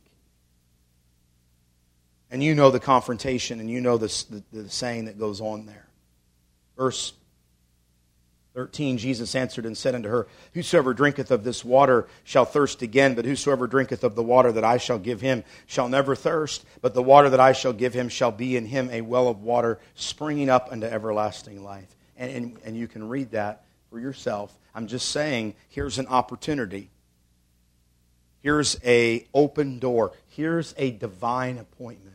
And 2.30 2.44
you 2.44 2.56
know 2.56 2.72
the 2.72 2.80
confrontation 2.80 3.60
and 3.60 3.70
you 3.70 3.82
know 3.82 3.98
the, 3.98 4.08
the, 4.30 4.62
the 4.64 4.70
saying 4.70 5.06
that 5.06 5.20
goes 5.20 5.42
on 5.42 5.66
there. 5.66 5.88
Verse 6.78 7.14
13, 8.54 8.98
Jesus 8.98 9.34
answered 9.34 9.66
and 9.66 9.78
said 9.78 9.96
unto 9.96 10.10
her, 10.10 10.28
Whosoever 10.54 10.94
drinketh 10.94 11.32
of 11.32 11.44
this 11.46 11.64
water 11.64 12.08
shall 12.26 12.44
thirst 12.44 12.82
again, 12.82 13.16
but 13.16 13.24
whosoever 13.24 13.66
drinketh 13.66 14.04
of 14.04 14.16
the 14.16 14.24
water 14.24 14.52
that 14.52 14.66
I 14.66 14.78
shall 14.78 15.00
give 15.00 15.22
him 15.22 15.44
shall 15.68 15.88
never 15.88 16.16
thirst, 16.16 16.66
but 16.82 16.94
the 16.94 17.02
water 17.02 17.30
that 17.30 17.40
I 17.40 17.54
shall 17.54 17.72
give 17.72 17.94
him 17.94 18.10
shall 18.10 18.32
be 18.32 18.58
in 18.58 18.66
him 18.66 18.90
a 18.92 19.02
well 19.02 19.30
of 19.30 19.42
water 19.42 19.80
springing 19.96 20.50
up 20.50 20.68
unto 20.70 20.86
everlasting 20.86 21.64
life. 21.64 21.96
And, 22.18 22.32
and, 22.32 22.58
and 22.66 22.78
you 22.78 22.88
can 22.88 23.08
read 23.08 23.32
that 23.32 23.64
for 23.90 24.00
yourself. 24.00 24.54
I'm 24.76 24.88
just 24.88 25.10
saying, 25.10 25.56
here's 25.70 25.98
an 25.98 26.08
opportunity. 26.08 26.90
Here's 28.42 28.78
a 28.84 29.28
open 29.34 29.80
door. 29.80 30.12
Here's 30.28 30.74
a 30.78 30.92
divine 30.92 31.58
appointment. 31.58 32.11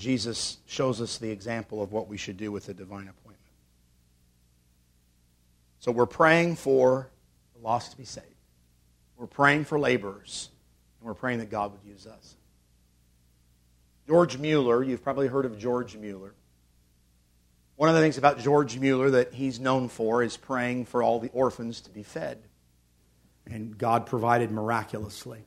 Jesus 0.00 0.56
shows 0.66 1.00
us 1.00 1.18
the 1.18 1.30
example 1.30 1.82
of 1.82 1.92
what 1.92 2.08
we 2.08 2.16
should 2.16 2.38
do 2.38 2.50
with 2.50 2.68
a 2.70 2.74
divine 2.74 3.06
appointment. 3.08 3.36
So 5.78 5.92
we're 5.92 6.06
praying 6.06 6.56
for 6.56 7.10
the 7.54 7.62
lost 7.62 7.92
to 7.92 7.96
be 7.98 8.04
saved. 8.04 8.26
We're 9.16 9.26
praying 9.26 9.66
for 9.66 9.78
laborers, 9.78 10.48
and 10.98 11.06
we're 11.06 11.14
praying 11.14 11.40
that 11.40 11.50
God 11.50 11.72
would 11.72 11.84
use 11.84 12.06
us. 12.06 12.34
George 14.08 14.38
Mueller, 14.38 14.82
you've 14.82 15.04
probably 15.04 15.28
heard 15.28 15.44
of 15.44 15.58
George 15.58 15.94
Mueller. 15.96 16.32
One 17.76 17.90
of 17.90 17.94
the 17.94 18.00
things 18.00 18.16
about 18.18 18.38
George 18.38 18.78
Mueller 18.78 19.10
that 19.10 19.34
he's 19.34 19.60
known 19.60 19.88
for 19.88 20.22
is 20.22 20.36
praying 20.36 20.86
for 20.86 21.02
all 21.02 21.20
the 21.20 21.30
orphans 21.30 21.82
to 21.82 21.90
be 21.90 22.02
fed. 22.02 22.38
And 23.46 23.76
God 23.76 24.06
provided 24.06 24.50
miraculously. 24.50 25.44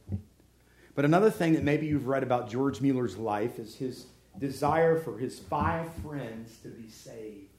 But 0.96 1.06
another 1.06 1.32
thing 1.32 1.54
that 1.54 1.64
maybe 1.64 1.88
you've 1.88 2.08
read 2.08 2.22
about 2.22 2.50
George 2.50 2.82
Mueller's 2.82 3.18
life 3.18 3.58
is 3.58 3.76
his 3.76 4.06
desire 4.40 5.00
for 5.00 5.18
his 5.18 5.40
five 5.40 5.92
friends 6.04 6.58
to 6.64 6.70
be 6.70 6.90
saved. 6.90 7.50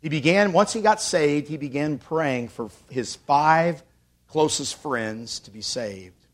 He 0.00 0.08
began, 0.08 0.52
once 0.52 0.72
he 0.72 0.82
got 0.82 1.00
saved, 1.00 1.48
he 1.48 1.56
began 1.56 1.98
praying 1.98 2.48
for 2.48 2.70
his 2.90 3.16
five 3.16 3.82
closest 4.28 4.76
friends 4.76 5.40
to 5.40 5.50
be 5.50 5.62
saved. 5.62 6.26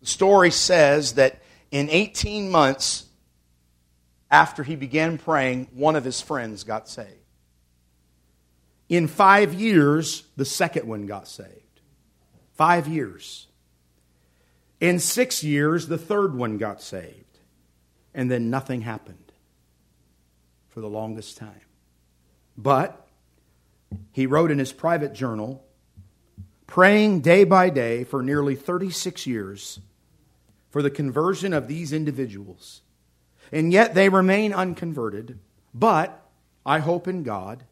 The 0.00 0.06
story 0.06 0.50
says 0.50 1.14
that 1.14 1.42
in 1.70 1.90
18 1.90 2.50
months 2.50 3.04
after 4.30 4.62
he 4.62 4.76
began 4.76 5.18
praying, 5.18 5.68
one 5.74 5.96
of 5.96 6.04
his 6.04 6.20
friends 6.20 6.64
got 6.64 6.88
saved. 6.88 7.10
In 8.88 9.08
five 9.08 9.54
years, 9.54 10.24
the 10.36 10.44
second 10.44 10.86
one 10.86 11.06
got 11.06 11.28
saved. 11.28 11.80
Five 12.54 12.86
years. 12.86 13.46
In 14.84 14.98
six 14.98 15.42
years, 15.42 15.88
the 15.88 15.96
third 15.96 16.34
one 16.34 16.58
got 16.58 16.82
saved. 16.82 17.38
And 18.12 18.30
then 18.30 18.50
nothing 18.50 18.82
happened 18.82 19.32
for 20.68 20.82
the 20.82 20.90
longest 20.90 21.38
time. 21.38 21.62
But 22.54 23.08
he 24.12 24.26
wrote 24.26 24.50
in 24.50 24.58
his 24.58 24.74
private 24.74 25.14
journal, 25.14 25.64
praying 26.66 27.22
day 27.22 27.44
by 27.44 27.70
day 27.70 28.04
for 28.04 28.22
nearly 28.22 28.56
36 28.56 29.26
years 29.26 29.80
for 30.68 30.82
the 30.82 30.90
conversion 30.90 31.54
of 31.54 31.66
these 31.66 31.90
individuals. 31.90 32.82
And 33.50 33.72
yet 33.72 33.94
they 33.94 34.10
remain 34.10 34.52
unconverted. 34.52 35.38
But 35.72 36.28
I 36.66 36.80
hope 36.80 37.08
in 37.08 37.22
God. 37.22 37.64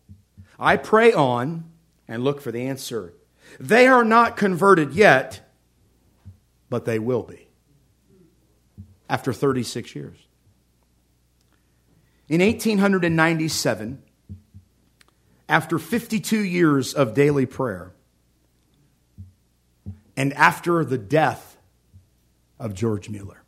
I 0.59 0.79
pray 0.79 1.13
on 1.13 1.71
and 2.09 2.25
look 2.25 2.41
for 2.41 2.53
the 2.53 2.67
answer. 2.67 3.13
They 3.61 3.87
are 3.87 4.03
not 4.03 4.39
converted 4.39 4.95
yet 4.95 5.41
but 6.73 6.87
they 6.87 6.99
will 6.99 7.23
be 7.23 7.47
after 9.07 9.31
36 9.31 9.95
years. 9.95 10.16
In 12.31 12.41
1897, 12.41 14.03
after 15.51 15.79
52 15.79 16.39
years 16.39 16.95
of 16.95 17.12
daily 17.12 17.45
prayer, 17.45 17.93
and 20.16 20.33
after 20.33 20.83
the 20.83 20.97
death 20.97 21.59
of 22.59 22.73
George 22.73 23.11
Mueller, 23.11 23.43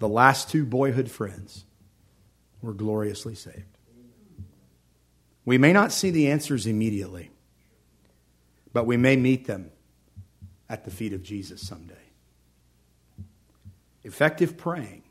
the 0.00 0.08
last 0.08 0.50
two 0.50 0.66
boyhood 0.66 1.08
friends 1.08 1.64
were 2.60 2.74
gloriously 2.74 3.36
saved. 3.36 3.78
We 5.44 5.58
may 5.58 5.72
not 5.72 5.92
see 5.92 6.10
the 6.10 6.32
answers 6.32 6.66
immediately, 6.66 7.30
but 8.72 8.84
we 8.84 8.96
may 8.96 9.14
meet 9.14 9.46
them 9.46 9.70
at 10.68 10.84
the 10.84 10.90
feet 10.90 11.12
of 11.12 11.22
Jesus 11.22 11.66
someday. 11.66 11.94
Effective 14.02 14.56
praying 14.56 15.02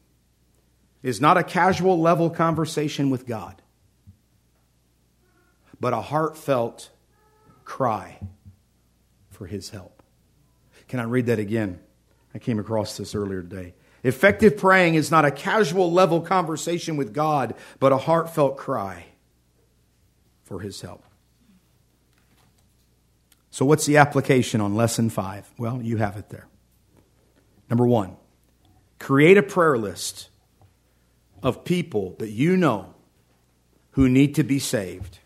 is 1.01 1.19
not 1.19 1.37
a 1.37 1.43
casual 1.43 1.99
level 1.99 2.29
conversation 2.29 3.09
with 3.09 3.25
God, 3.25 3.61
but 5.79 5.93
a 5.93 6.01
heartfelt 6.01 6.89
cry 7.65 8.19
for 9.29 9.47
His 9.47 9.69
help. 9.69 10.01
Can 10.87 10.99
I 10.99 11.03
read 11.03 11.25
that 11.25 11.39
again? 11.39 11.79
I 12.33 12.39
came 12.39 12.59
across 12.59 12.97
this 12.97 13.15
earlier 13.15 13.41
today. 13.41 13.73
Effective 14.03 14.57
praying 14.57 14.95
is 14.95 15.11
not 15.11 15.25
a 15.25 15.31
casual 15.31 15.91
level 15.91 16.21
conversation 16.21 16.97
with 16.97 17.13
God, 17.13 17.55
but 17.79 17.91
a 17.91 17.97
heartfelt 17.97 18.57
cry 18.57 19.05
for 20.43 20.59
His 20.59 20.81
help. 20.81 21.03
So, 23.53 23.65
what's 23.65 23.85
the 23.85 23.97
application 23.97 24.61
on 24.61 24.73
lesson 24.73 25.11
five? 25.11 25.47
Well, 25.59 25.79
you 25.79 25.97
have 25.97 26.17
it 26.17 26.29
there. 26.29 26.47
Number 27.69 27.85
one, 27.85 28.17
create 28.97 29.37
a 29.37 29.43
prayer 29.43 29.77
list 29.77 30.29
of 31.43 31.63
people 31.63 32.15
that 32.17 32.31
you 32.31 32.57
know 32.57 32.95
who 33.91 34.09
need 34.09 34.33
to 34.35 34.43
be 34.43 34.57
saved 34.57 35.19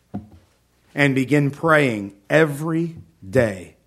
and 0.93 1.15
begin 1.15 1.51
praying 1.51 2.17
every 2.30 2.97
day 3.28 3.78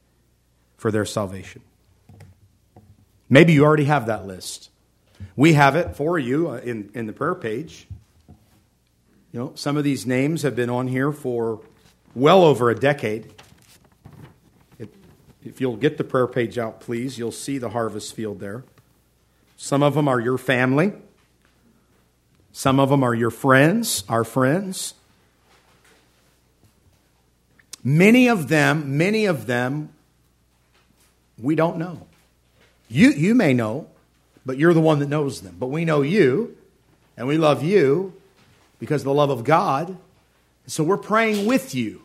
for 0.79 0.91
their 0.91 1.05
salvation. 1.05 1.61
Maybe 3.29 3.53
you 3.53 3.63
already 3.63 3.85
have 3.85 4.07
that 4.07 4.27
list. 4.27 4.71
We 5.37 5.53
have 5.53 5.77
it 5.77 5.97
for 5.97 6.19
you 6.19 6.49
uh, 6.49 6.61
in, 6.65 6.91
in 6.95 7.07
the 7.07 7.13
prayer 7.13 7.35
page. 7.35 7.87
You 9.33 9.39
know, 9.39 9.53
some 9.55 9.77
of 9.77 9.85
these 9.85 10.07
names 10.07 10.41
have 10.45 10.57
been 10.57 10.71
on 10.71 10.89
here 10.89 11.13
for 11.13 11.61
well 12.15 12.43
over 12.43 12.71
a 12.71 12.75
decade. 12.75 13.35
If 15.45 15.61
you'll 15.61 15.77
get 15.77 15.97
the 15.97 16.05
prayer 16.05 16.27
page 16.27 16.59
out, 16.59 16.81
please, 16.81 17.19
you'll 17.19 17.33
see 17.33 17.59
the 17.59 17.71
harvest 17.71 18.15
field 18.15 18.41
there. 18.41 18.65
Some 19.57 19.83
of 19.83 19.95
them 19.95 20.09
are 20.09 20.21
your 20.21 20.39
family, 20.39 20.93
some 22.53 22.81
of 22.81 22.89
them 22.89 23.03
are 23.03 23.15
your 23.15 23.31
friends, 23.31 24.05
our 24.09 24.25
friends. 24.25 24.95
Many 27.83 28.29
of 28.29 28.49
them, 28.49 28.99
many 28.99 29.25
of 29.25 29.47
them, 29.47 29.91
we 31.39 31.55
don't 31.55 31.79
know. 31.79 32.07
You, 32.89 33.11
you 33.11 33.35
may 33.35 33.55
know, 33.55 33.87
but 34.45 34.59
you're 34.59 34.75
the 34.75 34.81
one 34.81 34.99
that 34.99 35.09
knows 35.09 35.41
them. 35.41 35.57
But 35.59 35.69
we 35.69 35.87
know 35.87 36.03
you, 36.03 36.57
and 37.17 37.27
we 37.27 37.39
love 37.39 37.63
you 37.63 38.13
because 38.79 39.03
of 39.03 39.07
the 39.07 39.15
love 39.15 39.31
of 39.31 39.45
God. 39.45 39.97
So 40.67 40.85
we're 40.85 40.99
praying 40.99 41.47
with 41.47 41.75
you 41.75 42.03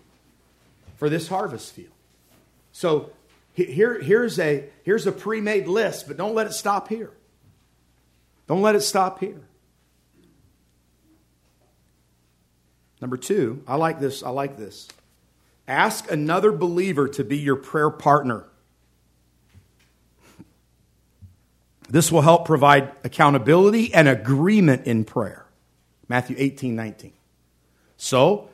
for 0.97 1.09
this 1.09 1.27
harvest 1.27 1.73
field. 1.73 1.89
So 2.71 3.11
here, 3.55 4.01
here's 4.01 4.37
a, 4.37 4.65
here's 4.83 5.07
a 5.07 5.11
pre 5.11 5.41
made 5.41 5.67
list, 5.67 6.07
but 6.07 6.17
don't 6.17 6.35
let 6.35 6.45
it 6.45 6.53
stop 6.53 6.89
here. 6.89 7.11
Don't 8.47 8.61
let 8.61 8.75
it 8.75 8.81
stop 8.81 9.19
here. 9.19 9.41
Number 13.01 13.17
two, 13.17 13.63
I 13.67 13.75
like 13.75 13.99
this. 13.99 14.23
I 14.23 14.29
like 14.29 14.57
this. 14.57 14.87
Ask 15.67 16.11
another 16.11 16.51
believer 16.51 17.07
to 17.09 17.23
be 17.23 17.37
your 17.37 17.55
prayer 17.55 17.89
partner. 17.89 18.45
This 21.89 22.11
will 22.11 22.21
help 22.21 22.45
provide 22.45 22.91
accountability 23.03 23.93
and 23.93 24.07
agreement 24.07 24.85
in 24.85 25.05
prayer. 25.05 25.45
Matthew 26.07 26.35
18, 26.37 26.75
19. 26.75 27.13
So, 27.97 28.49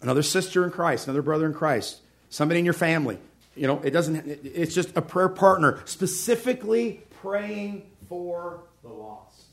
another 0.00 0.22
sister 0.22 0.64
in 0.64 0.70
Christ, 0.70 1.06
another 1.06 1.22
brother 1.22 1.46
in 1.46 1.54
Christ, 1.54 2.00
somebody 2.30 2.60
in 2.60 2.64
your 2.64 2.74
family, 2.74 3.18
you 3.56 3.66
know, 3.66 3.80
it 3.82 3.90
doesn't, 3.90 4.26
it's 4.26 4.74
just 4.74 4.96
a 4.96 5.02
prayer 5.02 5.28
partner, 5.28 5.82
specifically 5.86 7.02
praying 7.22 7.90
for 8.08 8.64
the 8.82 8.88
lost. 8.88 9.44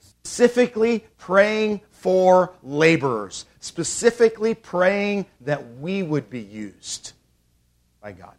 Specifically 0.00 1.04
praying 1.18 1.80
for 1.90 2.52
laborers. 2.62 3.46
Specifically 3.60 4.54
praying 4.54 5.26
that 5.42 5.76
we 5.78 6.02
would 6.02 6.28
be 6.30 6.40
used 6.40 7.12
by 8.00 8.12
God. 8.12 8.34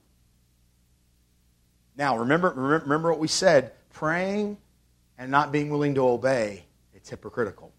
Now, 1.96 2.18
remember, 2.18 2.50
remember 2.56 3.12
what 3.12 3.20
we 3.20 3.28
said 3.28 3.74
praying 3.94 4.58
and 5.18 5.30
not 5.30 5.52
being 5.52 5.70
willing 5.70 5.96
to 5.96 6.08
obey, 6.08 6.66
it's 6.94 7.10
hypocritical. 7.10 7.72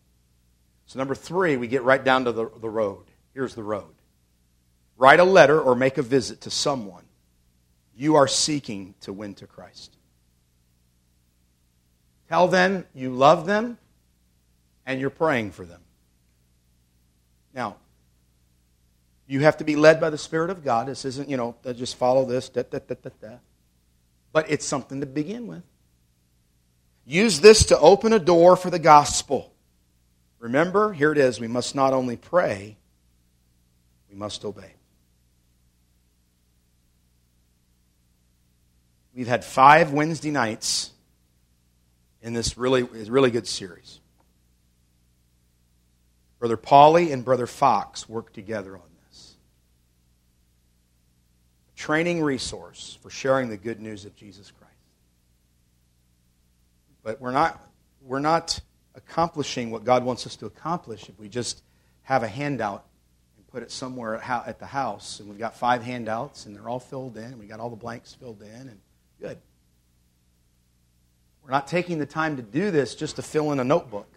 So, 0.86 0.98
number 0.98 1.14
three, 1.14 1.56
we 1.56 1.66
get 1.66 1.82
right 1.82 2.02
down 2.02 2.24
to 2.26 2.32
the, 2.32 2.50
the 2.60 2.68
road. 2.68 3.04
Here's 3.34 3.54
the 3.54 3.62
road 3.62 3.94
write 5.03 5.18
a 5.18 5.24
letter 5.24 5.61
or 5.61 5.74
make 5.74 5.98
a 5.98 6.03
visit 6.03 6.42
to 6.42 6.48
someone 6.48 7.03
you 7.96 8.14
are 8.14 8.28
seeking 8.28 8.94
to 9.00 9.12
win 9.12 9.34
to 9.34 9.48
Christ. 9.48 9.96
Tell 12.28 12.46
them 12.46 12.86
you 12.94 13.11
love 13.11 13.44
them 13.44 13.78
and 14.86 15.00
you're 15.00 15.11
praying 15.11 15.50
for 15.50 15.64
them. 15.64 15.80
Now, 17.53 17.78
you 19.26 19.40
have 19.40 19.57
to 19.57 19.64
be 19.64 19.74
led 19.74 20.00
by 20.00 20.09
the 20.09 20.16
Spirit 20.16 20.50
of 20.50 20.62
God. 20.62 20.86
This 20.86 21.05
isn't, 21.05 21.28
you 21.28 21.36
know, 21.36 21.57
just 21.74 21.96
follow 21.96 22.24
this, 22.24 22.48
da, 22.48 22.62
da, 22.62 22.78
da, 22.78 22.94
da, 23.03 23.11
da. 23.20 23.36
But 24.32 24.53
it's 24.53 24.64
something 24.64 25.00
to 25.00 25.07
begin 25.07 25.48
with. 25.48 25.64
Use 27.05 27.40
this 27.40 27.66
to 27.66 27.78
open 27.80 28.12
a 28.12 28.20
door 28.20 28.55
for 28.55 28.70
the 28.70 28.78
gospel. 28.78 29.53
Remember, 30.38 30.92
here 30.92 31.11
it 31.11 31.18
is. 31.18 31.40
We 31.40 31.48
must 31.48 31.74
not 31.74 31.92
only 31.92 32.16
pray, 32.16 32.76
we 34.09 34.14
must 34.14 34.44
obey. 34.44 34.74
We've 39.14 39.28
had 39.28 39.44
five 39.44 39.92
Wednesday 39.92 40.30
nights 40.30 40.90
in 42.22 42.32
this 42.32 42.56
really, 42.56 42.82
really 42.82 43.30
good 43.30 43.46
series. 43.46 44.00
Brother 46.38 46.56
Pauly 46.56 47.12
and 47.12 47.24
Brother 47.24 47.46
Fox 47.46 48.08
worked 48.08 48.34
together 48.34 48.74
on 48.74 48.82
this. 49.08 49.36
A 51.74 51.78
training 51.78 52.22
resource 52.22 52.98
for 53.02 53.10
sharing 53.10 53.48
the 53.48 53.56
good 53.56 53.80
news 53.80 54.04
of 54.06 54.16
Jesus 54.16 54.50
Christ. 54.50 54.72
But 57.02 57.20
we're 57.20 57.32
not, 57.32 57.60
we're 58.00 58.18
not 58.18 58.60
accomplishing 58.94 59.70
what 59.70 59.84
God 59.84 60.04
wants 60.04 60.26
us 60.26 60.36
to 60.36 60.46
accomplish 60.46 61.08
if 61.08 61.18
we 61.18 61.28
just 61.28 61.62
have 62.02 62.22
a 62.22 62.28
handout 62.28 62.86
and 63.36 63.46
put 63.48 63.62
it 63.62 63.70
somewhere 63.70 64.16
at 64.16 64.58
the 64.58 64.66
house. 64.66 65.20
And 65.20 65.28
we've 65.28 65.38
got 65.38 65.56
five 65.56 65.82
handouts, 65.82 66.46
and 66.46 66.56
they're 66.56 66.68
all 66.68 66.80
filled 66.80 67.16
in, 67.16 67.24
and 67.24 67.38
we 67.38 67.46
got 67.46 67.60
all 67.60 67.70
the 67.70 67.76
blanks 67.76 68.14
filled 68.14 68.42
in, 68.42 68.68
and 68.68 68.80
good. 69.22 69.38
We're 71.44 71.50
not 71.50 71.68
taking 71.68 71.98
the 71.98 72.06
time 72.06 72.36
to 72.36 72.42
do 72.42 72.70
this 72.70 72.94
just 72.94 73.16
to 73.16 73.22
fill 73.22 73.52
in 73.52 73.60
a 73.60 73.64
notebook. 73.64 74.08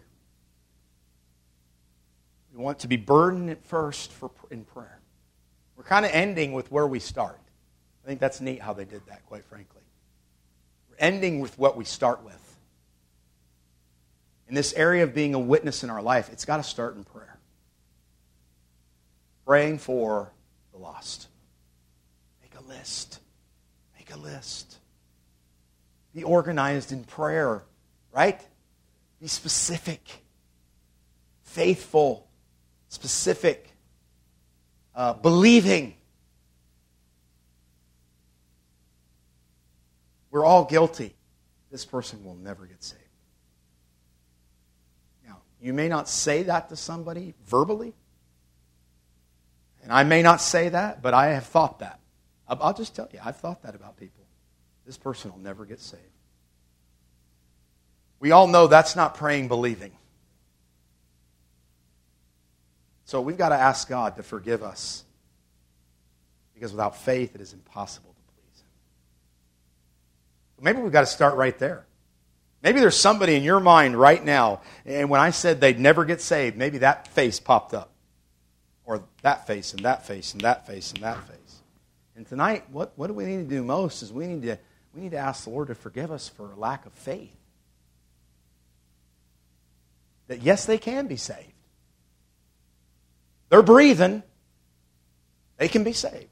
We 2.52 2.62
want 2.62 2.80
to 2.80 2.88
be 2.88 2.96
burdened 2.96 3.50
at 3.50 3.64
first 3.64 4.12
for, 4.12 4.30
in 4.50 4.64
prayer. 4.64 4.98
We're 5.76 5.84
kind 5.84 6.04
of 6.04 6.10
ending 6.12 6.52
with 6.52 6.72
where 6.72 6.86
we 6.86 6.98
start. 6.98 7.38
I 8.04 8.08
think 8.08 8.18
that's 8.18 8.40
neat 8.40 8.60
how 8.60 8.72
they 8.72 8.84
did 8.84 9.02
that, 9.06 9.24
quite 9.26 9.44
frankly. 9.44 9.82
We're 10.90 10.96
ending 10.98 11.40
with 11.40 11.56
what 11.58 11.76
we 11.76 11.84
start 11.84 12.24
with. 12.24 12.56
In 14.48 14.54
this 14.54 14.72
area 14.72 15.04
of 15.04 15.14
being 15.14 15.34
a 15.34 15.38
witness 15.38 15.84
in 15.84 15.90
our 15.90 16.02
life, 16.02 16.30
it's 16.32 16.44
got 16.44 16.56
to 16.56 16.62
start 16.62 16.96
in 16.96 17.04
prayer. 17.04 17.38
Praying 19.44 19.78
for 19.78 20.32
the 20.72 20.78
lost. 20.78 21.28
Make 22.42 22.54
a 22.58 22.68
list. 22.68 23.20
Make 23.96 24.12
a 24.12 24.18
list. 24.18 24.78
Be 26.16 26.24
organized 26.24 26.92
in 26.92 27.04
prayer, 27.04 27.62
right? 28.10 28.40
Be 29.20 29.26
specific, 29.26 30.24
faithful, 31.42 32.26
specific, 32.88 33.70
uh, 34.94 35.12
believing. 35.12 35.94
We're 40.30 40.46
all 40.46 40.64
guilty. 40.64 41.14
This 41.70 41.84
person 41.84 42.24
will 42.24 42.36
never 42.36 42.64
get 42.64 42.82
saved. 42.82 43.02
Now, 45.28 45.42
you 45.60 45.74
may 45.74 45.88
not 45.88 46.08
say 46.08 46.44
that 46.44 46.70
to 46.70 46.76
somebody 46.76 47.34
verbally, 47.44 47.92
and 49.82 49.92
I 49.92 50.02
may 50.02 50.22
not 50.22 50.40
say 50.40 50.70
that, 50.70 51.02
but 51.02 51.12
I 51.12 51.26
have 51.34 51.44
thought 51.44 51.80
that. 51.80 52.00
I'll 52.48 52.72
just 52.72 52.96
tell 52.96 53.06
you, 53.12 53.18
I've 53.22 53.36
thought 53.36 53.62
that 53.64 53.74
about 53.74 53.98
people 53.98 54.15
this 54.86 54.96
person 54.96 55.32
will 55.32 55.40
never 55.40 55.64
get 55.64 55.80
saved. 55.80 56.02
We 58.20 58.30
all 58.30 58.46
know 58.46 58.66
that's 58.66 58.96
not 58.96 59.16
praying 59.16 59.48
believing. 59.48 59.92
So 63.04 63.20
we've 63.20 63.36
got 63.36 63.50
to 63.50 63.56
ask 63.56 63.88
God 63.88 64.16
to 64.16 64.22
forgive 64.22 64.62
us. 64.62 65.04
Because 66.54 66.72
without 66.72 66.96
faith, 66.96 67.34
it 67.34 67.40
is 67.40 67.52
impossible 67.52 68.08
to 68.08 68.32
please 68.32 68.62
Him. 70.58 70.64
Maybe 70.64 70.80
we've 70.80 70.92
got 70.92 71.02
to 71.02 71.06
start 71.06 71.34
right 71.36 71.56
there. 71.58 71.84
Maybe 72.62 72.80
there's 72.80 72.98
somebody 72.98 73.36
in 73.36 73.42
your 73.42 73.60
mind 73.60 73.96
right 74.00 74.24
now, 74.24 74.62
and 74.84 75.10
when 75.10 75.20
I 75.20 75.30
said 75.30 75.60
they'd 75.60 75.78
never 75.78 76.04
get 76.04 76.20
saved, 76.20 76.56
maybe 76.56 76.78
that 76.78 77.06
face 77.08 77.38
popped 77.38 77.74
up. 77.74 77.92
Or 78.86 79.02
that 79.22 79.46
face, 79.46 79.72
and 79.74 79.84
that 79.84 80.06
face, 80.06 80.32
and 80.32 80.40
that 80.42 80.66
face, 80.66 80.92
and 80.92 81.02
that 81.02 81.22
face. 81.28 81.60
And 82.16 82.26
tonight, 82.26 82.64
what, 82.70 82.92
what 82.96 83.08
do 83.08 83.12
we 83.12 83.24
need 83.24 83.48
to 83.48 83.54
do 83.54 83.62
most 83.62 84.02
is 84.02 84.12
we 84.12 84.26
need 84.26 84.42
to 84.42 84.58
we 84.96 85.02
need 85.02 85.10
to 85.10 85.18
ask 85.18 85.44
the 85.44 85.50
Lord 85.50 85.68
to 85.68 85.74
forgive 85.74 86.10
us 86.10 86.26
for 86.26 86.50
a 86.50 86.56
lack 86.56 86.86
of 86.86 86.92
faith. 86.94 87.36
That 90.28 90.40
yes, 90.40 90.64
they 90.64 90.78
can 90.78 91.06
be 91.06 91.18
saved. 91.18 91.52
They're 93.50 93.62
breathing. 93.62 94.22
They 95.58 95.68
can 95.68 95.84
be 95.84 95.92
saved. 95.92 96.30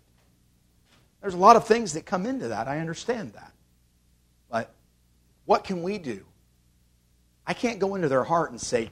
There's 1.21 1.35
a 1.35 1.39
lot 1.39 1.57
of 1.57 1.67
things 1.67 1.93
that 1.93 2.07
come 2.07 2.25
into 2.25 2.49
that. 2.49 2.67
I 2.67 2.81
understand 2.81 3.35
that. 3.35 3.53
But 4.51 4.75
what 5.45 5.65
can 5.65 5.83
we 5.83 5.99
do? 5.99 6.25
I 7.47 7.53
can't 7.53 7.79
go 7.79 7.95
into 7.97 8.09
their 8.09 8.25
heart 8.25 8.51
and 8.51 8.61
say, 8.61 8.91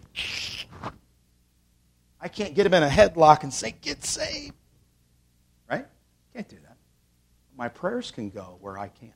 I 2.20 2.28
can't 2.28 2.54
get 2.54 2.64
them 2.64 2.74
in 2.74 2.82
a 2.82 2.88
headlock 2.88 3.42
and 3.42 3.52
say, 3.52 3.74
get 3.80 4.04
saved. 4.04 4.54
Right? 5.68 5.86
Can't 6.34 6.48
do 6.48 6.56
that. 6.56 6.76
My 7.56 7.68
prayers 7.68 8.10
can 8.10 8.28
go 8.28 8.58
where 8.60 8.76
I 8.78 8.88
can't. 8.88 9.12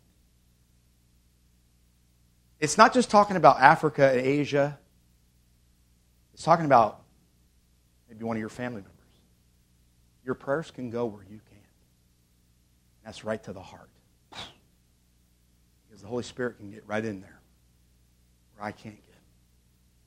It's 2.59 2.79
not 2.79 2.95
just 2.95 3.11
talking 3.11 3.37
about 3.37 3.61
Africa 3.61 4.11
and 4.11 4.21
Asia. 4.21 4.79
It's 6.33 6.43
talking 6.43 6.65
about 6.65 7.03
maybe 8.09 8.25
one 8.25 8.37
of 8.37 8.41
your 8.41 8.49
family 8.49 8.81
members. 8.81 8.93
Your 10.25 10.35
prayers 10.35 10.71
can 10.71 10.91
go 10.91 11.07
where 11.07 11.23
you 11.23 11.41
can. 11.49 11.59
That's 13.05 13.25
right 13.25 13.43
to 13.45 13.53
the 13.53 13.63
heart. 13.63 13.91
Because 14.31 16.03
the 16.03 16.09
Holy 16.09 16.25
Spirit 16.25 16.59
can 16.59 16.71
get 16.71 16.83
right 16.87 17.05
in 17.05 17.21
there 17.21 17.41
where 18.57 18.67
I 18.67 18.73
can't 18.73 18.97
get, 18.97 19.15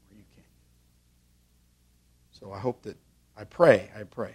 where 0.09 0.17
you 0.17 0.23
can't 0.35 0.47
get. 0.47 2.39
So 2.39 2.51
I 2.51 2.59
hope 2.59 2.81
that, 2.83 2.97
I 3.37 3.43
pray, 3.43 3.89
I 3.97 4.03
pray, 4.03 4.33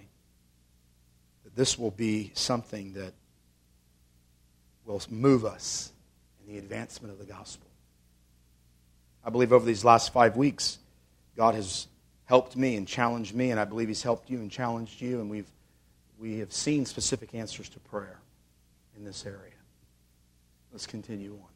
that 1.45 1.55
this 1.55 1.79
will 1.79 1.91
be 1.91 2.31
something 2.35 2.95
that 2.95 3.13
will 4.85 5.03
move 5.11 5.45
us 5.45 5.93
in 6.41 6.53
the 6.53 6.59
advancement 6.59 7.13
of 7.13 7.19
the 7.19 7.27
gospel. 7.27 7.64
I 9.25 9.31
believe 9.31 9.53
over 9.53 9.65
these 9.65 9.85
last 9.85 10.13
five 10.13 10.37
weeks, 10.37 10.79
God 11.37 11.55
has 11.55 11.87
helped 12.27 12.57
me 12.57 12.77
and 12.77 12.87
challenged 12.87 13.35
me, 13.35 13.51
and 13.51 13.59
I 13.59 13.65
believe 13.65 13.89
He's 13.89 14.03
helped 14.03 14.31
you 14.31 14.39
and 14.39 14.51
challenged 14.51 15.01
you, 15.01 15.21
and 15.21 15.31
we've, 15.31 15.51
we 16.19 16.39
have 16.39 16.53
seen 16.53 16.87
specific 16.87 17.35
answers 17.35 17.69
to 17.71 17.81
prayer 17.81 18.19
in 18.97 19.05
this 19.05 19.27
area. 19.27 19.39
Let's 20.73 20.87
continue 20.87 21.33
on. 21.33 21.54